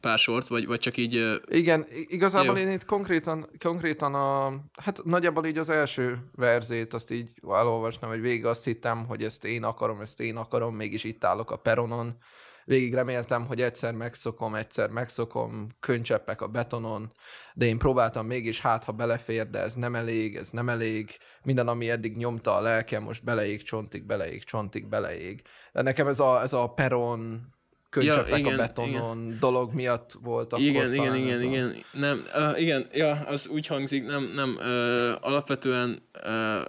pár 0.05 0.17
sort, 0.17 0.47
vagy, 0.47 0.67
vagy 0.67 0.79
csak 0.79 0.97
így 0.97 1.39
Igen, 1.47 1.85
igazából 1.89 2.59
Jó. 2.59 2.65
én 2.65 2.71
itt 2.71 2.85
konkrétan, 2.85 3.49
konkrétan 3.59 4.13
a, 4.13 4.59
hát 4.81 5.01
nagyjából 5.03 5.45
így 5.45 5.57
az 5.57 5.69
első 5.69 6.17
verzét 6.35 6.93
azt 6.93 7.11
így 7.11 7.29
elolvastam, 7.43 8.09
hogy 8.09 8.21
végig 8.21 8.45
azt 8.45 8.63
hittem, 8.63 9.05
hogy 9.05 9.23
ezt 9.23 9.45
én 9.45 9.63
akarom, 9.63 10.01
ezt 10.01 10.19
én 10.19 10.35
akarom, 10.35 10.75
mégis 10.75 11.03
itt 11.03 11.23
állok 11.23 11.51
a 11.51 11.55
peronon, 11.55 12.17
végig 12.65 12.93
reméltem, 12.93 13.45
hogy 13.45 13.61
egyszer 13.61 13.93
megszokom, 13.93 14.55
egyszer 14.55 14.89
megszokom, 14.89 15.67
könycseppek 15.79 16.41
a 16.41 16.47
betonon, 16.47 17.11
de 17.53 17.65
én 17.65 17.77
próbáltam 17.77 18.25
mégis, 18.25 18.61
hát 18.61 18.83
ha 18.83 18.91
belefér, 18.91 19.49
de 19.49 19.59
ez 19.59 19.73
nem 19.73 19.95
elég, 19.95 20.35
ez 20.35 20.49
nem 20.49 20.69
elég, 20.69 21.17
minden, 21.43 21.67
ami 21.67 21.89
eddig 21.89 22.17
nyomta 22.17 22.55
a 22.55 22.61
lelkem, 22.61 23.03
most 23.03 23.23
beleég, 23.23 23.63
csontig, 23.63 24.05
beleég, 24.05 24.43
csontig, 24.43 24.87
beleég. 24.87 25.41
De 25.73 25.81
nekem 25.81 26.07
ez 26.07 26.19
a, 26.19 26.41
ez 26.41 26.53
a 26.53 26.67
peron, 26.67 27.53
könycseppek 27.89 28.29
ja, 28.29 28.37
igen, 28.37 28.53
a 28.53 28.57
betonon 28.57 29.25
igen. 29.25 29.39
dolog 29.39 29.73
miatt 29.73 30.11
volt 30.21 30.53
akkor 30.53 30.65
Igen, 30.65 30.93
igen, 30.93 31.15
igen, 31.15 31.41
igen. 31.41 31.75
Nem, 31.91 32.23
uh, 32.35 32.61
igen, 32.61 32.87
ja, 32.93 33.11
az 33.11 33.47
úgy 33.47 33.67
hangzik, 33.67 34.05
nem, 34.05 34.31
nem, 34.35 34.55
uh, 34.55 35.27
alapvetően 35.27 36.01
uh, 36.25 36.65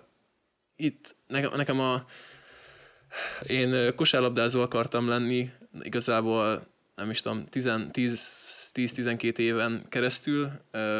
itt 0.77 1.17
nekem, 1.27 1.51
nekem 1.57 1.81
a 1.81 2.05
én 3.47 3.95
kosárlabdázó 3.95 4.61
akartam 4.61 5.09
lenni, 5.09 5.51
igazából 5.83 6.67
nem 6.97 7.11
is 7.11 7.21
tudom, 7.21 7.47
10-12 7.53 9.39
éven 9.39 9.87
keresztül. 9.89 10.51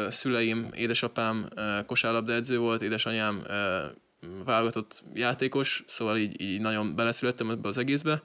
Szüleim, 0.09 0.69
édesapám 0.75 1.49
kosárlabdaedző 1.85 2.57
volt, 2.57 2.81
édesanyám 2.81 3.43
válogatott 4.45 5.03
játékos, 5.13 5.83
szóval 5.87 6.17
így, 6.17 6.41
így 6.41 6.61
nagyon 6.61 6.95
beleszülettem 6.95 7.49
ebbe 7.49 7.67
az 7.67 7.77
egészbe. 7.77 8.21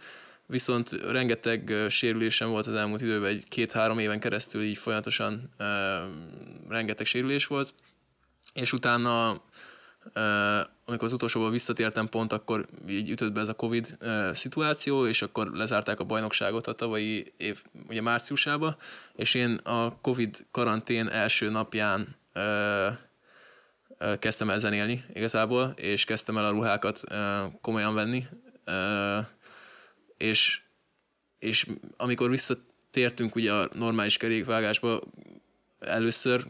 Viszont 0.46 0.90
rengeteg 0.90 1.72
sérülésem 1.88 2.48
volt 2.48 2.66
az 2.66 2.74
elmúlt 2.74 3.00
időben, 3.00 3.30
egy 3.30 3.44
két-három 3.48 3.98
éven 3.98 4.20
keresztül 4.20 4.62
így 4.62 4.78
folyamatosan 4.78 5.50
rengeteg 6.68 7.06
sérülés 7.06 7.46
volt, 7.46 7.74
és 8.54 8.72
utána 8.72 9.42
amikor 10.92 11.08
az 11.08 11.14
utolsóból 11.14 11.50
visszatértem 11.50 12.08
pont, 12.08 12.32
akkor 12.32 12.66
így 12.88 13.10
ütött 13.10 13.32
be 13.32 13.40
ez 13.40 13.48
a 13.48 13.54
Covid 13.54 13.98
szituáció, 14.32 15.06
és 15.06 15.22
akkor 15.22 15.50
lezárták 15.52 16.00
a 16.00 16.04
bajnokságot 16.04 16.66
a 16.66 16.72
tavalyi 16.72 17.32
év, 17.36 17.62
ugye 17.88 18.00
márciusába, 18.00 18.76
és 19.14 19.34
én 19.34 19.54
a 19.54 20.00
Covid 20.00 20.46
karantén 20.50 21.08
első 21.08 21.50
napján 21.50 22.16
kezdtem 24.18 24.50
el 24.50 24.58
zenélni 24.58 25.04
igazából, 25.12 25.72
és 25.76 26.04
kezdtem 26.04 26.38
el 26.38 26.44
a 26.44 26.50
ruhákat 26.50 27.00
komolyan 27.60 27.94
venni, 27.94 28.26
és, 30.16 30.60
és 31.38 31.66
amikor 31.96 32.30
visszatértünk 32.30 33.34
ugye 33.34 33.52
a 33.52 33.68
normális 33.72 34.16
kerékvágásba, 34.16 35.00
először, 35.86 36.46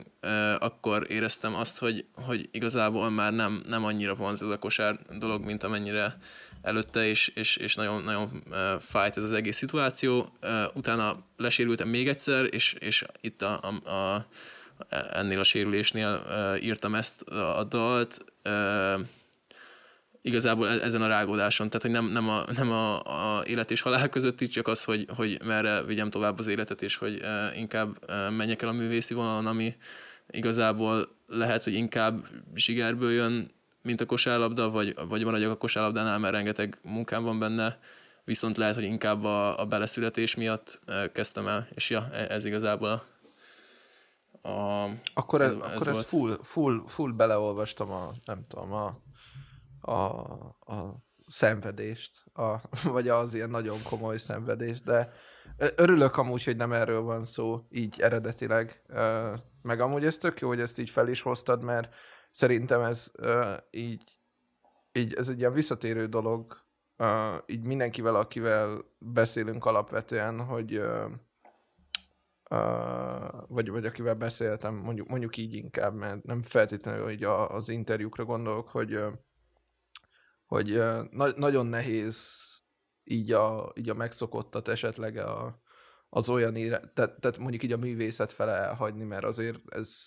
akkor 0.58 1.06
éreztem 1.08 1.54
azt, 1.54 1.78
hogy, 1.78 2.04
hogy 2.14 2.48
igazából 2.52 3.10
már 3.10 3.32
nem, 3.32 3.62
nem 3.66 3.84
annyira 3.84 4.14
vonz 4.14 4.42
ez 4.42 4.48
a 4.48 4.58
kosár 4.58 4.98
dolog, 5.18 5.44
mint 5.44 5.62
amennyire 5.62 6.16
előtte, 6.62 7.06
és, 7.06 7.28
és, 7.28 7.56
és 7.56 7.74
nagyon, 7.74 8.02
nagyon 8.02 8.44
fájt 8.80 9.16
ez 9.16 9.22
az 9.22 9.32
egész 9.32 9.56
szituáció. 9.56 10.36
Utána 10.74 11.14
lesérültem 11.36 11.88
még 11.88 12.08
egyszer, 12.08 12.46
és, 12.50 12.76
és 12.78 13.04
itt 13.20 13.42
a, 13.42 13.60
a, 13.62 13.90
a, 13.90 14.26
ennél 15.12 15.38
a 15.38 15.44
sérülésnél 15.44 16.22
írtam 16.60 16.94
ezt 16.94 17.22
a 17.30 17.64
dalt, 17.64 18.24
igazából 20.22 20.68
e-, 20.68 20.84
ezen 20.84 21.02
a 21.02 21.06
rágódáson, 21.06 21.66
tehát 21.66 21.82
hogy 21.82 21.90
nem, 21.90 22.12
nem, 22.12 22.28
a, 22.28 22.44
nem 22.56 22.70
a, 22.70 23.02
a 23.38 23.42
élet 23.44 23.70
és 23.70 23.80
halál 23.80 24.08
között 24.08 24.38
csak 24.38 24.68
az, 24.68 24.84
hogy, 24.84 25.06
hogy 25.16 25.40
merre 25.44 25.82
vigyem 25.82 26.10
tovább 26.10 26.38
az 26.38 26.46
életet, 26.46 26.82
és 26.82 26.96
hogy 26.96 27.20
uh, 27.22 27.58
inkább 27.58 27.98
uh, 28.08 28.30
menjek 28.36 28.62
el 28.62 28.68
a 28.68 28.72
művészi 28.72 29.14
vonalon, 29.14 29.46
ami 29.46 29.76
igazából 30.30 31.08
lehet, 31.26 31.64
hogy 31.64 31.74
inkább 31.74 32.26
zsigerből 32.54 33.12
jön, 33.12 33.50
mint 33.82 34.00
a 34.00 34.06
kosárlabda, 34.06 34.70
vagy, 34.70 34.94
vagy 35.08 35.24
maradjak 35.24 35.50
a 35.50 35.56
kosárlabdánál, 35.56 36.18
mert 36.18 36.34
rengeteg 36.34 36.78
munkám 36.82 37.22
van 37.22 37.38
benne, 37.38 37.78
viszont 38.24 38.56
lehet, 38.56 38.74
hogy 38.74 38.84
inkább 38.84 39.24
a, 39.24 39.60
a 39.60 39.64
beleszületés 39.64 40.34
miatt 40.34 40.80
uh, 40.86 41.12
kezdtem 41.12 41.46
el, 41.48 41.68
és 41.74 41.90
ja, 41.90 42.10
ez 42.10 42.44
igazából 42.44 42.88
a, 42.88 44.48
a 44.48 44.88
akkor 45.14 45.40
ez, 45.40 45.52
ez, 45.52 45.58
akkor 45.58 45.88
ez 45.88 46.04
full, 46.04 46.38
full, 46.42 46.82
full 46.86 47.12
beleolvastam 47.12 47.90
a, 47.90 48.12
nem 48.24 48.44
tudom, 48.48 48.72
a 48.72 48.96
a, 49.82 49.92
a 50.60 50.96
szenvedést, 51.26 52.24
a, 52.32 52.56
vagy 52.94 53.08
az 53.08 53.34
ilyen 53.34 53.50
nagyon 53.50 53.78
komoly 53.82 54.16
szenvedést, 54.16 54.84
de 54.84 55.12
örülök 55.76 56.16
amúgy, 56.16 56.44
hogy 56.44 56.56
nem 56.56 56.72
erről 56.72 57.00
van 57.00 57.24
szó, 57.24 57.60
így 57.70 58.00
eredetileg. 58.00 58.82
Meg 59.62 59.80
amúgy 59.80 60.04
ez 60.04 60.16
tök 60.16 60.40
jó, 60.40 60.48
hogy 60.48 60.60
ezt 60.60 60.78
így 60.78 60.90
fel 60.90 61.08
is 61.08 61.22
hoztad, 61.22 61.62
mert 61.62 61.94
szerintem 62.30 62.80
ez 62.80 63.10
így, 63.70 64.02
így 64.92 65.14
ez 65.14 65.28
egy 65.28 65.38
ilyen 65.38 65.52
visszatérő 65.52 66.06
dolog, 66.06 66.60
így 67.46 67.66
mindenkivel, 67.66 68.14
akivel 68.14 68.84
beszélünk 68.98 69.64
alapvetően, 69.64 70.44
hogy 70.44 70.82
vagy, 73.46 73.70
vagy 73.70 73.84
akivel 73.84 74.14
beszéltem, 74.14 74.74
mondjuk, 74.74 75.08
mondjuk 75.08 75.36
így 75.36 75.54
inkább, 75.54 75.94
mert 75.94 76.24
nem 76.24 76.42
feltétlenül 76.42 77.04
hogy 77.04 77.22
az 77.24 77.68
interjúkra 77.68 78.24
gondolok, 78.24 78.68
hogy 78.68 79.04
hogy 80.52 80.82
na- 81.10 81.36
nagyon 81.36 81.66
nehéz 81.66 82.34
így 83.04 83.32
a, 83.32 83.72
így 83.74 83.88
a 83.88 83.94
megszokottat 83.94 84.68
esetleg 84.68 85.16
a, 85.16 85.62
az 86.08 86.28
olyan 86.28 86.56
ére, 86.56 86.78
tehát, 86.94 87.20
tehát 87.20 87.38
mondjuk 87.38 87.62
így 87.62 87.72
a 87.72 87.76
művészet 87.76 88.32
fele 88.32 88.52
elhagyni, 88.52 89.04
mert 89.04 89.24
azért 89.24 89.58
ez, 89.68 90.04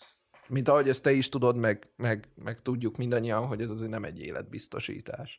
mint 0.47 0.67
ahogy 0.67 0.89
ezt 0.89 1.03
te 1.03 1.11
is 1.11 1.29
tudod, 1.29 1.57
meg, 1.57 1.91
meg, 1.95 2.27
meg 2.35 2.61
tudjuk 2.61 2.97
mindannyian, 2.97 3.45
hogy 3.45 3.61
ez 3.61 3.69
azért 3.69 3.89
nem 3.89 4.03
egy 4.03 4.21
életbiztosítás. 4.21 5.37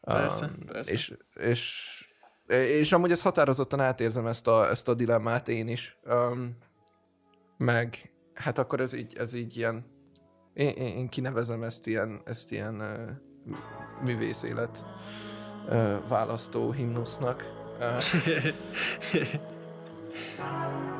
Persze, 0.00 0.46
um, 0.46 0.66
persze. 0.66 0.92
És, 0.92 1.16
és, 1.34 2.04
és 2.46 2.92
amúgy 2.92 3.10
ezt 3.10 3.22
határozottan 3.22 3.80
átérzem 3.80 4.26
ezt 4.26 4.46
a, 4.46 4.68
ezt 4.68 4.88
a 4.88 4.94
dilemmát 4.94 5.48
én 5.48 5.68
is. 5.68 5.98
Um, 6.04 6.56
meg 7.56 8.12
hát 8.34 8.58
akkor 8.58 8.80
ez 8.80 8.92
így, 8.92 9.16
ez 9.16 9.34
így 9.34 9.56
ilyen, 9.56 9.86
én, 10.52 10.68
én, 10.68 11.08
kinevezem 11.08 11.62
ezt 11.62 11.86
ilyen, 11.86 12.22
ezt 12.24 12.52
ilyen 12.52 12.80
művészélet 14.00 14.84
választó 16.08 16.70
himnusznak. 16.70 17.44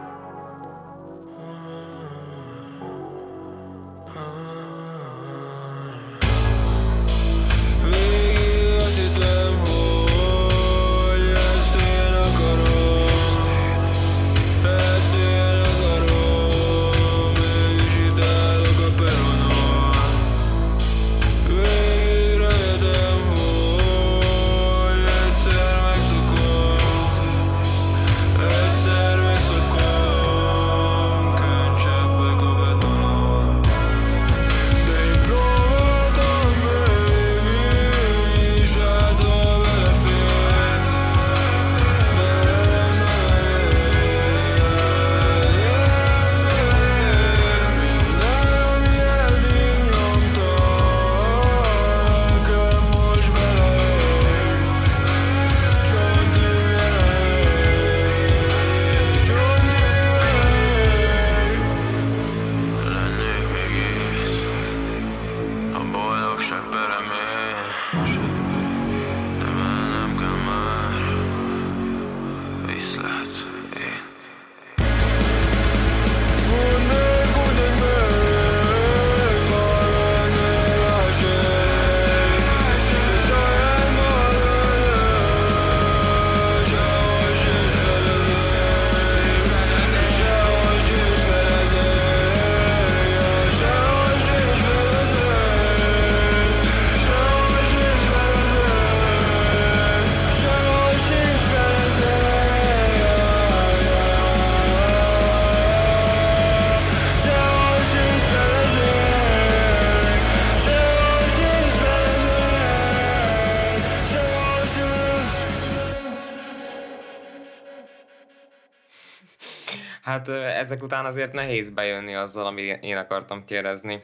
hát 120.16 120.28
ezek 120.28 120.82
után 120.82 121.04
azért 121.04 121.32
nehéz 121.32 121.70
bejönni 121.70 122.14
azzal, 122.14 122.46
ami 122.46 122.62
én 122.80 122.96
akartam 122.96 123.44
kérdezni. 123.44 124.02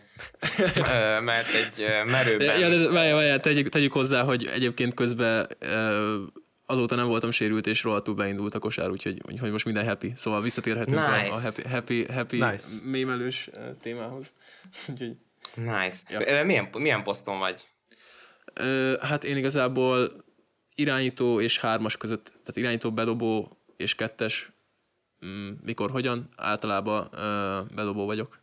Mert 1.20 1.48
egy 1.55 1.87
merőben... 2.07 2.59
Ja, 2.59 2.68
de 2.68 2.90
várjál, 2.90 3.14
várjál, 3.14 3.40
tegyük, 3.40 3.68
tegyük 3.68 3.92
hozzá, 3.92 4.22
hogy 4.22 4.46
egyébként 4.46 4.94
közben 4.94 5.48
azóta 6.66 6.94
nem 6.94 7.07
voltam 7.07 7.31
sérült, 7.31 7.66
és 7.66 7.83
rohadtul 7.83 8.14
beindult 8.14 8.55
a 8.55 8.59
kosár, 8.59 8.90
úgyhogy, 8.90 9.22
úgyhogy 9.29 9.51
most 9.51 9.64
minden 9.64 9.87
happy. 9.87 10.12
Szóval 10.14 10.42
visszatérhetünk 10.42 10.98
a, 10.98 11.12
a 11.12 11.22
Nice. 11.22 11.33
happy, 11.33 11.68
happy, 11.68 12.07
happy 12.12 12.37
Nice. 12.37 12.66
mémelős 12.85 13.51
témához. 13.81 14.33
Úgyhogy, 14.88 15.16
Nice. 15.55 15.98
Ja. 16.09 16.44
Milyen, 16.44 16.68
milyen 16.72 17.03
poszton 17.03 17.38
vagy? 17.38 17.66
hát 19.01 19.25
én 19.25 19.37
igazából 19.37 20.25
irányító 20.75 21.40
és 21.40 21.59
hármas 21.59 21.96
között, 21.96 22.25
tehát 22.25 22.57
irányító, 22.57 22.92
bedobó 22.92 23.59
és 23.77 23.94
kettes, 23.94 24.51
mikor, 25.64 25.90
hogyan, 25.90 26.28
általában 26.37 27.08
bedobó 27.74 28.06
vagyok. 28.06 28.40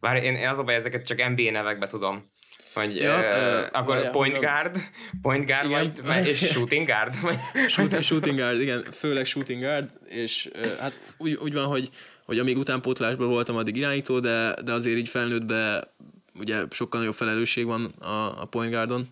Bár 0.00 0.16
én, 0.16 0.34
én 0.34 0.48
az 0.48 0.58
a 0.58 0.62
baj, 0.62 0.74
ezeket 0.74 1.06
csak 1.06 1.28
NBA 1.28 1.50
nevekbe 1.50 1.86
tudom. 1.86 2.30
Hogy 2.74 2.96
Ja, 2.96 3.18
ö, 3.18 3.22
ö, 3.22 3.66
akkor 3.72 3.94
várjál, 3.94 4.12
point 4.12 4.32
mondom. 4.32 4.50
guard, 4.50 4.76
point 5.22 5.46
guard 5.46 5.64
Igen. 5.70 5.92
vagy, 6.04 6.26
és 6.26 6.38
shooting 6.38 6.86
guard? 6.86 7.20
Vagy, 7.20 7.38
Shooting, 7.68 8.02
shooting 8.02 8.38
guard, 8.38 8.60
igen, 8.60 8.82
főleg 8.92 9.26
shooting 9.26 9.62
guard, 9.62 9.90
és 10.04 10.50
uh, 10.54 10.76
hát 10.76 11.14
úgy, 11.18 11.34
úgy 11.34 11.52
van, 11.52 11.64
hogy, 11.66 11.88
hogy 12.24 12.38
amíg 12.38 12.56
utánpótlásban 12.56 13.28
voltam, 13.28 13.56
addig 13.56 13.76
irányító, 13.76 14.20
de, 14.20 14.54
de 14.64 14.72
azért 14.72 14.96
így 14.96 15.08
felnőttbe 15.08 15.92
ugye 16.34 16.64
sokkal 16.70 17.00
nagyobb 17.00 17.14
felelősség 17.16 17.64
van 17.64 17.84
a, 17.84 18.40
a 18.40 18.44
point 18.44 18.70
guardon, 18.72 19.06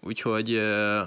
úgyhogy, 0.00 0.54
uh, 0.54 1.00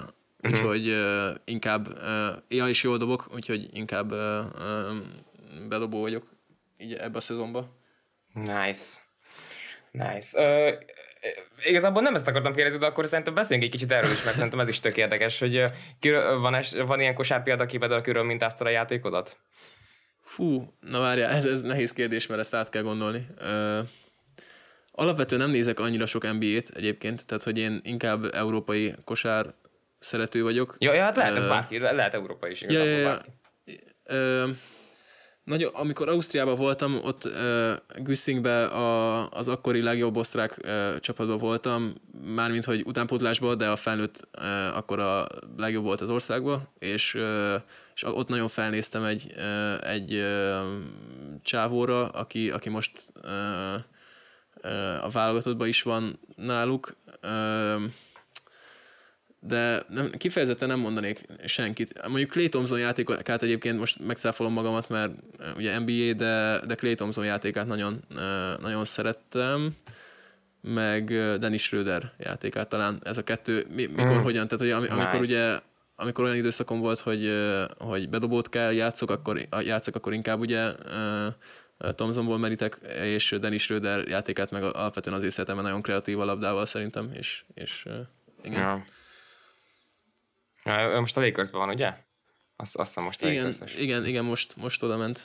úgyhogy 0.44 0.88
uh, 0.88 1.34
inkább, 1.44 1.88
uh, 1.88 2.36
ja, 2.48 2.68
és 2.68 2.82
jól 2.82 2.96
dobok, 2.96 3.28
úgyhogy 3.34 3.68
inkább 3.72 4.12
uh, 4.12 4.18
uh, 4.18 5.68
bedobó 5.68 6.00
vagyok 6.00 6.34
így 6.78 6.92
ebbe 6.92 7.16
a 7.16 7.20
szezonba. 7.20 7.66
Nice. 8.32 9.02
Nice. 9.90 10.42
Ö, 10.42 10.68
ö, 10.68 10.76
igazából 11.64 12.02
nem 12.02 12.14
ezt 12.14 12.28
akartam 12.28 12.54
kérdezni, 12.54 12.78
de 12.78 12.86
akkor 12.86 13.08
szerintem 13.08 13.34
beszéljünk 13.34 13.72
egy 13.72 13.78
kicsit 13.78 13.92
erről 13.92 14.10
is, 14.10 14.24
mert 14.24 14.36
szerintem 14.36 14.60
ez 14.60 14.68
is 14.68 14.80
tök 14.80 14.96
érdekes, 14.96 15.38
hogy 15.38 15.64
kiről, 15.98 16.38
van, 16.38 16.54
es, 16.54 16.72
van 16.72 17.00
ilyen 17.00 17.14
kosárpiad, 17.14 17.60
aki 17.60 17.78
például 17.78 18.00
kiről 18.00 18.22
mintáztad 18.22 18.66
a 18.66 18.70
játékodat? 18.70 19.38
Fú, 20.22 20.72
na 20.80 21.00
várjál, 21.00 21.30
ez, 21.30 21.44
ez 21.44 21.60
nehéz 21.62 21.92
kérdés, 21.92 22.26
mert 22.26 22.40
ezt 22.40 22.54
át 22.54 22.68
kell 22.68 22.82
gondolni. 22.82 23.26
Ö, 23.38 23.80
alapvetően 24.92 25.40
nem 25.40 25.50
nézek 25.50 25.80
annyira 25.80 26.06
sok 26.06 26.22
NBA-t 26.22 26.70
egyébként, 26.74 27.26
tehát 27.26 27.44
hogy 27.44 27.58
én 27.58 27.80
inkább 27.82 28.34
európai 28.34 28.94
kosár 29.04 29.54
szerető 30.04 30.42
vagyok. 30.42 30.76
Ja, 30.78 30.92
ja 30.92 31.02
hát 31.02 31.16
lehet 31.16 31.36
ez 31.36 31.46
bárki, 31.46 31.78
le- 31.78 31.92
lehet 31.92 32.14
Európa 32.14 32.48
is 32.48 32.60
Ja, 32.60 32.68
igazából 32.68 32.92
ja, 32.92 32.98
ja. 32.98 33.08
bárki. 33.08 33.30
Ö, 34.04 34.48
nagyon, 35.44 35.74
amikor 35.74 36.08
Ausztriában 36.08 36.54
voltam, 36.54 37.00
ott 37.02 37.24
uh, 37.24 37.72
Güsszingbe 37.96 38.64
a, 38.64 39.28
az 39.28 39.48
akkori 39.48 39.82
legjobb 39.82 40.16
osztrák 40.16 40.58
uh, 40.64 40.98
csapatban 40.98 41.38
voltam, 41.38 41.94
mármint 42.34 42.64
hogy 42.64 42.82
utánpótlásban, 42.86 43.56
de 43.56 43.68
a 43.68 43.76
felnőtt 43.76 44.28
uh, 44.38 44.76
akkor 44.76 44.98
a 44.98 45.26
legjobb 45.56 45.84
volt 45.84 46.00
az 46.00 46.10
országban, 46.10 46.68
és, 46.78 47.14
uh, 47.14 47.54
és 47.94 48.02
ott 48.02 48.28
nagyon 48.28 48.48
felnéztem 48.48 49.04
egy, 49.04 49.34
uh, 49.36 49.90
egy 49.90 50.14
uh, 50.14 50.62
csávóra, 51.42 52.08
aki, 52.08 52.50
aki 52.50 52.68
most 52.68 52.92
uh, 53.24 53.30
uh, 54.62 55.04
a 55.04 55.08
válogatottban 55.08 55.68
is 55.68 55.82
van 55.82 56.20
náluk. 56.36 56.94
Uh, 57.22 57.82
de 59.46 59.82
nem, 59.88 60.10
kifejezetten 60.10 60.68
nem 60.68 60.80
mondanék 60.80 61.26
senkit. 61.44 62.08
Mondjuk 62.08 62.30
Clay 62.30 62.48
Thompson 62.48 62.78
játékát 62.78 63.42
egyébként 63.42 63.78
most 63.78 63.98
megcáfolom 64.06 64.52
magamat, 64.52 64.88
mert 64.88 65.12
ugye 65.56 65.78
NBA, 65.78 66.12
de, 66.12 66.60
de 66.66 66.74
Clay 66.74 66.94
Thompson 66.94 67.24
játékát 67.24 67.66
nagyon, 67.66 68.00
nagyon 68.60 68.84
szerettem, 68.84 69.74
meg 70.60 71.04
Dennis 71.38 71.62
Schröder 71.62 72.12
játékát 72.18 72.68
talán 72.68 73.00
ez 73.04 73.18
a 73.18 73.24
kettő, 73.24 73.66
mi, 73.74 73.86
mikor, 73.86 74.16
Mm. 74.16 74.22
hogyan, 74.22 74.48
tehát 74.48 74.64
hogy 74.64 74.70
ami, 74.70 75.00
amikor 75.00 75.20
Nice. 75.20 75.34
ugye 75.34 75.60
amikor 75.96 76.24
olyan 76.24 76.36
időszakom 76.36 76.80
volt, 76.80 76.98
hogy, 76.98 77.32
hogy 77.78 78.08
bedobót 78.08 78.48
kell 78.48 78.72
játszok, 78.72 79.10
akkor, 79.10 79.40
játszok, 79.60 79.96
akkor 79.96 80.12
inkább 80.12 80.40
ugye 80.40 80.72
Thompsonból 81.78 82.38
merítek, 82.38 82.80
és 83.02 83.34
Dennis 83.40 83.62
Schröder 83.62 84.08
játékát 84.08 84.50
meg 84.50 84.62
alapvetően 84.62 85.16
azért 85.16 85.32
szeretem, 85.32 85.54
mert 85.54 85.66
nagyon 85.66 85.82
kreatív 85.82 86.20
a 86.20 86.24
labdával 86.24 86.64
szerintem, 86.64 87.10
és, 87.12 87.44
és 87.54 87.86
igen. 88.42 88.60
Ja. 88.60 88.84
Most 90.98 91.16
a 91.16 91.20
Lakersben 91.20 91.60
van, 91.60 91.68
ugye? 91.68 91.92
Azt, 92.56 92.76
azt 92.76 92.88
hiszem 92.88 93.04
most 93.04 93.22
a 93.22 93.28
Igen, 93.28 93.44
Lakers-es. 93.46 93.80
igen, 93.80 94.06
igen, 94.06 94.24
most, 94.24 94.56
most 94.56 94.82
oda 94.82 94.96
ment. 94.96 95.20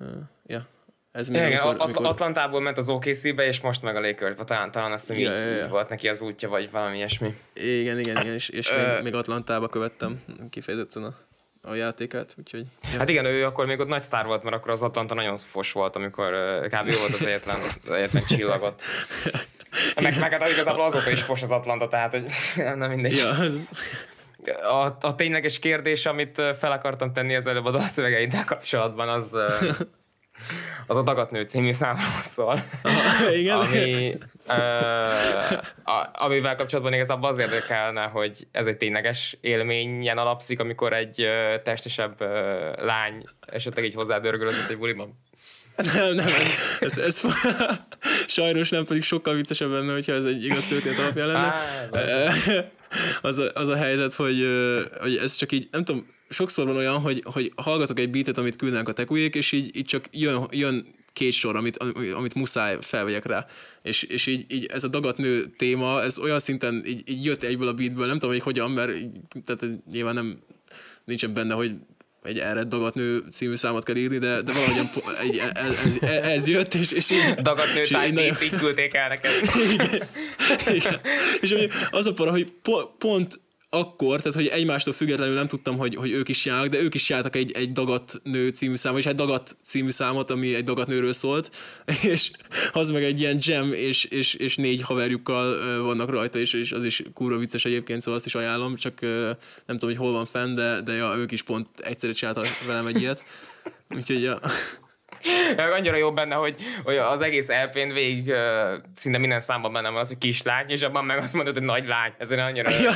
Uh, 0.00 0.08
ja. 0.46 0.66
Ez 1.12 1.28
még 1.28 1.40
Igen, 1.40 1.52
amikor, 1.52 1.68
amikor, 1.68 1.86
amikor, 1.86 2.06
Atlantából 2.06 2.60
ment 2.60 2.78
az 2.78 2.88
OKC-be, 2.88 3.46
és 3.46 3.60
most 3.60 3.82
meg 3.82 3.96
a 3.96 4.00
Lakersbe. 4.00 4.44
Talán, 4.44 4.70
talán 4.70 4.92
azt 4.92 5.08
hiszem 5.08 5.22
Ja, 5.22 5.30
így, 5.30 5.38
ja, 5.38 5.56
ja. 5.56 5.68
volt 5.68 5.88
neki 5.88 6.08
az 6.08 6.20
útja, 6.20 6.48
vagy 6.48 6.70
valami 6.70 6.96
ilyesmi. 6.96 7.36
Igen, 7.54 7.98
igen, 7.98 8.16
igen, 8.16 8.34
és, 8.34 8.48
és 8.48 8.70
még, 8.70 9.02
még 9.02 9.14
Atlantába 9.14 9.68
követtem 9.68 10.22
kifejezetten 10.50 11.02
a, 11.02 11.14
a 11.62 11.74
játékát, 11.74 12.34
úgyhogy... 12.38 12.64
Ja. 12.92 12.98
Hát 12.98 13.08
igen, 13.08 13.24
ő 13.24 13.44
akkor 13.44 13.66
még 13.66 13.80
ott 13.80 13.88
nagy 13.88 14.00
sztár 14.00 14.26
volt, 14.26 14.42
mert 14.42 14.56
akkor 14.56 14.70
az 14.70 14.82
Atlanta 14.82 15.14
nagyon 15.14 15.36
fos 15.36 15.72
volt, 15.72 15.96
amikor 15.96 16.30
kb. 16.66 16.96
volt 16.98 17.12
az 17.12 17.26
egyetlen, 17.26 17.56
az 17.60 17.90
egyetlen 17.90 18.24
csillagot. 18.24 18.82
Meg, 20.02 20.18
meg 20.18 20.32
hát 20.32 20.50
igazából 20.50 20.84
azóta 20.84 21.10
is 21.10 21.22
fos 21.22 21.42
az 21.42 21.50
Atlanta, 21.50 21.88
tehát 21.88 22.10
hogy 22.10 22.26
nem 22.76 22.90
mindegy. 22.90 23.16
ja, 23.16 23.34
ez, 23.44 23.70
A, 24.46 25.06
a 25.06 25.14
tényleges 25.14 25.58
kérdés, 25.58 26.06
amit 26.06 26.42
fel 26.58 26.72
akartam 26.72 27.12
tenni 27.12 27.34
az 27.34 27.46
előbb 27.46 27.64
a 27.64 27.70
dalszövegeiddel 27.70 28.44
kapcsolatban, 28.44 29.08
az, 29.08 29.36
az 30.86 30.96
a 30.96 31.02
Dagatnő 31.02 31.42
című 31.42 31.72
számról 31.72 32.22
szól. 32.22 32.62
igen, 33.34 33.58
ami, 33.58 34.18
ö, 34.48 34.52
a, 35.84 36.10
amivel 36.12 36.54
kapcsolatban 36.54 36.94
igazából 36.94 37.28
az 37.28 37.38
érdekelne, 37.38 38.02
hogy 38.02 38.46
ez 38.52 38.66
egy 38.66 38.76
tényleges 38.76 39.36
élményen 39.40 40.18
alapszik, 40.18 40.60
amikor 40.60 40.92
egy 40.92 41.22
ö, 41.22 41.54
testesebb 41.62 42.20
ö, 42.20 42.72
lány 42.84 43.24
esetleg 43.46 43.84
így 43.84 43.94
hozzádörgölözött 43.94 44.70
egy 44.70 44.78
buliban. 44.78 45.18
nem, 45.94 46.14
nem, 46.14 46.26
ez, 46.80 46.98
ez, 46.98 47.22
sajnos 48.26 48.70
nem, 48.70 48.84
pedig 48.84 49.02
sokkal 49.02 49.34
viccesebb 49.34 49.70
lenne, 49.70 49.92
hogyha 49.92 50.12
ez 50.12 50.24
egy 50.24 50.44
igaz 50.44 50.64
történet 50.64 50.98
alapján 50.98 51.26
lenne. 51.26 51.46
Á, 51.46 52.77
az, 53.20 53.38
a, 53.38 53.50
az 53.54 53.68
a 53.68 53.76
helyzet, 53.76 54.14
hogy, 54.14 54.46
hogy 55.00 55.16
ez 55.16 55.34
csak 55.34 55.52
így, 55.52 55.68
nem 55.70 55.84
tudom, 55.84 56.06
sokszor 56.28 56.66
van 56.66 56.76
olyan, 56.76 57.00
hogy, 57.00 57.22
hogy 57.24 57.52
hallgatok 57.56 57.98
egy 57.98 58.10
beatet, 58.10 58.38
amit 58.38 58.56
küldenek 58.56 58.88
a 58.88 58.92
tekujék, 58.92 59.34
és 59.34 59.52
így, 59.52 59.76
így 59.76 59.84
csak 59.84 60.04
jön, 60.10 60.46
jön 60.50 60.86
két 61.12 61.32
sor, 61.32 61.56
amit, 61.56 61.76
amit 62.16 62.34
muszáj 62.34 62.76
felvegyek 62.80 63.24
rá. 63.24 63.46
És, 63.82 64.02
és 64.02 64.26
így, 64.26 64.52
így, 64.52 64.66
ez 64.66 64.84
a 64.84 64.88
dagatnő 64.88 65.46
téma, 65.56 66.02
ez 66.02 66.18
olyan 66.18 66.38
szinten 66.38 66.82
így, 66.86 67.02
így 67.10 67.24
jött 67.24 67.42
egyből 67.42 67.68
a 67.68 67.74
beatből, 67.74 68.06
nem 68.06 68.18
tudom, 68.18 68.30
hogy 68.30 68.42
hogyan, 68.42 68.70
mert 68.70 68.96
így, 68.96 69.10
tehát 69.44 69.66
nyilván 69.90 70.14
nem 70.14 70.40
nincsen 71.04 71.34
benne, 71.34 71.54
hogy 71.54 71.72
egy 72.22 72.38
erre 72.38 72.64
dagatnő 72.64 73.22
című 73.32 73.54
számot 73.54 73.84
kell 73.84 73.96
írni, 73.96 74.18
de, 74.18 74.42
de 74.42 74.52
valahogyan 74.52 74.90
po- 74.90 75.18
egy, 75.22 75.42
ez, 75.54 75.98
ez, 76.00 76.20
ez, 76.22 76.46
jött, 76.48 76.74
és, 76.74 76.90
és 76.92 77.10
így... 77.10 77.34
Dagatnő 77.34 77.80
és 77.80 77.90
így 77.90 77.96
nagyon- 78.12 78.36
így 78.42 78.56
küldték 78.58 78.94
el 78.94 79.08
neked. 79.08 79.30
igen. 80.74 81.00
És 81.40 81.50
ami 81.50 81.68
az 81.90 82.06
a 82.06 82.12
para, 82.12 82.30
hogy 82.30 82.52
po- 82.62 82.90
pont 82.98 83.40
akkor, 83.70 84.16
tehát 84.20 84.34
hogy 84.34 84.46
egymástól 84.46 84.92
függetlenül 84.92 85.34
nem 85.34 85.48
tudtam, 85.48 85.76
hogy, 85.78 85.94
hogy 85.94 86.10
ők 86.10 86.28
is 86.28 86.38
csinálnak, 86.38 86.68
de 86.68 86.80
ők 86.80 86.94
is 86.94 87.02
csináltak 87.02 87.36
egy, 87.36 87.52
egy 87.52 87.72
Dagat 87.72 88.20
nő 88.22 88.48
című 88.48 88.76
számot, 88.76 88.98
és 88.98 89.06
egy 89.06 89.14
Dagat 89.14 89.56
című 89.62 89.90
számot, 89.90 90.30
ami 90.30 90.54
egy 90.54 90.64
Dagat 90.64 90.86
nőről 90.86 91.12
szólt, 91.12 91.56
és 92.12 92.30
az 92.72 92.90
meg 92.90 93.04
egy 93.04 93.20
ilyen 93.20 93.38
jam, 93.40 93.72
és, 93.72 94.04
és, 94.04 94.34
és 94.34 94.56
négy 94.56 94.82
haverjukkal 94.82 95.82
vannak 95.82 96.10
rajta, 96.10 96.38
és, 96.38 96.52
és 96.52 96.72
az 96.72 96.84
is 96.84 97.02
kurva 97.14 97.38
vicces 97.38 97.64
egyébként, 97.64 98.00
szóval 98.00 98.18
azt 98.18 98.26
is 98.26 98.34
ajánlom, 98.34 98.76
csak 98.76 99.00
nem 99.00 99.78
tudom, 99.78 99.88
hogy 99.88 99.96
hol 99.96 100.12
van 100.12 100.26
fenn, 100.26 100.54
de, 100.54 100.80
de 100.80 100.92
ja, 100.92 101.14
ők 101.16 101.32
is 101.32 101.42
pont 101.42 101.68
egyszerre 101.80 102.12
csináltak 102.12 102.46
velem 102.66 102.86
egy 102.86 103.00
ilyet. 103.00 103.24
Úgyhogy 103.96 104.22
ja. 104.22 104.40
Annyira 105.76 105.96
jó 105.96 106.12
benne, 106.12 106.34
hogy, 106.34 106.56
hogy 106.84 106.96
az 106.96 107.20
egész 107.20 107.48
LP-n 107.48 107.92
végig 107.92 108.32
szinte 108.94 109.18
minden 109.18 109.40
számban 109.40 109.72
benne 109.72 109.90
van 109.90 110.00
az, 110.00 110.08
hogy 110.08 110.18
kislány, 110.18 110.70
és 110.70 110.82
abban 110.82 111.04
meg 111.04 111.18
azt 111.18 111.34
mondod, 111.34 111.54
hogy 111.54 111.62
nagy 111.62 111.86
lány. 111.86 112.12
Ezért 112.18 112.40
annyira 112.40 112.70
ja, 112.70 112.90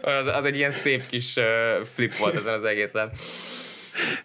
az, 0.00 0.26
az 0.26 0.44
egy 0.44 0.56
ilyen 0.56 0.70
szép 0.70 1.02
kis 1.10 1.34
flip 1.94 2.14
volt 2.14 2.34
ezen 2.34 2.54
az 2.54 2.64
egészen. 2.64 3.10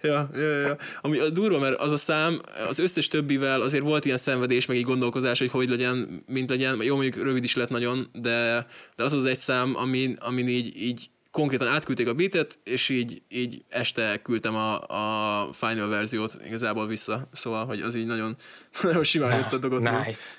Ja, 0.02 0.30
ja, 0.34 0.60
ja. 0.60 0.78
Ami 1.02 1.20
a 1.20 1.30
durva, 1.30 1.60
mert 1.60 1.80
az 1.80 1.92
a 1.92 1.98
szám 1.98 2.42
az 2.68 2.80
összes 2.80 3.08
többivel 3.08 3.62
azért 3.62 3.84
volt 3.84 4.06
ilyen 4.06 4.18
szenvedés, 4.18 4.66
meg 4.66 4.78
így 4.78 4.84
gondolkozás, 4.84 5.40
hogy 5.40 5.52
hogy 5.52 5.70
legyen, 5.70 6.24
mint 6.28 6.50
legyen. 6.50 6.82
Jó, 6.82 6.96
mondjuk 6.96 7.24
rövid 7.24 7.44
is 7.44 7.56
lett 7.56 7.70
nagyon, 7.70 8.10
de, 8.14 8.68
de 8.96 9.04
az 9.04 9.14
az 9.14 9.26
egy 9.26 9.38
szám, 9.38 9.76
amin, 9.76 10.18
amin 10.20 10.48
így, 10.48 10.82
így 10.82 11.10
konkrétan 11.32 11.68
átküldték 11.68 12.08
a 12.08 12.14
beatet, 12.14 12.60
és 12.64 12.90
így, 12.90 13.22
így 13.28 13.64
este 13.70 14.20
küldtem 14.22 14.56
a, 14.56 14.80
a 14.80 15.54
final 15.54 15.88
verziót 15.88 16.38
igazából 16.46 16.88
vissza. 16.88 17.30
Szóval, 17.34 17.66
hogy 17.66 17.82
az 17.82 17.96
így 17.96 18.06
nagyon, 18.06 18.36
nagyon 18.84 19.04
simán 19.04 19.38
jött 19.38 19.54
a 19.54 19.58
dolgot. 19.58 19.82
Nice. 19.82 20.30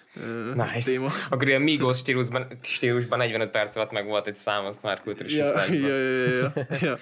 Nice. 0.55 0.91
téma. 0.91 1.09
Akkor 1.30 1.49
ilyen 1.49 1.62
Migos 1.62 1.97
stílusban, 1.97 2.59
stílusban 2.62 3.18
45 3.18 3.51
perc 3.51 3.76
alatt 3.76 3.91
meg 3.91 4.07
volt 4.07 4.26
egy 4.26 4.36
szám, 4.36 4.64
azt 4.64 4.82
már 4.82 5.01
küldted 5.01 5.26
is 5.26 5.36
Ja, 5.36 5.64
ja, 5.72 5.97
ja, 5.97 6.26
ja, 6.28 6.53
ja, 6.80 6.99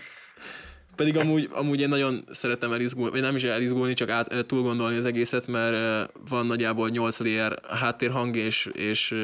pedig 0.99 1.17
amúgy, 1.17 1.49
amúgy 1.53 1.81
én 1.81 1.89
nagyon 1.89 2.25
szeretem 2.31 2.73
elizgulni, 2.73 3.11
vagy 3.11 3.21
nem 3.21 3.37
is 3.37 3.43
elizgulni, 3.43 3.95
csak 3.95 4.11
át, 4.11 4.33
eh, 4.33 4.43
túl 4.43 4.63
gondolni 4.63 4.97
az 4.97 5.05
egészet, 5.05 5.47
mert 5.47 6.11
van 6.29 6.47
nagyjából 6.47 6.89
8 6.89 7.19
layer 7.19 7.59
háttérhang, 7.69 8.37
és, 8.37 8.71
és 8.73 9.15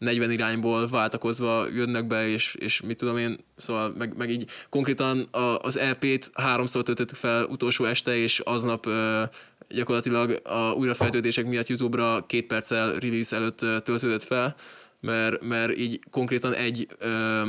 40 0.00 0.30
irányból 0.30 0.88
váltakozva 0.88 1.66
jönnek 1.74 2.06
be, 2.06 2.28
és, 2.28 2.54
és 2.54 2.80
mit 2.80 2.96
tudom 2.98 3.16
én, 3.16 3.36
szóval 3.56 3.94
meg, 3.98 4.16
meg 4.16 4.30
így 4.30 4.50
konkrétan 4.68 5.20
a, 5.30 5.58
az 5.58 5.78
EP-t 5.78 6.30
háromszor 6.34 6.82
töltöttük 6.82 7.16
fel 7.16 7.44
utolsó 7.44 7.84
este, 7.84 8.16
és 8.16 8.40
aznap 8.40 8.86
ö, 8.86 9.22
gyakorlatilag 9.68 10.40
a 10.44 10.72
újrafeltöltések 10.72 11.46
miatt 11.46 11.68
YouTube-ra 11.68 12.24
két 12.26 12.46
perccel 12.46 12.94
release 12.94 13.36
előtt 13.36 13.58
töltődött 13.58 14.22
fel, 14.22 14.54
mert, 15.00 15.42
mert 15.42 15.76
így 15.76 16.00
konkrétan 16.10 16.54
egy 16.54 16.86
ö, 16.98 17.42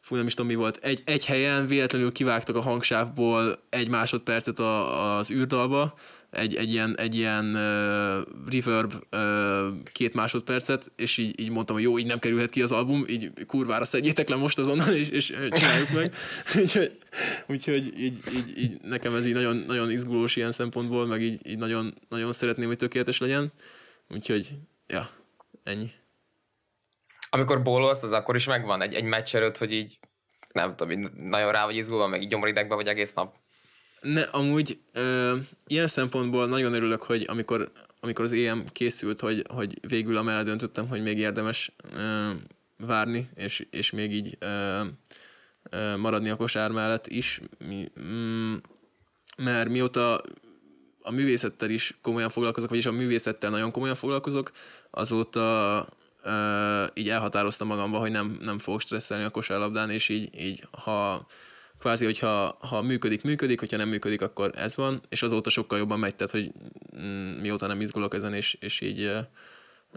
fú, 0.00 0.16
nem 0.16 0.26
is 0.26 0.34
tudom 0.34 0.50
mi 0.50 0.56
volt, 0.56 0.78
egy, 0.82 1.02
egy 1.04 1.26
helyen 1.26 1.66
véletlenül 1.66 2.12
kivágtak 2.12 2.56
a 2.56 2.60
hangsávból 2.60 3.62
egy 3.68 3.88
másodpercet 3.88 4.58
a, 4.58 5.16
az 5.16 5.30
űrdalba, 5.30 5.94
egy, 6.30 6.54
egy 6.56 6.72
ilyen, 6.72 6.98
egy 6.98 7.14
ilyen 7.14 7.44
uh, 7.44 8.50
reverb 8.50 8.92
uh, 9.12 9.90
két 9.92 10.14
másodpercet, 10.14 10.92
és 10.96 11.16
így, 11.16 11.40
így 11.40 11.50
mondtam, 11.50 11.76
hogy 11.76 11.84
jó, 11.84 11.98
így 11.98 12.06
nem 12.06 12.18
kerülhet 12.18 12.50
ki 12.50 12.62
az 12.62 12.72
album, 12.72 13.04
így 13.08 13.30
kurvára 13.46 13.84
szedjétek 13.84 14.28
le 14.28 14.36
most 14.36 14.58
azonnal, 14.58 14.94
és, 14.94 15.08
és 15.08 15.26
csináljuk 15.50 15.90
meg. 15.90 16.14
úgyhogy, 16.60 16.98
úgyhogy 17.46 17.98
így, 17.98 18.18
így, 18.34 18.58
így, 18.58 18.80
nekem 18.82 19.14
ez 19.14 19.26
így 19.26 19.34
nagyon, 19.34 19.56
nagyon 19.56 19.90
izgulós 19.90 20.36
ilyen 20.36 20.52
szempontból, 20.52 21.06
meg 21.06 21.22
így, 21.22 21.46
így 21.46 21.58
nagyon, 21.58 21.94
nagyon 22.08 22.32
szeretném, 22.32 22.66
hogy 22.66 22.76
tökéletes 22.76 23.18
legyen. 23.18 23.52
Úgyhogy, 24.08 24.54
ja, 24.86 25.08
ennyi. 25.64 25.90
Amikor 27.30 27.62
bólolsz, 27.62 28.02
az 28.02 28.12
akkor 28.12 28.34
is 28.34 28.44
megvan 28.44 28.82
egy, 28.82 28.94
egy 28.94 29.04
meccs 29.04 29.34
előtt, 29.34 29.56
hogy 29.56 29.72
így 29.72 29.98
nem 30.52 30.76
tudom, 30.76 30.92
így 30.92 31.10
nagyon 31.16 31.52
rá 31.52 31.64
vagy 31.64 31.76
izgulva, 31.76 32.06
meg 32.06 32.22
így 32.22 32.28
gyomoridegben 32.28 32.76
vagy 32.76 32.86
egész 32.86 33.12
nap. 33.14 33.36
Ne, 34.00 34.22
amúgy 34.22 34.78
ö, 34.92 35.36
ilyen 35.66 35.86
szempontból 35.86 36.46
nagyon 36.46 36.72
örülök, 36.72 37.02
hogy 37.02 37.24
amikor, 37.28 37.72
amikor 38.00 38.24
az 38.24 38.32
EM 38.32 38.64
készült, 38.72 39.20
hogy, 39.20 39.44
hogy 39.54 39.78
végül 39.88 40.16
amellett 40.16 40.44
döntöttem, 40.44 40.88
hogy 40.88 41.02
még 41.02 41.18
érdemes 41.18 41.72
ö, 41.94 42.30
várni, 42.76 43.28
és, 43.34 43.66
és 43.70 43.90
még 43.90 44.12
így 44.12 44.36
ö, 44.38 44.80
ö, 45.70 45.96
maradni 45.96 46.28
a 46.28 46.36
kosár 46.36 46.70
mellett 46.70 47.06
is, 47.06 47.40
mi, 47.58 47.88
mm, 48.00 48.54
mert 49.36 49.68
mióta 49.68 50.22
a 51.02 51.10
művészettel 51.10 51.70
is 51.70 51.98
komolyan 52.02 52.30
foglalkozok, 52.30 52.68
vagyis 52.68 52.86
a 52.86 52.92
művészettel 52.92 53.50
nagyon 53.50 53.70
komolyan 53.70 53.96
foglalkozok, 53.96 54.50
azóta 54.90 55.86
ö, 56.22 56.84
így 56.94 57.08
elhatároztam 57.08 57.66
magamba, 57.66 57.98
hogy 57.98 58.10
nem, 58.10 58.38
nem 58.40 58.58
fogok 58.58 58.80
stresszelni 58.80 59.24
a 59.24 59.30
kosárlabdán, 59.30 59.90
és 59.90 60.08
így, 60.08 60.40
így 60.40 60.64
ha 60.70 61.26
kvázi, 61.80 62.04
hogyha 62.04 62.56
ha 62.68 62.82
működik, 62.82 63.22
működik, 63.22 63.60
hogyha 63.60 63.76
nem 63.76 63.88
működik, 63.88 64.22
akkor 64.22 64.50
ez 64.54 64.76
van, 64.76 65.02
és 65.08 65.22
azóta 65.22 65.50
sokkal 65.50 65.78
jobban 65.78 65.98
megy, 65.98 66.14
tehát, 66.14 66.32
hogy 66.32 66.52
mm, 66.96 67.40
mióta 67.40 67.66
nem 67.66 67.80
izgulok 67.80 68.14
ezen, 68.14 68.34
és, 68.34 68.56
és 68.60 68.80
így 68.80 69.00
ö, 69.00 69.18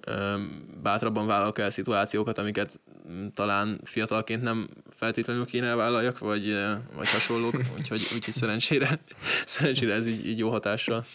ö, 0.05 0.35
bátrabban 0.81 1.27
vállalok 1.27 1.59
el 1.59 1.69
szituációkat, 1.69 2.37
amiket 2.37 2.79
mm, 3.09 3.27
talán 3.35 3.79
fiatalként 3.83 4.41
nem 4.41 4.69
feltétlenül 4.89 5.45
kéne 5.45 5.67
elvállaljak, 5.67 6.19
vagy, 6.19 6.53
vagy 6.95 7.09
hasonlók, 7.09 7.53
úgyhogy, 7.77 8.07
úgyhogy 8.13 8.33
szerencsére, 8.33 8.99
szerencsére 9.45 9.93
ez 9.93 10.07
így, 10.07 10.27
így 10.27 10.37
jó 10.37 10.49
hatással 10.49 11.05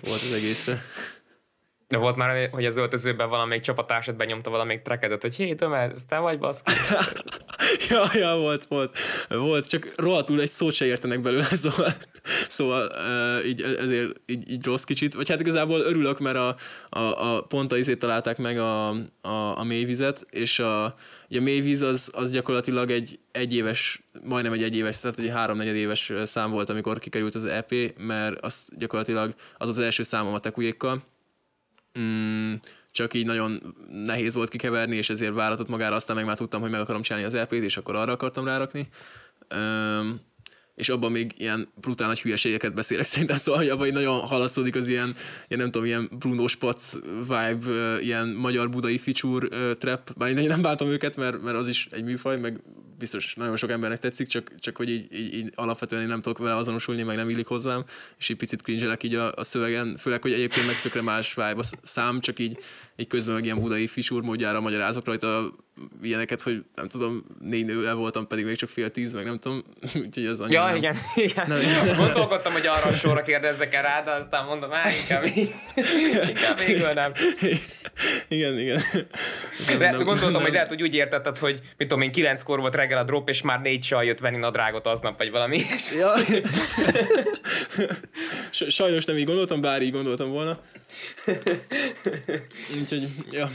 volt 0.00 0.22
az 0.22 0.32
egészre. 0.32 0.80
De 1.88 1.96
volt 1.96 2.16
már, 2.16 2.48
hogy 2.50 2.66
az 2.66 2.76
öltözőben 2.76 3.28
valamelyik 3.28 3.62
csapattársad 3.62 4.16
benyomta 4.16 4.50
valamelyik 4.50 4.82
trekedet, 4.82 5.22
hogy 5.22 5.34
hé, 5.34 5.54
Töme, 5.54 5.78
ez 5.78 6.04
te 6.04 6.18
vagy, 6.18 6.38
baszki? 6.38 6.72
ja, 7.90 8.10
ja, 8.14 8.36
volt, 8.36 8.64
volt. 8.64 8.96
Volt, 9.28 9.68
csak 9.68 9.92
rohadtul 9.96 10.40
egy 10.40 10.50
szót 10.50 10.72
se 10.72 10.84
értenek 10.84 11.20
belőle, 11.20 11.44
szóval, 11.64 11.92
szóval 12.48 12.90
így, 13.44 13.62
ezért 13.62 14.20
így, 14.26 14.50
így 14.50 14.64
rossz 14.64 14.82
kicsit. 14.82 15.14
Vagy 15.14 15.28
hát 15.28 15.40
igazából 15.40 15.80
örülök, 15.80 16.18
mert 16.18 16.36
a, 16.36 16.56
a, 16.88 17.34
a 17.34 17.42
pont 17.42 17.72
a 17.72 17.76
izét 17.76 17.98
találták 17.98 18.38
meg 18.38 18.58
a, 18.58 18.88
a, 19.20 19.58
a 19.58 19.64
mélyvizet, 19.64 20.26
és 20.30 20.58
a, 20.58 20.84
a 20.84 20.94
mélyvíz 21.28 21.82
az, 21.82 22.10
az 22.14 22.30
gyakorlatilag 22.30 22.90
egy 22.90 23.18
egyéves, 23.32 24.02
majdnem 24.22 24.52
egy 24.52 24.62
egyéves, 24.62 25.00
tehát 25.00 25.18
egy 25.18 25.28
három 25.28 25.60
éves 25.60 26.12
szám 26.24 26.50
volt, 26.50 26.70
amikor 26.70 26.98
kikerült 26.98 27.34
az 27.34 27.44
EP, 27.44 27.72
mert 27.98 28.40
az 28.40 28.68
gyakorlatilag 28.78 29.34
az 29.58 29.68
az 29.68 29.78
első 29.78 30.02
számom 30.02 30.34
a 30.34 30.38
tekujékkal, 30.38 31.02
mm, 31.98 32.54
csak 32.98 33.14
így 33.14 33.26
nagyon 33.26 33.74
nehéz 34.04 34.34
volt 34.34 34.48
kikeverni, 34.48 34.96
és 34.96 35.10
ezért 35.10 35.34
váratott 35.34 35.68
magára, 35.68 35.94
aztán 35.94 36.16
meg 36.16 36.24
már 36.24 36.36
tudtam, 36.36 36.60
hogy 36.60 36.70
meg 36.70 36.80
akarom 36.80 37.02
csinálni 37.02 37.26
az 37.26 37.34
EP-t, 37.34 37.52
és 37.52 37.76
akkor 37.76 37.94
arra 37.94 38.12
akartam 38.12 38.44
rárakni. 38.44 38.88
Um, 39.54 40.20
és 40.74 40.88
abban 40.88 41.12
még 41.12 41.34
ilyen 41.36 41.68
brutál 41.80 42.08
nagy 42.08 42.20
hülyeségeket 42.20 42.74
beszélek 42.74 43.04
szerintem, 43.12 43.36
szóval, 43.36 43.60
hogy 43.60 43.70
abban 43.70 43.86
így 43.86 43.92
nagyon 43.92 44.18
haladszódik 44.18 44.76
az 44.76 44.88
ilyen, 44.88 45.14
ilyen 45.48 45.60
nem 45.60 45.70
tudom, 45.70 45.86
ilyen 45.86 46.10
Bruno 46.18 46.46
Spatz 46.46 46.98
vibe, 47.20 48.00
ilyen 48.00 48.28
magyar 48.28 48.70
budai 48.70 48.98
feature 48.98 49.74
trap, 49.74 50.12
bár 50.16 50.36
én 50.36 50.46
nem 50.46 50.62
bántam 50.62 50.88
őket, 50.88 51.16
mert, 51.16 51.42
mert 51.42 51.56
az 51.56 51.68
is 51.68 51.88
egy 51.90 52.04
műfaj, 52.04 52.38
meg 52.38 52.60
biztos 52.98 53.34
nagyon 53.34 53.56
sok 53.56 53.70
embernek 53.70 53.98
tetszik, 53.98 54.26
csak, 54.26 54.52
csak 54.58 54.76
hogy 54.76 54.90
így, 54.90 55.12
így, 55.12 55.34
így 55.34 55.52
alapvetően 55.54 56.02
én 56.02 56.08
nem 56.08 56.22
tudok 56.22 56.38
vele 56.38 56.56
azonosulni, 56.56 57.02
meg 57.02 57.16
nem 57.16 57.30
illik 57.30 57.46
hozzám, 57.46 57.84
és 58.18 58.28
így 58.28 58.36
picit 58.36 58.62
cringe 58.62 58.96
így 59.02 59.14
a, 59.14 59.32
a 59.34 59.44
szövegen, 59.44 59.96
főleg, 59.96 60.22
hogy 60.22 60.32
egyébként 60.32 60.66
meg 60.66 60.80
tökre 60.80 61.02
más 61.02 61.34
vibe 61.34 61.54
a 61.56 61.64
szám, 61.82 62.20
csak 62.20 62.38
így, 62.38 62.58
így 63.00 63.06
közben 63.06 63.34
meg 63.34 63.44
ilyen 63.44 63.60
budai 63.60 63.86
fisúr 63.86 64.22
módjára 64.22 64.60
magyarázok 64.60 65.04
rajta 65.04 65.52
ilyeneket, 66.02 66.42
hogy 66.42 66.64
nem 66.74 66.88
tudom, 66.88 67.24
négy 67.40 67.64
nővel 67.64 67.94
voltam, 67.94 68.26
pedig 68.26 68.44
még 68.44 68.56
csak 68.56 68.68
fél 68.68 68.90
tíz, 68.90 69.12
meg 69.12 69.24
nem 69.24 69.38
tudom, 69.38 69.62
úgyhogy 70.04 70.26
az 70.26 70.40
annyira 70.40 70.60
Ja, 70.60 70.66
nem. 70.66 70.76
igen, 70.76 70.96
igen. 71.14 71.44
Nem. 71.48 71.96
Gondolkodtam, 72.04 72.52
hogy 72.52 72.66
arra 72.66 72.86
a 72.86 72.92
sorra 72.92 73.22
kérdezzek 73.22 73.74
el 73.74 73.82
rá, 73.82 74.02
de 74.02 74.10
aztán 74.10 74.44
mondom, 74.44 74.70
hát 74.70 74.92
inkább, 75.00 75.24
inkább 76.28 76.58
végül 76.66 76.92
nem. 76.92 77.12
igen, 78.28 78.58
igen. 78.58 78.82
De 79.78 79.90
gondoltam, 79.90 80.42
hogy 80.42 80.52
lehet, 80.52 80.68
hogy 80.68 80.82
úgy 80.82 80.94
értetted, 80.94 81.38
hogy 81.38 81.60
mit 81.76 81.88
tudom 81.88 82.02
én, 82.02 82.12
kilenckor 82.12 82.60
volt 82.60 82.74
reggel 82.74 82.98
a 82.98 83.04
drop, 83.04 83.28
és 83.28 83.42
már 83.42 83.60
négy 83.60 83.80
csaj 83.80 84.06
jött 84.06 84.18
venni 84.18 84.36
nadrágot 84.36 84.86
aznap, 84.86 85.16
vagy 85.16 85.30
valami 85.30 85.56
ilyesmi. 85.56 85.96
Ja. 85.96 86.12
Sajnos 88.50 89.04
nem 89.04 89.16
így 89.16 89.26
gondoltam, 89.26 89.60
bár 89.60 89.82
így 89.82 89.92
gondoltam 89.92 90.30
volna. 90.30 90.58
Úgyhogy, 92.92 93.34
ja. 93.34 93.48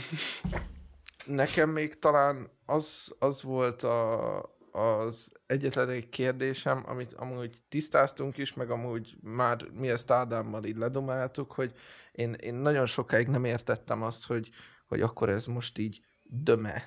Nekem 1.24 1.70
még 1.70 1.98
talán 1.98 2.50
az, 2.66 3.14
az 3.18 3.42
volt 3.42 3.82
a, 3.82 4.40
az 4.72 5.32
egyetlen 5.46 5.88
egy 5.88 6.08
kérdésem, 6.08 6.82
amit 6.86 7.12
amúgy 7.12 7.62
tisztáztunk 7.68 8.38
is, 8.38 8.54
meg 8.54 8.70
amúgy 8.70 9.16
már 9.20 9.68
mi 9.72 9.90
ezt 9.90 10.10
Ádámmal 10.10 10.64
így 10.64 10.76
ledomáltuk, 10.76 11.52
hogy 11.52 11.72
én, 12.12 12.32
én 12.32 12.54
nagyon 12.54 12.86
sokáig 12.86 13.28
nem 13.28 13.44
értettem 13.44 14.02
azt, 14.02 14.26
hogy, 14.26 14.50
hogy 14.86 15.00
akkor 15.00 15.28
ez 15.28 15.44
most 15.44 15.78
így 15.78 16.00
döme, 16.22 16.82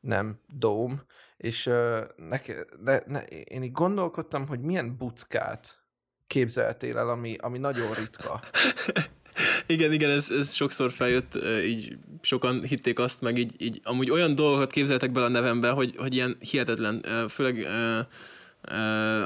nem 0.00 0.40
dóm, 0.48 1.02
és 1.36 1.66
uh, 1.66 1.98
neke, 2.16 2.64
ne, 2.84 2.98
ne, 3.06 3.22
én 3.26 3.62
így 3.62 3.72
gondolkodtam, 3.72 4.46
hogy 4.46 4.60
milyen 4.60 4.96
buckát 4.96 5.84
képzeltél 6.26 6.98
el, 6.98 7.08
ami, 7.08 7.36
ami 7.36 7.58
nagyon 7.58 7.92
ritka. 7.94 8.40
Igen, 9.66 9.92
igen, 9.92 10.10
ez, 10.10 10.30
ez 10.30 10.54
sokszor 10.54 10.90
feljött, 10.90 11.38
így 11.64 11.96
sokan 12.20 12.62
hitték 12.62 12.98
azt, 12.98 13.20
meg 13.20 13.38
így, 13.38 13.52
így 13.58 13.80
amúgy 13.84 14.10
olyan 14.10 14.34
dolgokat 14.34 14.70
képzeltek 14.70 15.12
bele 15.12 15.26
a 15.26 15.28
nevembe, 15.28 15.70
hogy, 15.70 15.94
hogy 15.96 16.14
ilyen 16.14 16.36
hihetetlen, 16.50 17.04
főleg 17.28 17.66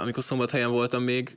amikor 0.03 0.23
szombathelyen 0.23 0.71
voltam 0.71 1.03
még, 1.03 1.37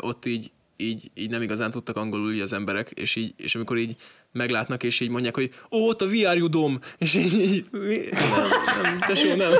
ott 0.00 0.26
így, 0.26 0.50
így, 0.76 1.10
így 1.14 1.30
nem 1.30 1.42
igazán 1.42 1.70
tudtak 1.70 1.96
angolul 1.96 2.32
így 2.32 2.40
az 2.40 2.52
emberek, 2.52 2.90
és, 2.90 3.16
így, 3.16 3.34
és 3.36 3.54
amikor 3.54 3.76
így 3.76 3.96
meglátnak, 4.32 4.82
és 4.82 5.00
így 5.00 5.08
mondják, 5.08 5.34
hogy 5.34 5.50
ó, 5.70 5.88
ott 5.88 6.02
a 6.02 6.06
VR 6.06 6.48
dom, 6.48 6.78
és 6.98 7.14
így, 7.14 7.32
így 7.32 7.64
mi? 7.70 7.96
nem, 8.10 8.48
nem, 8.82 8.98
tesó, 8.98 9.34
nem. 9.34 9.52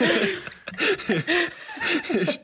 Ja, 0.00 0.14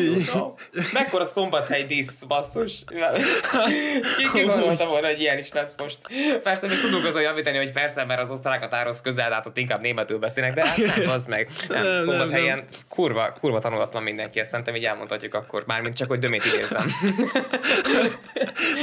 így- 0.00 0.26
tudom. 0.30 0.54
Mekkora 0.92 1.24
szombathely 1.24 1.86
disz, 1.86 2.22
basszus. 2.22 2.84
Ki, 2.86 4.28
ki 4.32 4.42
gondolta 4.44 4.86
volna, 4.86 5.06
hogy 5.06 5.20
ilyen 5.20 5.38
is 5.38 5.52
lesz 5.52 5.74
most. 5.78 5.98
Persze, 6.42 6.66
még 6.66 6.80
tudunk 6.80 7.04
azon 7.04 7.22
javítani, 7.22 7.56
hogy 7.56 7.70
persze, 7.72 8.04
mert 8.04 8.20
az 8.20 8.30
osztrák 8.30 8.60
határhoz 8.60 9.00
közel, 9.00 9.30
hát 9.30 9.46
ott 9.46 9.56
inkább 9.56 9.80
németül 9.80 10.18
beszélnek, 10.18 10.54
de 10.54 10.66
hát 10.66 10.96
nem, 10.96 11.08
az 11.08 11.26
meg. 11.26 11.50
Nem, 11.68 11.82
Nem, 11.82 11.92
nem, 11.94 12.04
szombathelyen 12.04 12.64
kurva, 12.88 13.32
kurva 13.40 13.58
tanulatlan 13.60 14.02
mindenki, 14.02 14.38
ezt 14.40 14.50
szerintem 14.50 14.74
így 14.74 14.84
elmondhatjuk 14.84 15.34
akkor, 15.34 15.64
mármint 15.66 15.96
csak, 15.96 16.08
hogy 16.08 16.18
dömét 16.18 16.44
idézem. 16.44 16.90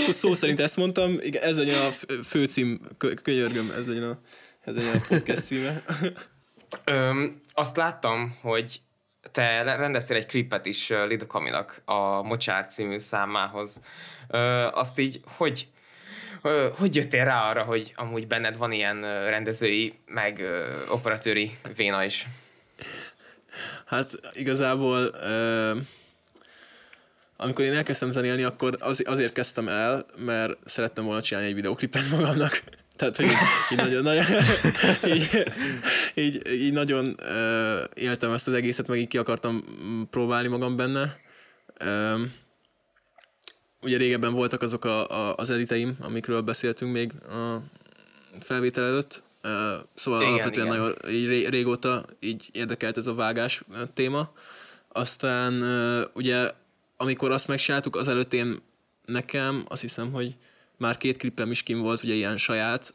Szó 0.10 0.34
szerint 0.34 0.60
ezt 0.60 0.78
mondtam, 0.78 1.18
igen, 1.22 1.44
ez 1.44 1.58
legyen 1.58 1.82
a 1.86 1.90
főcím, 2.24 2.82
kö- 2.98 3.22
könyörgöm, 3.22 3.72
ez 3.78 3.88
legyen 3.88 4.04
a, 4.04 4.20
ez 4.66 4.76
legyen 4.76 4.96
a 4.96 5.06
podcast 5.08 5.46
címe. 5.46 5.84
Öm, 6.84 7.42
azt 7.54 7.78
láttam, 7.78 8.38
hogy 8.42 8.82
te 9.32 9.64
rendeztél 9.64 10.18
egy 10.18 10.26
klipet 10.26 10.66
is 10.66 10.90
ö, 10.90 11.06
Lido 11.06 11.28
Kaminak 11.28 11.82
a 11.86 12.22
Mocsár 12.22 12.66
című 12.66 12.98
számához. 12.98 13.84
Ö, 14.30 14.38
azt 14.74 15.00
így, 15.00 15.22
hogy 15.26 15.68
hogy 16.78 16.96
jöttél 16.96 17.26
rá 17.26 17.50
arra, 17.50 17.64
hogy 17.64 17.94
amúgy 17.96 18.28
benned 18.28 18.58
van 18.58 18.72
ilyen 18.72 19.02
rendezői, 19.30 20.00
meg 20.06 20.40
ö, 20.40 20.74
operatőri 20.90 21.52
véna 21.76 22.04
is? 22.04 22.28
Hát 23.86 24.12
igazából 24.34 25.00
ö, 25.14 25.78
amikor 27.38 27.66
én 27.66 27.74
elkezdtem 27.74 28.10
zenélni, 28.10 28.44
akkor 28.44 28.78
az, 28.80 29.04
azért 29.06 29.34
kezdtem 29.34 29.68
el, 29.68 30.06
mert 30.16 30.58
szerettem 30.66 31.04
volna 31.04 31.22
csinálni 31.22 31.50
egy 31.50 31.56
videoklipet 31.56 32.10
magamnak. 32.12 32.64
Tehát, 32.96 33.16
hogy 33.16 33.26
így, 33.72 33.78
nagyon, 33.78 34.04
nagyon 34.04 34.26
így, 35.16 35.44
így, 36.14 36.52
így 36.52 36.74
nagyon 36.74 37.16
ö, 37.20 37.84
éltem 37.94 38.32
ezt 38.32 38.48
az 38.48 38.54
egészet, 38.54 38.88
meg 38.88 39.00
így 39.00 39.08
ki 39.08 39.18
akartam 39.18 39.64
próbálni 40.10 40.48
magam 40.48 40.76
benne. 40.76 41.18
Ö, 41.78 42.22
ugye 43.82 43.98
régebben 43.98 44.34
voltak 44.34 44.62
azok 44.62 44.86
a, 44.86 45.10
a, 45.10 45.36
az 45.36 45.50
editeim, 45.50 45.98
amikről 46.00 46.42
beszéltünk 46.42 46.92
még 46.92 47.12
a 47.30 47.62
felvétel 48.40 48.84
előtt, 48.84 49.24
Ö, 49.46 49.76
szóval 49.94 50.22
Igen, 50.22 50.34
alapvetően 50.34 50.66
igen. 50.66 50.78
nagyon 50.78 50.96
így 51.10 51.26
ré, 51.26 51.46
régóta 51.46 52.06
így 52.20 52.50
érdekelt 52.52 52.98
ez 52.98 53.08
a 53.08 53.14
vágás 53.14 53.64
téma. 53.94 54.32
Aztán 54.88 55.62
ö, 55.62 56.06
ugye, 56.14 56.52
amikor 56.98 57.32
azt 57.32 57.48
megcsináltuk, 57.48 57.96
azelőtt 57.96 58.34
én 58.34 58.62
nekem 59.06 59.66
azt 59.68 59.82
hiszem, 59.82 60.12
hogy 60.12 60.36
már 60.84 60.98
két 60.98 61.18
klippem 61.18 61.52
is 61.52 61.64
kim 61.64 61.80
volt, 61.80 62.04
ugye 62.04 62.14
ilyen 62.14 62.38
saját, 62.38 62.94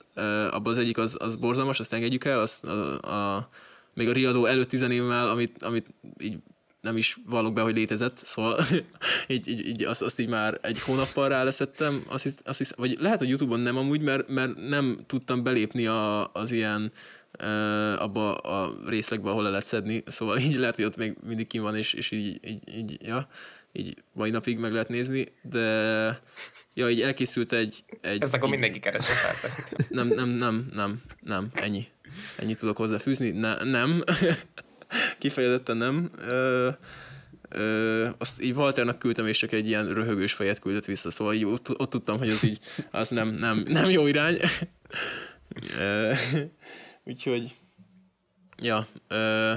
abban 0.51 0.73
az 0.73 0.79
egyik 0.79 0.99
az, 0.99 1.17
az 1.21 1.37
borzalmas, 1.37 1.81
azt 1.81 1.93
engedjük 1.93 2.25
el, 2.25 2.41
azt 2.41 2.65
a, 2.65 3.01
a, 3.37 3.49
még 3.95 4.09
a 4.09 4.13
riadó 4.13 4.47
előtt 4.47 4.69
tizenémmel, 4.69 5.29
amit, 5.29 5.63
amit 5.63 5.87
így 6.19 6.37
nem 6.81 6.97
is 6.97 7.19
vallok 7.27 7.53
be, 7.53 7.61
hogy 7.61 7.75
létezett, 7.75 8.17
szóval 8.17 8.59
így, 9.27 9.49
így, 9.49 9.67
így 9.67 9.83
azt, 9.85 10.03
azt 10.03 10.19
így 10.19 10.29
már 10.29 10.59
egy 10.63 10.81
hónappal 10.81 11.29
ráleszettem, 11.29 12.05
azt, 12.09 12.23
hisz, 12.23 12.37
azt 12.45 12.59
hisz, 12.59 12.73
vagy 12.77 12.97
lehet, 13.01 13.19
hogy 13.19 13.29
Youtube-on 13.29 13.61
nem 13.61 13.77
amúgy, 13.77 14.01
mert, 14.01 14.29
mert 14.29 14.69
nem 14.69 14.99
tudtam 15.07 15.43
belépni 15.43 15.87
a, 15.87 16.33
az 16.33 16.53
ilyen 16.53 16.93
uh, 17.41 18.03
abba 18.03 18.35
a 18.37 18.75
részlegbe, 18.87 19.31
ahol 19.31 19.43
le 19.43 19.51
lehet 19.51 19.65
szedni, 19.65 20.03
szóval 20.07 20.39
így 20.39 20.57
lehet, 20.57 20.77
hogy 20.77 20.85
ott 20.85 20.97
még 20.97 21.17
mindig 21.27 21.47
kim 21.47 21.63
van, 21.63 21.77
és, 21.77 21.93
és 21.93 22.11
így, 22.11 22.41
így, 22.49 22.77
így, 22.77 22.99
ja, 23.03 23.29
így 23.73 23.97
mai 24.13 24.31
napig 24.31 24.59
meg 24.59 24.73
lehet 24.73 24.89
nézni, 24.89 25.33
de 25.43 26.21
ja, 26.79 26.89
így 26.89 27.01
elkészült 27.01 27.53
egy... 27.53 27.85
egy 28.01 28.23
Ezt 28.23 28.35
akkor 28.35 28.45
így- 28.47 28.53
mindenki 28.53 28.79
keresse 28.79 29.13
fel 29.13 29.35
szerintem. 29.35 29.87
nem, 29.99 30.09
nem, 30.09 30.29
nem, 30.29 30.69
nem, 30.75 31.01
nem, 31.21 31.49
ennyi. 31.55 31.87
Ennyit 32.37 32.59
tudok 32.59 32.77
hozzáfűzni. 32.77 33.31
Ne, 33.31 33.65
nem. 33.65 34.03
Kifejezetten 35.19 35.77
nem. 35.77 36.11
Ö, 36.29 36.69
ö, 37.49 38.09
azt 38.19 38.43
így 38.43 38.53
Walternak 38.55 38.99
küldtem, 38.99 39.27
és 39.27 39.39
csak 39.39 39.53
egy 39.53 39.67
ilyen 39.67 39.93
röhögős 39.95 40.33
fejet 40.33 40.59
küldött 40.59 40.85
vissza, 40.85 41.11
szóval 41.11 41.35
így 41.35 41.45
ott, 41.45 41.79
ott 41.81 41.91
tudtam, 41.91 42.19
hogy 42.19 42.31
az 42.31 42.43
így, 42.43 42.59
az 42.91 43.09
nem, 43.09 43.29
nem, 43.29 43.63
nem 43.67 43.91
jó 43.91 44.07
irány. 44.07 44.41
Ö, 45.79 46.13
Úgyhogy, 47.05 47.53
ja, 48.63 48.87
ö, 49.09 49.53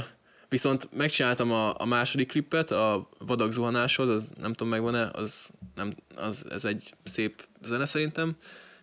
viszont 0.51 0.89
megcsináltam 0.93 1.51
a, 1.51 1.73
a 1.77 1.85
második 1.85 2.27
klippet, 2.27 2.71
a 2.71 3.09
Vadak 3.17 3.51
zuhanáshoz, 3.51 4.09
az 4.09 4.31
nem 4.39 4.53
tudom 4.53 4.69
megvan-e, 4.69 5.09
az, 5.13 5.49
nem, 5.75 5.93
az, 6.15 6.45
ez 6.49 6.65
egy 6.65 6.93
szép 7.03 7.47
zene 7.65 7.85
szerintem, 7.85 8.35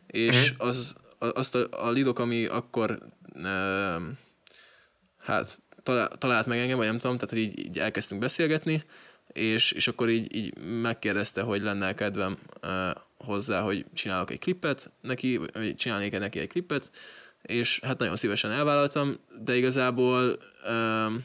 és 0.06 0.54
az, 0.58 0.94
a- 1.18 1.38
azt 1.38 1.54
a, 1.54 1.68
a 1.70 1.90
lidok, 1.90 2.18
ami 2.18 2.46
akkor 2.46 2.98
ö, 3.34 3.96
hát 5.18 5.58
talál, 5.82 6.08
talált 6.08 6.46
meg 6.46 6.58
engem, 6.58 6.76
vagy 6.76 6.86
nem 6.86 6.98
tudom, 6.98 7.16
tehát 7.16 7.34
hogy 7.34 7.42
így, 7.42 7.58
így 7.58 7.78
elkezdtünk 7.78 8.20
beszélgetni, 8.20 8.82
és, 9.32 9.72
és 9.72 9.88
akkor 9.88 10.08
így, 10.08 10.34
így 10.34 10.58
megkérdezte, 10.58 11.42
hogy 11.42 11.62
lenne 11.62 11.94
kedvem 11.94 12.38
uh, 12.62 12.70
hozzá, 13.16 13.60
hogy 13.60 13.84
csinálok 13.94 14.30
egy 14.30 14.38
klippet 14.38 14.90
neki, 15.00 15.36
vagy 15.36 15.74
csinálnék 15.74 16.18
neki 16.18 16.38
egy 16.38 16.48
klippet, 16.48 16.90
és 17.42 17.80
hát 17.82 17.98
nagyon 17.98 18.16
szívesen 18.16 18.50
elvállaltam, 18.50 19.18
de 19.42 19.56
igazából 19.56 20.38
um, 20.68 21.24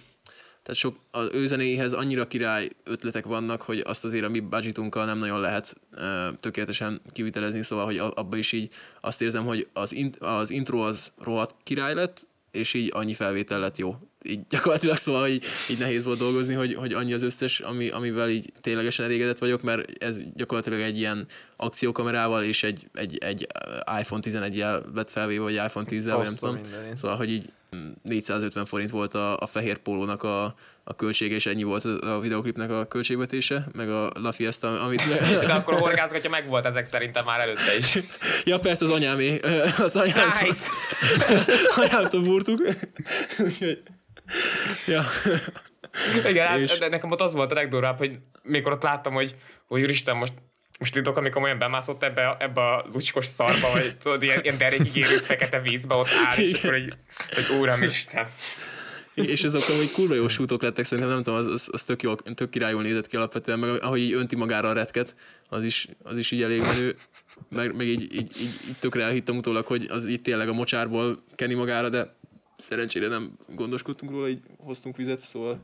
tehát 0.64 0.80
sok, 0.80 0.96
az 1.12 1.30
ő 1.32 1.46
zenéhez 1.46 1.94
annyira 1.94 2.28
király 2.28 2.70
ötletek 2.84 3.26
vannak, 3.26 3.62
hogy 3.62 3.82
azt 3.86 4.06
azért 4.06 4.26
a 4.26 4.30
mi 4.30 4.40
budgetunkkal 4.40 5.06
nem 5.06 5.18
nagyon 5.18 5.40
lehet 5.40 5.76
uh, 5.92 6.02
tökéletesen 6.40 7.02
kivitelezni, 7.12 7.64
szóval, 7.64 7.86
hogy 7.86 7.98
abba 7.98 8.38
is 8.38 8.52
így 8.52 8.70
azt 9.02 9.22
érzem, 9.22 9.46
hogy 9.46 9.68
az, 9.74 9.94
in, 9.94 10.14
az 10.20 10.50
intro 10.50 10.80
az 10.80 11.12
rohadt 11.18 11.56
király 11.64 11.94
lett, 11.94 12.28
és 12.52 12.74
így 12.74 12.92
annyi 12.94 13.14
felvétel 13.14 13.60
lett 13.60 13.78
jó. 13.78 13.96
Így 14.24 14.40
gyakorlatilag 14.50 14.98
szóval 14.98 15.28
így, 15.28 15.46
így 15.70 15.78
nehéz 15.78 16.06
volt 16.06 16.18
dolgozni, 16.18 16.54
hogy, 16.54 16.76
hogy 16.76 16.94
annyi 16.94 17.14
az 17.14 17.22
összes, 17.22 17.60
ami, 17.60 17.90
amivel 17.90 18.30
így 18.30 18.52
ténylegesen 18.62 19.06
elégedett 19.06 19.38
vagyok, 19.38 19.62
mert 19.62 20.04
ez 20.04 20.22
gyakorlatilag 20.36 20.80
egy 20.80 20.98
ilyen 20.98 21.28
akciókamerával 21.58 22.44
és 22.44 22.64
egy, 22.64 22.88
egy, 22.94 23.18
egy 23.18 23.48
iPhone 24.00 24.22
11-jel 24.26 24.84
lett 24.94 25.10
felvéve, 25.10 25.44
vagy 25.44 25.54
iPhone 25.54 25.86
10-el, 25.90 26.14
vagy 26.16 26.26
nem 26.26 26.36
tudom. 26.36 26.56
mindenit. 26.56 26.98
Szóval, 26.98 27.18
hogy 27.18 27.32
így 27.32 27.50
mm, 27.76 27.92
450 28.02 28.66
forint 28.66 28.90
volt 28.90 29.14
a, 29.14 29.38
a 29.38 29.48
fehér 29.48 29.78
pólónak 29.78 30.24
a, 30.24 30.56
a 30.84 30.96
költsége, 30.96 31.36
és 31.36 31.46
ennyi 31.46 31.64
volt 31.64 31.86
a, 31.86 32.16
a 32.16 32.20
videoklipnek 32.20 32.72
a 32.72 32.86
költségvetése, 32.86 33.68
meg 33.74 33.90
a 33.90 34.12
La 34.14 34.32
Fiesta, 34.32 34.82
amit... 34.82 35.08
De 35.48 35.54
akkor 35.54 35.74
a 35.74 35.78
horgászgatja 35.78 36.30
meg 36.30 36.48
volt 36.48 36.66
ezek 36.66 36.86
szerintem 36.86 37.26
már 37.26 37.40
előtte 37.40 37.78
is. 37.78 37.98
ja, 38.46 38.60
persze 38.60 38.86
az 38.86 38.92
anyámé, 38.92 39.40
az 39.78 39.96
anyámtól, 39.96 40.42
Nice! 40.42 40.70
anyámtól 41.82 42.22
búrtuk. 42.22 42.60
Úgyhogy... 43.40 43.82
Ja. 44.88 45.04
Igen, 46.30 46.48
hát, 46.48 46.60
És- 46.60 46.78
de 46.78 46.88
nekem 46.88 47.12
ott 47.12 47.22
az 47.22 47.34
volt 47.34 47.52
a 47.52 47.54
legdurvább, 47.54 47.98
hogy 47.98 48.20
mikor 48.44 48.72
ott 48.72 48.84
láttam, 48.84 49.14
hogy, 49.14 49.36
hogy 49.68 49.82
úristen, 49.84 50.16
most 50.18 50.34
most 50.80 50.96
lidok, 50.96 51.18
amikor 51.18 51.42
olyan 51.42 51.58
bemászott 51.60 52.04
ebbe, 52.04 52.28
a- 52.28 52.38
ebbe 52.40 52.62
a 52.62 52.86
lucskos 52.94 53.26
szarba, 53.26 53.72
vagy 53.72 53.98
tudod, 53.98 54.24
ilyen, 54.24 54.40
ilyen 54.44 54.58
derékig 54.58 55.06
fekete 55.06 55.62
vízbe 55.62 55.96
ott 55.96 56.08
áll, 56.28 56.38
és 56.38 56.54
akkor 56.54 56.72
hogy, 56.72 56.94
hogy 57.30 57.58
úramisten. 57.60 58.28
És 59.14 59.44
ezek 59.44 59.70
amúgy 59.70 59.92
kurva 59.92 60.14
jó 60.14 60.28
sútok 60.28 60.62
lettek, 60.62 60.86
szerintem 60.86 61.14
nem 61.14 61.24
tudom, 61.24 61.40
az, 61.40 61.46
az, 61.46 61.70
az 61.72 61.84
tök, 61.84 62.02
jó, 62.02 62.16
tök 62.16 62.50
királyul 62.50 62.82
nézett 62.82 63.08
ki 63.08 63.16
alapvetően, 63.16 63.60
meg 63.60 63.84
ahogy 63.84 64.00
így 64.00 64.14
önti 64.14 64.36
magára 64.36 64.70
a 64.70 64.74
retket, 64.74 65.16
az 65.50 65.64
is, 65.64 65.88
az 66.04 66.18
is 66.18 66.32
így 66.32 66.42
elég 66.42 66.62
menő, 66.62 66.96
meg, 67.50 67.76
meg 67.76 67.86
így, 67.88 68.02
így, 68.02 68.32
így, 68.42 68.60
így 68.68 68.76
tökre 68.80 69.04
elhittem 69.04 69.38
utólag, 69.38 69.66
hogy 69.66 69.86
az 69.90 70.06
itt 70.06 70.24
tényleg 70.24 70.50
a 70.50 70.54
mocsárból 70.54 71.24
keni 71.36 71.54
magára, 71.54 71.90
de 71.90 72.16
szerencsére 72.64 73.08
nem 73.08 73.38
gondoskodtunk 73.48 74.12
róla, 74.12 74.28
így 74.28 74.42
hoztunk 74.58 74.98
vizet, 74.98 75.20
szóval 75.20 75.64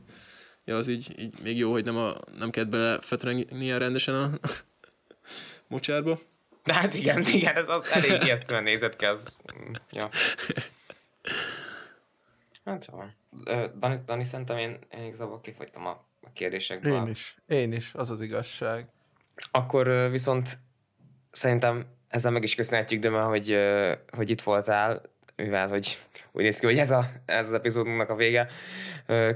ja, 0.64 0.76
az 0.76 0.88
így, 0.88 1.14
így 1.18 1.34
még 1.42 1.58
jó, 1.58 1.70
hogy 1.70 1.84
nem, 1.84 1.96
a, 1.96 2.14
nem 2.38 2.50
kellett 2.50 2.68
bele 2.70 2.98
fetrengnie 3.00 3.78
rendesen 3.78 4.14
a 4.14 4.30
mocsárba. 5.68 6.18
De 6.64 6.74
hát 6.74 6.94
igen, 6.94 7.22
igen, 7.26 7.56
ez 7.56 7.68
az 7.68 7.88
elég 7.88 8.22
ijesztően 8.22 8.62
nézett 8.62 8.96
ki, 8.96 9.04
az... 9.04 9.38
Ja. 9.90 10.10
Hát 12.64 12.88
jó. 12.92 13.02
Dani, 13.78 13.96
Dani 14.06 14.24
szerintem 14.24 14.56
én, 14.58 14.78
én 14.98 15.04
igazából 15.04 15.40
kifogytam 15.40 15.86
a, 15.86 16.04
a 16.20 16.32
kérdésekből. 16.32 16.94
Én 16.94 17.08
is. 17.08 17.36
Én 17.46 17.72
is, 17.72 17.90
az 17.94 18.10
az 18.10 18.20
igazság. 18.20 18.88
Akkor 19.50 20.10
viszont 20.10 20.58
szerintem 21.30 21.86
ezzel 22.08 22.30
meg 22.30 22.42
is 22.42 22.54
köszönhetjük, 22.54 23.00
Döme, 23.00 23.22
hogy, 23.22 23.56
hogy 24.16 24.30
itt 24.30 24.40
voltál, 24.40 25.02
mivel 25.42 25.68
hogy 25.68 25.98
úgy 26.32 26.42
néz 26.42 26.58
ki, 26.58 26.66
hogy 26.66 26.78
ez, 26.78 26.90
a, 26.90 27.10
ez 27.24 27.46
az 27.46 27.52
epizódunknak 27.52 28.10
a 28.10 28.14
vége. 28.14 28.48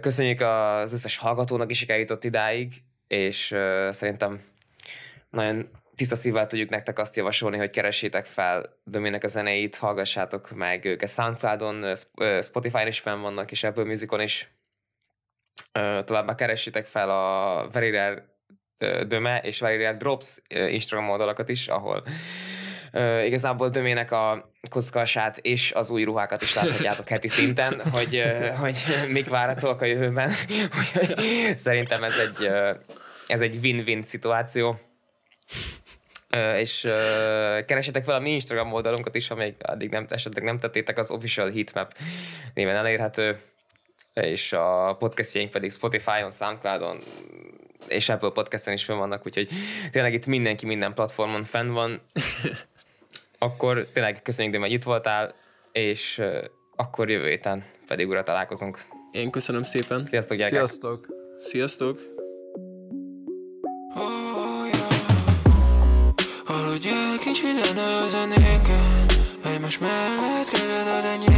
Köszönjük 0.01 0.41
az 0.41 0.93
összes 0.93 1.17
hallgatónak 1.17 1.71
is, 1.71 1.83
aki 1.83 1.93
eljutott 1.93 2.25
idáig, 2.25 2.73
és 3.09 3.55
szerintem 3.91 4.41
nagyon 5.31 5.69
tiszta 5.95 6.17
szívvel 6.17 6.47
tudjuk 6.47 6.69
nektek 6.69 6.99
azt 6.99 7.17
javasolni, 7.17 7.57
hogy 7.57 7.71
keressétek 7.71 8.27
fel 8.27 8.77
Dömének 8.85 9.25
a 9.25 9.29
zenéit, 9.29 9.77
hallgassátok 9.77 10.51
meg 10.51 10.85
őket 10.85 11.09
Soundcloudon, 11.09 11.83
ö, 11.83 11.95
Sp- 11.95 12.21
ö, 12.21 12.39
Spotify-on 12.43 12.87
is 12.87 13.01
fenn 13.01 13.21
vannak, 13.21 13.51
és 13.51 13.63
Apple 13.63 13.85
Musicon 13.85 14.21
is. 14.21 14.53
Továbbá 16.05 16.35
keressétek 16.35 16.87
fel 16.87 17.11
a 17.11 17.69
ö, 18.79 19.05
Döme 19.05 19.41
és 19.41 19.61
Very 19.61 19.83
Rare 19.83 19.97
Drops 19.97 20.39
Instagram 20.49 21.11
oldalakat 21.11 21.49
is, 21.49 21.69
ahol 21.69 22.05
ö, 22.95 23.23
igazából 23.23 23.69
Dömének 23.69 24.11
a 24.11 24.51
kockasát 24.71 25.39
és 25.39 25.73
az 25.73 25.91
új 25.91 26.05
ruhákat 26.05 26.43
is 26.43 26.55
láthatjátok 26.55 27.09
heti 27.09 27.29
szinten, 27.29 27.83
hogy, 27.91 28.23
hogy 28.59 28.77
mik 29.09 29.29
várhatóak 29.29 29.81
a 29.81 29.85
jövőben. 29.85 30.31
Szerintem 31.55 32.05
ez 32.05 32.19
egy, 32.19 32.51
ez 33.27 33.41
egy 33.41 33.59
win-win 33.63 34.03
szituáció. 34.03 34.79
És 36.57 36.81
keresetek 37.67 38.05
fel 38.05 38.15
a 38.15 38.21
mi 38.21 38.31
Instagram 38.31 38.73
oldalunkat 38.73 39.15
is, 39.15 39.31
amelyik 39.31 39.57
addig 39.63 39.91
nem, 39.91 40.07
esetleg 40.09 40.45
nem 40.45 40.59
tettétek, 40.59 40.99
az 40.99 41.11
Official 41.11 41.51
Heatmap 41.51 41.95
néven 42.55 42.77
elérhető, 42.77 43.39
és 44.13 44.53
a 44.53 44.97
podcastjaink 44.99 45.51
pedig 45.51 45.73
Spotify-on, 45.73 46.31
Soundcloud-on 46.31 46.99
és 47.89 48.09
Apple 48.09 48.31
Podcast-en 48.31 48.75
is 48.75 48.85
fenn 48.85 48.99
vannak, 48.99 49.27
úgyhogy 49.27 49.49
tényleg 49.91 50.15
itt 50.15 50.27
mindenki 50.27 50.67
minden 50.67 50.95
platformon 50.95 51.45
fenn 51.45 51.69
van. 51.69 52.01
Akkor 53.39 53.87
tényleg 53.93 54.23
köszönjük, 54.23 54.57
hogy 54.63 54.73
itt 54.73 54.83
voltál, 54.83 55.35
és 55.73 56.23
akkor 56.77 57.11
jövő 57.11 57.29
héten 57.29 57.65
pedig 57.87 58.09
újra 58.09 58.23
találkozunk. 58.23 58.85
Én 59.13 59.31
köszönöm 59.31 59.63
szépen. 59.63 60.07
Sziasztok, 60.09 60.37
gyerekek! 60.37 60.59
Sziasztok! 60.59 61.07
Sziasztok! 61.39 61.99
Yeah. 63.95 64.85
Aludj 66.47 66.89
el 66.89 67.19
kicsit, 67.19 67.61
de 67.61 67.73
ne 67.75 67.97
a 67.97 68.07
zenéken 68.07 69.07
Egymás 69.45 69.79
mellett 69.79 70.51
az 70.99 71.05
ennyi 71.05 71.34